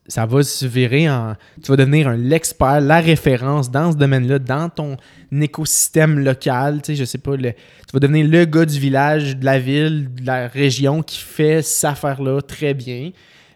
ça 0.06 0.26
va 0.26 0.42
se 0.42 0.66
virer 0.66 1.08
en. 1.08 1.34
Tu 1.62 1.70
vas 1.70 1.76
devenir 1.76 2.08
un 2.08 2.16
l'expert, 2.16 2.80
la 2.82 3.00
référence 3.00 3.70
dans 3.70 3.92
ce 3.92 3.96
domaine-là, 3.96 4.38
dans 4.38 4.68
ton 4.68 4.98
écosystème 5.32 6.18
local. 6.18 6.82
Tu 6.82 6.92
sais, 6.92 6.96
je 6.96 7.04
sais 7.04 7.18
pas, 7.18 7.38
tu 7.38 7.52
vas 7.92 8.00
devenir 8.00 8.28
le 8.28 8.44
gars 8.44 8.66
du 8.66 8.78
village, 8.78 9.38
de 9.38 9.44
la 9.46 9.58
ville, 9.58 10.12
de 10.14 10.26
la 10.26 10.46
région 10.48 11.02
qui 11.02 11.20
fait 11.20 11.62
cette 11.62 11.90
affaire-là 11.90 12.42
très 12.42 12.74
bien. 12.74 13.12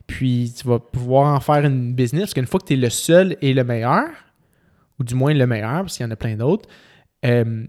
Puis 0.09 0.55
tu 0.57 0.67
vas 0.67 0.81
pouvoir 0.81 1.37
en 1.37 1.39
faire 1.39 1.65
une 1.65 1.93
business 1.93 2.23
parce 2.23 2.35
qu'une 2.35 2.47
fois 2.47 2.59
que 2.59 2.67
tu 2.67 2.73
es 2.73 2.77
le 2.77 2.91
seul 2.91 3.37
et 3.43 3.55
le 3.55 3.63
meilleur, 3.63 4.07
ou 4.99 5.05
du 5.05 5.15
moins 5.15 5.33
le 5.33 5.47
meilleur, 5.47 5.83
parce 5.83 5.97
qu'il 5.97 6.05
y 6.05 6.09
en 6.09 6.11
a 6.11 6.17
plein 6.17 6.35
d'autres, 6.35 6.69
euh, 7.25 7.65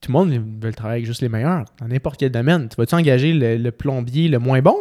tout 0.00 0.10
le 0.10 0.12
monde 0.12 0.32
veut 0.60 0.72
travailler 0.72 1.02
avec 1.02 1.06
juste 1.06 1.20
les 1.20 1.28
meilleurs 1.28 1.66
dans 1.78 1.86
n'importe 1.86 2.18
quel 2.18 2.32
domaine. 2.32 2.68
Tu 2.68 2.76
vas-tu 2.76 2.94
engager 2.94 3.32
le, 3.32 3.70
plombier 3.70 4.28
le 4.28 4.38
moins 4.38 4.62
bon 4.62 4.76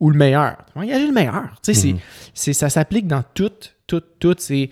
ou 0.00 0.10
le 0.10 0.18
meilleur? 0.18 0.56
Tu 0.66 0.72
vas 0.74 0.84
engager 0.84 1.06
le 1.06 1.12
meilleur. 1.12 1.60
Tu 1.62 1.72
sais, 1.72 1.92
mhm. 1.92 2.52
ça 2.52 2.68
s'applique 2.68 3.06
dans 3.06 3.22
tout, 3.22 3.52
tout, 3.86 4.02
tout. 4.18 4.34
C'est 4.38 4.68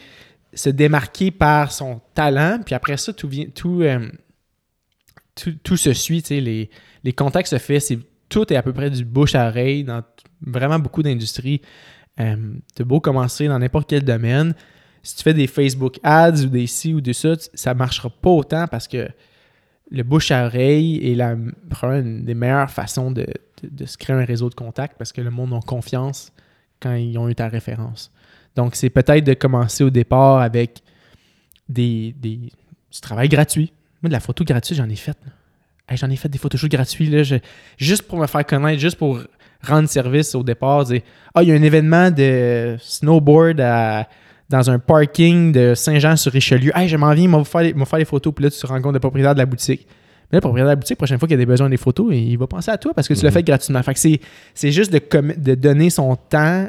se 0.53 0.71
démarquer 0.71 1.31
par 1.31 1.71
son 1.71 2.01
talent, 2.15 2.59
puis 2.67 2.75
après 2.75 2.97
ça, 2.97 3.13
tout, 3.13 3.29
vient, 3.29 3.47
tout, 3.47 3.83
euh, 3.83 4.11
tout, 5.63 5.77
se 5.77 5.93
suit. 5.93 6.21
Tu 6.23 6.29
sais, 6.29 6.41
les, 6.41 6.69
les 7.05 7.13
contacts 7.13 7.49
se 7.49 7.59
font, 7.59 7.79
tout 8.31 8.51
est 8.53 8.57
à 8.57 8.63
peu 8.63 8.73
près 8.73 8.89
du 8.89 9.05
bouche 9.05 9.35
à 9.35 9.49
oreille 9.49 9.85
dans 9.85 10.03
vraiment 10.41 10.79
beaucoup 10.79 11.03
d'industries. 11.03 11.61
Euh, 12.19 12.55
tu 12.75 12.85
beau 12.85 13.01
commencer 13.01 13.49
dans 13.49 13.59
n'importe 13.59 13.91
quel 13.91 14.05
domaine. 14.05 14.55
Si 15.03 15.17
tu 15.17 15.23
fais 15.23 15.35
des 15.35 15.47
Facebook 15.47 15.99
ads 16.03 16.45
ou 16.45 16.47
des 16.47 16.67
ci 16.67 16.95
ou 16.95 17.01
des 17.01 17.13
ça, 17.13 17.35
ça 17.55 17.75
ne 17.75 17.79
marchera 17.79 18.09
pas 18.09 18.31
autant 18.31 18.67
parce 18.69 18.89
que 18.89 19.09
le 19.91 20.03
bouche 20.03 20.31
à 20.31 20.47
oreille 20.47 21.11
est 21.11 21.15
la, 21.15 21.33
une 21.33 22.25
des 22.25 22.35
meilleures 22.35 22.71
façons 22.71 23.11
de, 23.11 23.27
se 23.85 23.99
créer 23.99 24.17
un 24.17 24.25
réseau 24.25 24.49
de 24.49 24.55
contacts 24.55 24.97
parce 24.97 25.13
que 25.13 25.21
le 25.21 25.31
monde 25.31 25.53
a 25.53 25.61
confiance 25.61 26.33
quand 26.81 26.95
ils 26.95 27.19
ont 27.19 27.29
eu 27.29 27.35
ta 27.35 27.49
référence. 27.49 28.13
Donc, 28.55 28.77
c'est 28.77 28.91
peut-être 28.91 29.25
de 29.25 29.35
commencer 29.35 29.83
au 29.83 29.91
départ 29.91 30.41
avec 30.41 30.83
des, 31.69 32.15
des, 32.19 32.37
du 32.37 33.01
travail 33.01 33.29
gratuit. 33.29 33.73
Moi, 34.03 34.09
de 34.09 34.13
la 34.13 34.21
photo 34.21 34.45
gratuite, 34.45 34.79
j'en 34.79 34.89
ai 34.89 34.97
j'en 35.97 36.11
ai 36.11 36.17
fait 36.17 36.29
des 36.29 36.39
photos 36.39 36.65
gratuits 36.65 37.07
là, 37.07 37.23
juste 37.77 38.03
pour 38.03 38.19
me 38.19 38.27
faire 38.27 38.45
connaître, 38.47 38.81
juste 38.81 38.97
pour 38.97 39.21
rendre 39.63 39.89
service 39.89 40.35
au 40.35 40.43
départ. 40.43 40.85
Dire 40.85 41.03
Ah, 41.35 41.43
il 41.43 41.49
y 41.49 41.53
a 41.53 41.55
un 41.55 41.63
événement 41.63 42.11
de 42.11 42.77
snowboard 42.81 43.61
dans 44.49 44.71
un 44.71 44.79
parking 44.79 45.53
de 45.53 45.75
Saint-Jean-sur-Richelieu. 45.75 46.73
Hey, 46.75 46.89
je 46.89 46.97
m'en 46.97 47.13
viens, 47.13 47.25
il 47.25 47.31
va 47.31 47.45
faire, 47.45 47.63
faire 47.87 47.99
les 47.99 48.05
photos. 48.05 48.35
Puis 48.35 48.45
là, 48.45 48.51
tu 48.51 48.59
te 48.59 48.67
rends 48.67 48.81
compte 48.83 48.95
le 48.95 49.01
propriétaire 49.01 49.35
de 49.35 49.39
la 49.39 49.47
boutique. 49.47 49.87
Mais 50.31 50.37
le 50.37 50.41
propriétaire 50.41 50.67
de 50.67 50.73
la 50.73 50.77
boutique, 50.77 50.97
la 50.97 50.97
prochaine 50.97 51.19
fois 51.19 51.29
qu'il 51.29 51.37
a 51.37 51.39
des 51.39 51.47
besoins 51.47 51.69
des 51.69 51.77
photos, 51.77 52.09
il 52.13 52.37
va 52.37 52.47
penser 52.47 52.71
à 52.71 52.79
toi 52.79 52.93
parce 52.95 53.07
que 53.07 53.15
tu 53.15 53.23
l'as 53.23 53.31
mhm. 53.31 53.35
fait 53.35 53.43
gratuitement. 53.43 53.83
Fait 53.83 53.95
que 53.95 54.01
c'est 54.55 54.73
juste 54.73 54.93
de, 54.93 55.01
de 55.37 55.55
donner 55.55 55.91
son 55.91 56.17
temps 56.17 56.69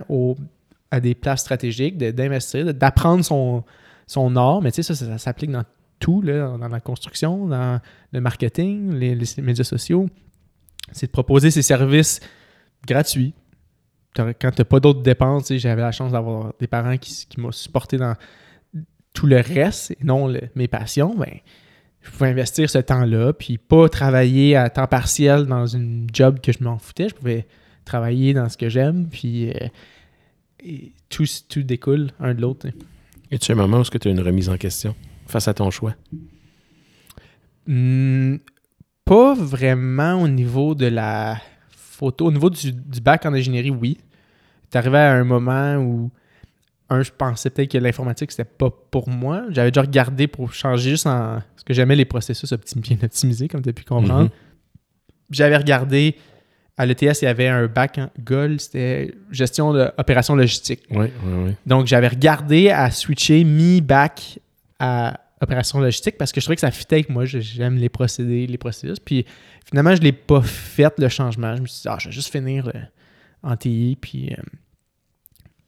à 0.91 0.99
des 0.99 1.15
places 1.15 1.41
stratégiques, 1.41 1.97
d'investir, 1.97 2.73
d'apprendre 2.73 3.23
son, 3.23 3.63
son 4.05 4.35
art. 4.35 4.61
Mais 4.61 4.71
tu 4.71 4.83
sais, 4.83 4.93
ça, 4.93 5.05
ça, 5.05 5.17
s'applique 5.17 5.51
dans 5.51 5.63
tout, 6.01 6.21
là, 6.21 6.57
dans 6.57 6.67
la 6.67 6.81
construction, 6.81 7.47
dans 7.47 7.79
le 8.11 8.19
marketing, 8.19 8.93
les 8.93 9.15
médias 9.37 9.63
sociaux. 9.63 10.09
C'est 10.91 11.05
de 11.05 11.11
proposer 11.11 11.51
ses 11.51 11.61
services 11.61 12.19
gratuit. 12.85 13.33
Quand 14.13 14.33
tu 14.33 14.45
n'as 14.45 14.65
pas 14.65 14.81
d'autres 14.81 15.03
dépenses, 15.03 15.53
j'avais 15.53 15.81
la 15.81 15.93
chance 15.93 16.11
d'avoir 16.11 16.53
des 16.59 16.67
parents 16.67 16.97
qui, 16.97 17.25
m'ont 17.37 17.53
supporté 17.53 17.95
dans 17.95 18.15
tout 19.13 19.27
le 19.27 19.37
reste 19.37 19.91
et 19.91 19.97
non 20.03 20.33
mes 20.55 20.67
passions, 20.67 21.15
ben, 21.15 21.39
je 22.01 22.09
pouvais 22.09 22.29
investir 22.29 22.69
ce 22.69 22.79
temps-là, 22.79 23.31
puis 23.31 23.57
pas 23.57 23.87
travailler 23.87 24.55
à 24.55 24.69
temps 24.69 24.87
partiel 24.87 25.45
dans 25.45 25.67
une 25.67 26.07
job 26.11 26.39
que 26.41 26.51
je 26.51 26.63
m'en 26.63 26.77
foutais. 26.77 27.09
Je 27.09 27.15
pouvais 27.15 27.47
travailler 27.85 28.33
dans 28.33 28.49
ce 28.49 28.57
que 28.57 28.69
j'aime, 28.69 29.07
puis 29.07 29.51
euh, 29.51 29.67
tout, 31.09 31.25
tout 31.47 31.63
découle 31.63 32.09
un 32.19 32.33
de 32.33 32.41
l'autre. 32.41 32.67
Et 33.29 33.37
tu 33.37 33.51
un 33.51 33.55
moment 33.55 33.79
où 33.79 33.83
tu 33.83 34.07
as 34.07 34.11
une 34.11 34.19
remise 34.19 34.49
en 34.49 34.57
question? 34.57 34.95
Face 35.31 35.47
à 35.47 35.53
ton 35.53 35.71
choix? 35.71 35.95
Hmm, 37.67 38.37
pas 39.05 39.33
vraiment 39.33 40.21
au 40.21 40.27
niveau 40.27 40.75
de 40.75 40.87
la 40.87 41.37
au 42.01 42.31
niveau 42.31 42.49
du, 42.49 42.71
bac 43.01 43.25
en 43.25 43.33
ingénierie, 43.33 43.69
oui. 43.69 43.97
Tu 44.71 44.77
arrivé 44.77 44.97
à 44.97 45.13
un 45.13 45.23
moment 45.23 45.75
où, 45.75 46.11
un, 46.89 47.03
je 47.03 47.11
pensais 47.11 47.49
peut-être 47.49 47.71
que 47.71 47.77
l'informatique, 47.77 48.31
c'était 48.31 48.45
pas 48.45 48.69
pour 48.69 49.09
moi. 49.09 49.43
J'avais 49.49 49.71
déjà 49.71 49.81
regardé 49.81 50.27
pour 50.27 50.53
changer 50.53 50.91
juste 50.91 51.05
en. 51.05 51.41
Parce 51.55 51.63
que 51.65 51.73
j'aimais 51.73 51.95
les 51.95 52.05
processus 52.05 52.53
bien 52.77 52.97
optimisés, 53.03 53.47
comme 53.47 53.61
tu 53.61 53.69
as 53.69 53.73
pu 53.73 53.83
comprendre. 53.83 54.25
Mm-hmm. 54.25 54.31
J'avais 55.31 55.57
regardé. 55.57 56.15
À 56.77 56.85
l'ETS, 56.85 57.21
il 57.21 57.25
y 57.25 57.27
avait 57.27 57.49
un 57.49 57.67
bac 57.67 57.99
en 57.99 58.09
GOL, 58.23 58.59
c'était 58.59 59.13
gestion 59.29 59.73
d'opération 59.73 60.35
logistique. 60.35 60.81
Oui, 60.89 61.07
oui, 61.23 61.43
oui. 61.45 61.51
Donc, 61.67 61.85
j'avais 61.85 62.07
regardé 62.07 62.69
à 62.69 62.89
switcher 62.89 63.43
mi-bac 63.43 64.39
à 64.81 65.19
opération 65.41 65.79
logistique 65.79 66.17
parce 66.17 66.31
que 66.31 66.41
je 66.41 66.45
trouvais 66.45 66.55
que 66.55 66.61
ça 66.61 66.71
fitait 66.71 66.95
avec 66.95 67.09
moi. 67.09 67.25
J'aime 67.25 67.75
les 67.75 67.89
procédés, 67.89 68.47
les 68.47 68.57
processus. 68.57 68.99
Puis 68.99 69.25
finalement, 69.65 69.93
je 69.95 69.99
ne 69.99 70.05
l'ai 70.05 70.11
pas 70.11 70.41
fait 70.41 70.93
le 70.97 71.07
changement. 71.07 71.55
Je 71.55 71.61
me 71.61 71.67
suis 71.67 71.83
dit, 71.83 71.87
ah, 71.87 71.97
je 71.99 72.09
vais 72.09 72.11
juste 72.11 72.31
finir 72.31 72.67
euh, 72.67 72.79
en 73.43 73.55
TI, 73.55 73.97
puis 74.01 74.33
euh, 74.33 74.41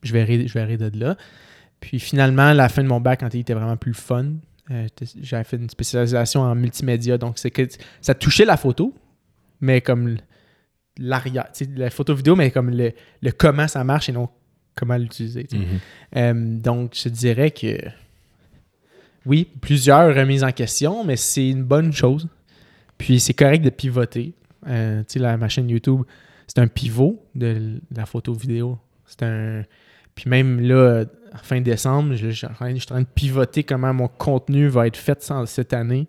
je, 0.02 0.12
verrai, 0.14 0.48
je 0.48 0.54
verrai 0.54 0.78
de 0.78 1.00
là. 1.00 1.16
Puis 1.80 2.00
finalement, 2.00 2.54
la 2.54 2.70
fin 2.70 2.84
de 2.84 2.88
mon 2.88 3.00
bac 3.00 3.22
en 3.22 3.30
TI 3.30 3.40
était 3.40 3.54
vraiment 3.54 3.78
plus 3.78 3.94
fun. 3.94 4.34
Euh, 4.72 4.88
j'avais 5.22 5.44
fait 5.44 5.58
une 5.58 5.70
spécialisation 5.70 6.42
en 6.42 6.56
multimédia. 6.56 7.20
Donc, 7.20 7.38
c'est 7.38 7.52
que 7.52 7.68
ça 8.02 8.16
touchait 8.16 8.46
la 8.46 8.58
photo, 8.58 8.96
mais 9.62 9.82
comme 9.82 10.18
l'arrière, 10.98 11.52
la 11.76 11.90
photo 11.92 12.16
vidéo, 12.16 12.36
mais 12.36 12.50
comme 12.50 12.72
le, 12.72 12.92
comment 13.32 13.68
ça 13.68 13.84
marche 13.84 14.10
et 14.10 14.12
non 14.12 14.30
comment 14.76 14.98
l'utiliser. 14.98 15.46
Mm-hmm. 16.16 16.62
donc, 16.62 16.96
je 16.96 17.08
dirais 17.08 17.52
que 17.52 17.78
oui, 19.26 19.48
plusieurs 19.62 20.14
remises 20.14 20.44
en 20.44 20.52
question, 20.52 21.04
mais 21.04 21.16
c'est 21.16 21.50
une 21.50 21.64
bonne 21.64 21.94
chose. 21.94 22.28
Puis 22.98 23.20
c'est 23.20 23.34
correct 23.34 23.64
de 23.64 23.70
pivoter. 23.70 24.34
Euh, 24.68 25.00
tu 25.02 25.14
sais, 25.14 25.20
la 25.20 25.38
machine 25.38 25.70
YouTube, 25.70 26.02
c'est 26.48 26.60
un 26.60 26.68
pivot 26.68 27.24
de 27.36 27.80
la 27.96 28.06
photo 28.06 28.34
vidéo. 28.34 28.78
C'est 29.06 29.24
un. 29.24 29.64
Puis 30.16 30.30
même 30.30 30.60
là, 30.62 31.06
fin 31.42 31.62
décembre, 31.62 32.16
je, 32.16 32.30
suis 32.30 32.46
en 32.46 32.54
train 32.54 32.72
de 32.72 33.06
pivoter 33.06 33.64
comment 33.64 33.94
mon 33.94 34.08
contenu 34.08 34.68
va 34.68 34.88
être 34.88 34.98
fait 34.98 35.32
cette 35.46 35.74
année. 35.74 36.08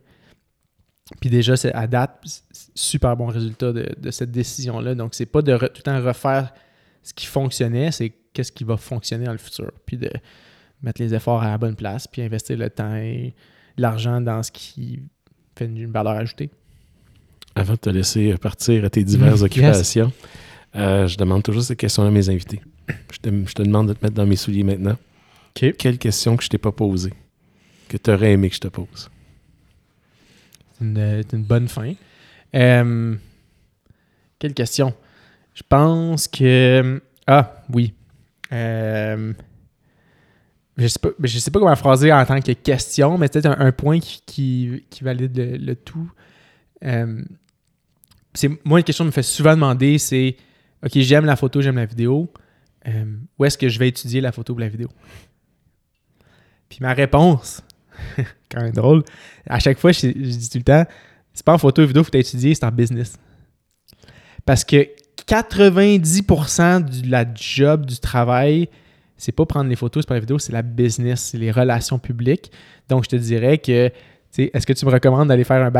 Puis 1.21 1.31
déjà, 1.31 1.57
c'est 1.57 1.73
à 1.73 1.87
date, 1.87 2.23
super 2.75 3.17
bon 3.17 3.27
résultat 3.27 3.73
de, 3.73 4.11
cette 4.11 4.31
décision-là. 4.31 4.95
Donc, 4.95 5.15
c'est 5.15 5.27
pas 5.27 5.43
de 5.43 5.57
tout 5.57 5.65
le 5.77 5.83
temps 5.83 6.03
refaire 6.03 6.53
ce 7.03 7.13
qui 7.13 7.27
fonctionnait, 7.27 7.93
c'est 7.93 8.13
qu'est-ce 8.33 8.53
qui 8.53 8.65
va 8.65 8.77
fonctionner 8.77 9.27
dans 9.27 9.33
le 9.33 9.39
futur. 9.39 9.71
Puis 9.85 9.99
de 9.99 10.11
mettre 10.85 11.03
les 11.03 11.15
efforts 11.15 11.43
à 11.43 11.51
la 11.51 11.59
bonne 11.59 11.75
place, 11.75 12.07
puis 12.07 12.23
investir 12.23 12.57
le 12.57 12.71
temps 12.71 12.95
et 12.95 13.35
l'argent 13.77 14.21
dans 14.21 14.43
ce 14.43 14.53
qui 14.53 15.01
fait 15.57 15.67
une 15.67 15.91
valeur 15.91 16.15
ajoutée. 16.15 16.51
Avant 17.55 17.75
de 17.75 17.79
te 17.79 17.91
laisser 17.91 18.35
partir 18.37 18.85
à 18.85 18.91
tes 18.91 19.05
diverses 19.05 19.43
occupations, 19.49 20.13
euh, 20.77 21.07
je 21.07 21.17
demande 21.17 21.43
toujours 21.43 21.63
cette 21.63 21.79
question 21.79 22.05
à 22.05 22.11
mes 22.11 22.29
invités. 22.29 22.61
Je 22.89 23.19
te, 23.19 23.31
je 23.47 23.55
te 23.55 23.63
demande 23.63 23.89
de 23.89 23.93
te 23.95 24.05
mettre 24.05 24.17
dans 24.17 24.27
mes 24.27 24.37
souliers 24.37 24.65
maintenant. 24.65 24.97
Quelle 25.55 25.99
question 25.99 26.37
que 26.37 26.43
je 26.43 26.49
t'ai 26.49 26.59
pas 26.59 26.73
posée, 26.73 27.13
que 27.89 27.97
tu 27.97 28.11
aurais 28.11 28.33
aimé 28.33 28.49
que 28.49 28.57
je 28.57 28.61
te 28.61 28.69
pose? 28.69 29.09
C'est 30.73 30.85
une, 30.85 31.23
c'est 31.23 31.37
une 31.37 31.45
bonne 31.45 31.69
fin. 31.69 31.95
Euh, 32.55 33.15
quelle 34.39 34.55
question? 34.55 34.93
Je 35.55 35.63
pense 35.69 36.27
que. 36.27 37.01
Ah, 37.27 37.63
oui. 37.73 37.95
Euh, 38.53 39.33
je 40.77 40.89
sais 40.89 40.99
sais 41.39 41.51
pas 41.51 41.59
comment 41.61 41.77
phraser 41.77 42.13
en 42.13 42.25
tant 42.25 42.41
que 42.41 42.53
question, 42.53 43.17
mais 43.17 43.29
c'est 43.33 43.47
un, 43.47 43.57
un 43.59 43.73
point 43.73 44.01
qui, 44.01 44.85
qui, 44.91 45.05
valide 45.05 45.37
le, 45.37 45.77
tout. 45.77 46.11
Euh, 46.85 47.23
moi, 48.65 48.81
une 48.81 48.85
question 48.85 49.05
que 49.05 49.09
me 49.09 49.13
fait 49.13 49.23
souvent 49.23 49.53
demander, 49.53 49.99
c'est 49.99 50.37
OK, 50.85 50.93
j'aime 50.97 51.25
la 51.25 51.37
photo, 51.37 51.61
j'aime 51.61 51.77
la 51.77 51.87
vidéo. 51.87 52.33
Euh, 52.87 53.05
où 53.39 53.45
est-ce 53.45 53.57
que 53.57 53.69
je 53.69 53.79
vais 53.79 53.89
étudier 53.89 54.21
la 54.21 54.33
photo 54.33 54.55
ou 54.55 54.59
la 54.59 54.69
vidéo? 54.69 54.89
Puis 56.69 56.79
ma 56.81 56.93
réponse, 56.93 57.63
quand 58.51 58.61
même 58.61 58.73
drôle, 58.73 59.05
à 59.47 59.61
chaque 59.61 59.79
fois, 59.79 59.93
je, 59.93 60.09
dis 60.09 60.51
tout 60.51 60.59
le 60.59 60.65
temps, 60.65 60.85
c'est 61.33 61.45
pas 61.45 61.55
en 61.55 61.59
photo 61.59 61.83
ou 61.83 61.87
vidéo 61.87 62.05
faut 62.05 62.15
étudier, 62.15 62.55
c'est 62.55 62.65
en 62.65 62.73
business. 62.73 63.17
Parce 64.45 64.65
que 64.65 64.89
90% 65.27 66.85
de 66.85 67.11
la 67.11 67.25
job, 67.33 67.87
du 67.87 67.99
travail, 67.99 68.69
c'est 69.25 69.33
pas 69.33 69.47
prendre 69.47 69.71
les 69.71 69.77
photos, 69.77 70.03
c'est 70.03 70.09
pas 70.09 70.15
la 70.15 70.21
vidéo, 70.21 70.39
c'est 70.39 70.53
la 70.53 70.63
business, 70.63 71.23
c'est 71.31 71.39
les 71.39 71.51
relations 71.51 71.99
publiques. 71.99 72.53
Donc, 72.89 73.05
je 73.05 73.09
te 73.09 73.17
dirais 73.17 73.59
que, 73.59 73.91
est-ce 74.37 74.67
que 74.67 74.73
tu 74.73 74.85
me 74.85 74.91
recommandes 74.91 75.29
d'aller 75.29 75.45
faire 75.45 75.71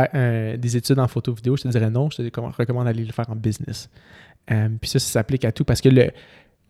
des 0.57 0.77
études 0.77 0.99
en 0.99 1.07
photo 1.07 1.33
vidéo? 1.33 1.55
Je 1.55 1.63
te 1.63 1.67
dirais 1.67 1.89
non, 1.89 2.09
je 2.09 2.23
te 2.23 2.39
recommande 2.57 2.85
d'aller 2.85 3.05
le 3.05 3.11
faire 3.11 3.29
en 3.29 3.35
business. 3.35 3.89
Euh, 4.51 4.69
puis 4.79 4.89
ça, 4.89 4.99
ça 4.99 5.11
s'applique 5.11 5.45
à 5.45 5.51
tout 5.51 5.63
parce 5.63 5.81
que 5.81 5.89
le, 5.89 6.11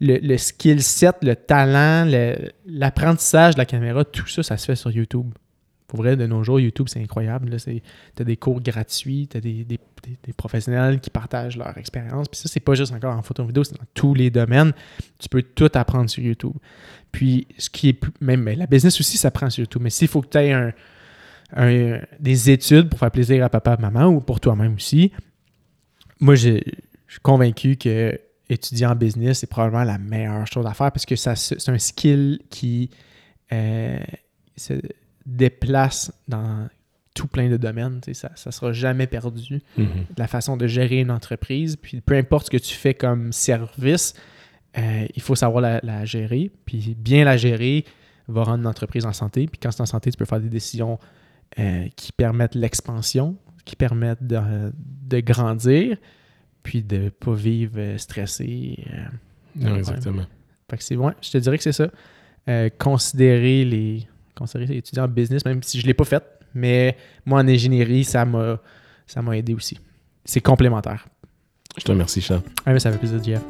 le, 0.01 0.17
le 0.17 0.37
skill 0.37 0.81
set, 0.81 1.15
le 1.21 1.35
talent, 1.35 2.05
le- 2.05 2.49
l'apprentissage 2.65 3.53
de 3.55 3.59
la 3.59 3.65
caméra, 3.65 4.03
tout 4.03 4.27
ça, 4.27 4.43
ça 4.43 4.57
se 4.57 4.65
fait 4.65 4.75
sur 4.75 4.91
YouTube. 4.91 5.33
Pour 5.87 5.99
vrai, 5.99 6.15
de 6.15 6.25
nos 6.25 6.43
jours, 6.43 6.59
YouTube, 6.59 6.87
c'est 6.89 7.01
incroyable. 7.01 7.55
Tu 7.57 7.81
as 8.19 8.23
des 8.23 8.37
cours 8.37 8.59
gratuits, 8.61 9.27
tu 9.29 9.37
as 9.37 9.41
des, 9.41 9.63
des- 9.63 9.79
professionnels 10.37 10.99
qui 10.99 11.09
partagent 11.09 11.57
leur 11.57 11.77
expérience. 11.77 12.27
Puis 12.27 12.39
ça, 12.39 12.49
c'est 12.49 12.59
pas 12.59 12.73
juste 12.75 12.91
encore 12.91 13.15
en 13.15 13.21
photo 13.21 13.45
vidéo, 13.45 13.63
c'est 13.63 13.77
dans 13.77 13.85
tous 13.93 14.13
les 14.13 14.29
domaines. 14.29 14.73
Tu 15.19 15.29
peux 15.29 15.41
tout 15.43 15.69
apprendre 15.73 16.09
sur 16.09 16.23
YouTube. 16.23 16.53
Puis, 17.11 17.47
ce 17.57 17.69
qui 17.69 17.89
est 17.89 17.99
même 18.21 18.47
la 18.47 18.67
business 18.67 18.99
aussi, 18.99 19.17
ça 19.17 19.31
prend 19.31 19.49
sur 19.49 19.61
YouTube. 19.61 19.81
Mais 19.81 19.89
s'il 19.89 20.07
faut 20.07 20.21
que 20.21 20.27
tu 20.29 20.37
aies 20.37 20.53
un, 20.53 22.01
des 22.19 22.49
études 22.49 22.89
pour 22.89 22.99
faire 22.99 23.11
plaisir 23.11 23.43
à 23.43 23.49
papa, 23.49 23.77
maman 23.79 24.07
ou 24.07 24.19
pour 24.19 24.39
toi-même 24.39 24.75
aussi, 24.75 25.11
moi, 26.19 26.35
je 26.35 26.59
suis 27.07 27.19
convaincu 27.21 27.77
que 27.77 28.19
étudier 28.49 28.85
en 28.85 28.95
business, 28.95 29.39
c'est 29.39 29.49
probablement 29.49 29.83
la 29.83 29.97
meilleure 29.97 30.45
chose 30.47 30.65
à 30.65 30.73
faire 30.73 30.91
parce 30.91 31.05
que 31.05 31.15
c'est 31.15 31.69
un 31.69 31.77
skill 31.79 32.39
qui 32.49 32.89
euh, 33.51 33.97
déplace 35.25 36.11
dans 36.27 36.67
tout 37.13 37.27
plein 37.27 37.49
de 37.49 37.57
domaines. 37.57 38.01
Ça 38.13 38.29
ne 38.45 38.51
sera 38.51 38.73
jamais 38.73 39.07
perdu. 39.07 39.61
Mhm. 39.77 39.87
La 40.17 40.27
façon 40.27 40.57
de 40.57 40.67
gérer 40.67 40.99
une 40.99 41.11
entreprise, 41.11 41.75
puis 41.77 42.01
peu 42.01 42.15
importe 42.15 42.47
ce 42.47 42.51
que 42.51 42.57
tu 42.57 42.73
fais 42.75 42.93
comme 42.93 43.31
service, 43.31 44.13
euh, 44.77 45.07
il 45.15 45.21
faut 45.21 45.35
savoir 45.35 45.61
la, 45.61 45.79
la 45.83 46.03
gérer. 46.05 46.51
Puis 46.65 46.95
bien 46.99 47.23
la 47.23 47.37
gérer 47.37 47.85
va 48.27 48.43
rendre 48.43 48.59
une 48.59 48.67
entreprise 48.67 49.05
en 49.05 49.13
santé. 49.13 49.47
Puis 49.47 49.59
quand 49.61 49.71
c'est 49.71 49.81
en 49.81 49.85
santé, 49.85 50.11
tu 50.11 50.17
peux 50.17 50.25
faire 50.25 50.41
des 50.41 50.49
décisions 50.49 50.99
euh, 51.59 51.87
qui 51.95 52.11
permettent 52.11 52.55
l'expansion, 52.55 53.37
qui 53.63 53.75
permettent 53.77 54.25
de, 54.25 54.73
de 54.75 55.19
grandir, 55.21 55.95
puis 56.63 56.83
de 56.83 56.97
ne 56.97 57.09
pas 57.09 57.33
vivre 57.33 57.75
euh, 57.77 57.97
stressé. 57.97 58.83
euh, 58.93 59.05
Non, 59.55 59.75
exactement. 59.77 60.25
fait 60.69 60.77
que 60.77 60.83
c'est 60.83 60.95
ouais, 60.97 61.13
je 61.21 61.31
te 61.31 61.37
dirais 61.37 61.57
que 61.57 61.63
c'est 61.63 61.71
ça. 61.71 61.89
Considérer 62.77 63.63
les 63.65 64.07
considérer 64.35 64.73
les 64.73 64.79
étudiants 64.79 65.05
en 65.05 65.07
business, 65.07 65.45
même 65.45 65.63
si 65.63 65.79
je 65.79 65.83
ne 65.83 65.87
l'ai 65.87 65.93
pas 65.93 66.05
fait, 66.05 66.23
mais 66.53 66.97
moi 67.25 67.39
en 67.41 67.47
ingénierie, 67.47 68.03
ça 68.03 68.25
m'a 68.25 68.59
ça 69.07 69.21
m'a 69.21 69.37
aidé 69.37 69.53
aussi. 69.53 69.79
C'est 70.23 70.41
complémentaire. 70.41 71.07
Je 71.77 71.83
te 71.83 71.91
remercie, 71.91 72.21
Charles. 72.21 72.41
Ah, 72.65 72.73
mais 72.73 72.79
ça 72.79 72.91
fait 72.91 72.97
plaisir, 72.97 73.23
Jeff. 73.23 73.41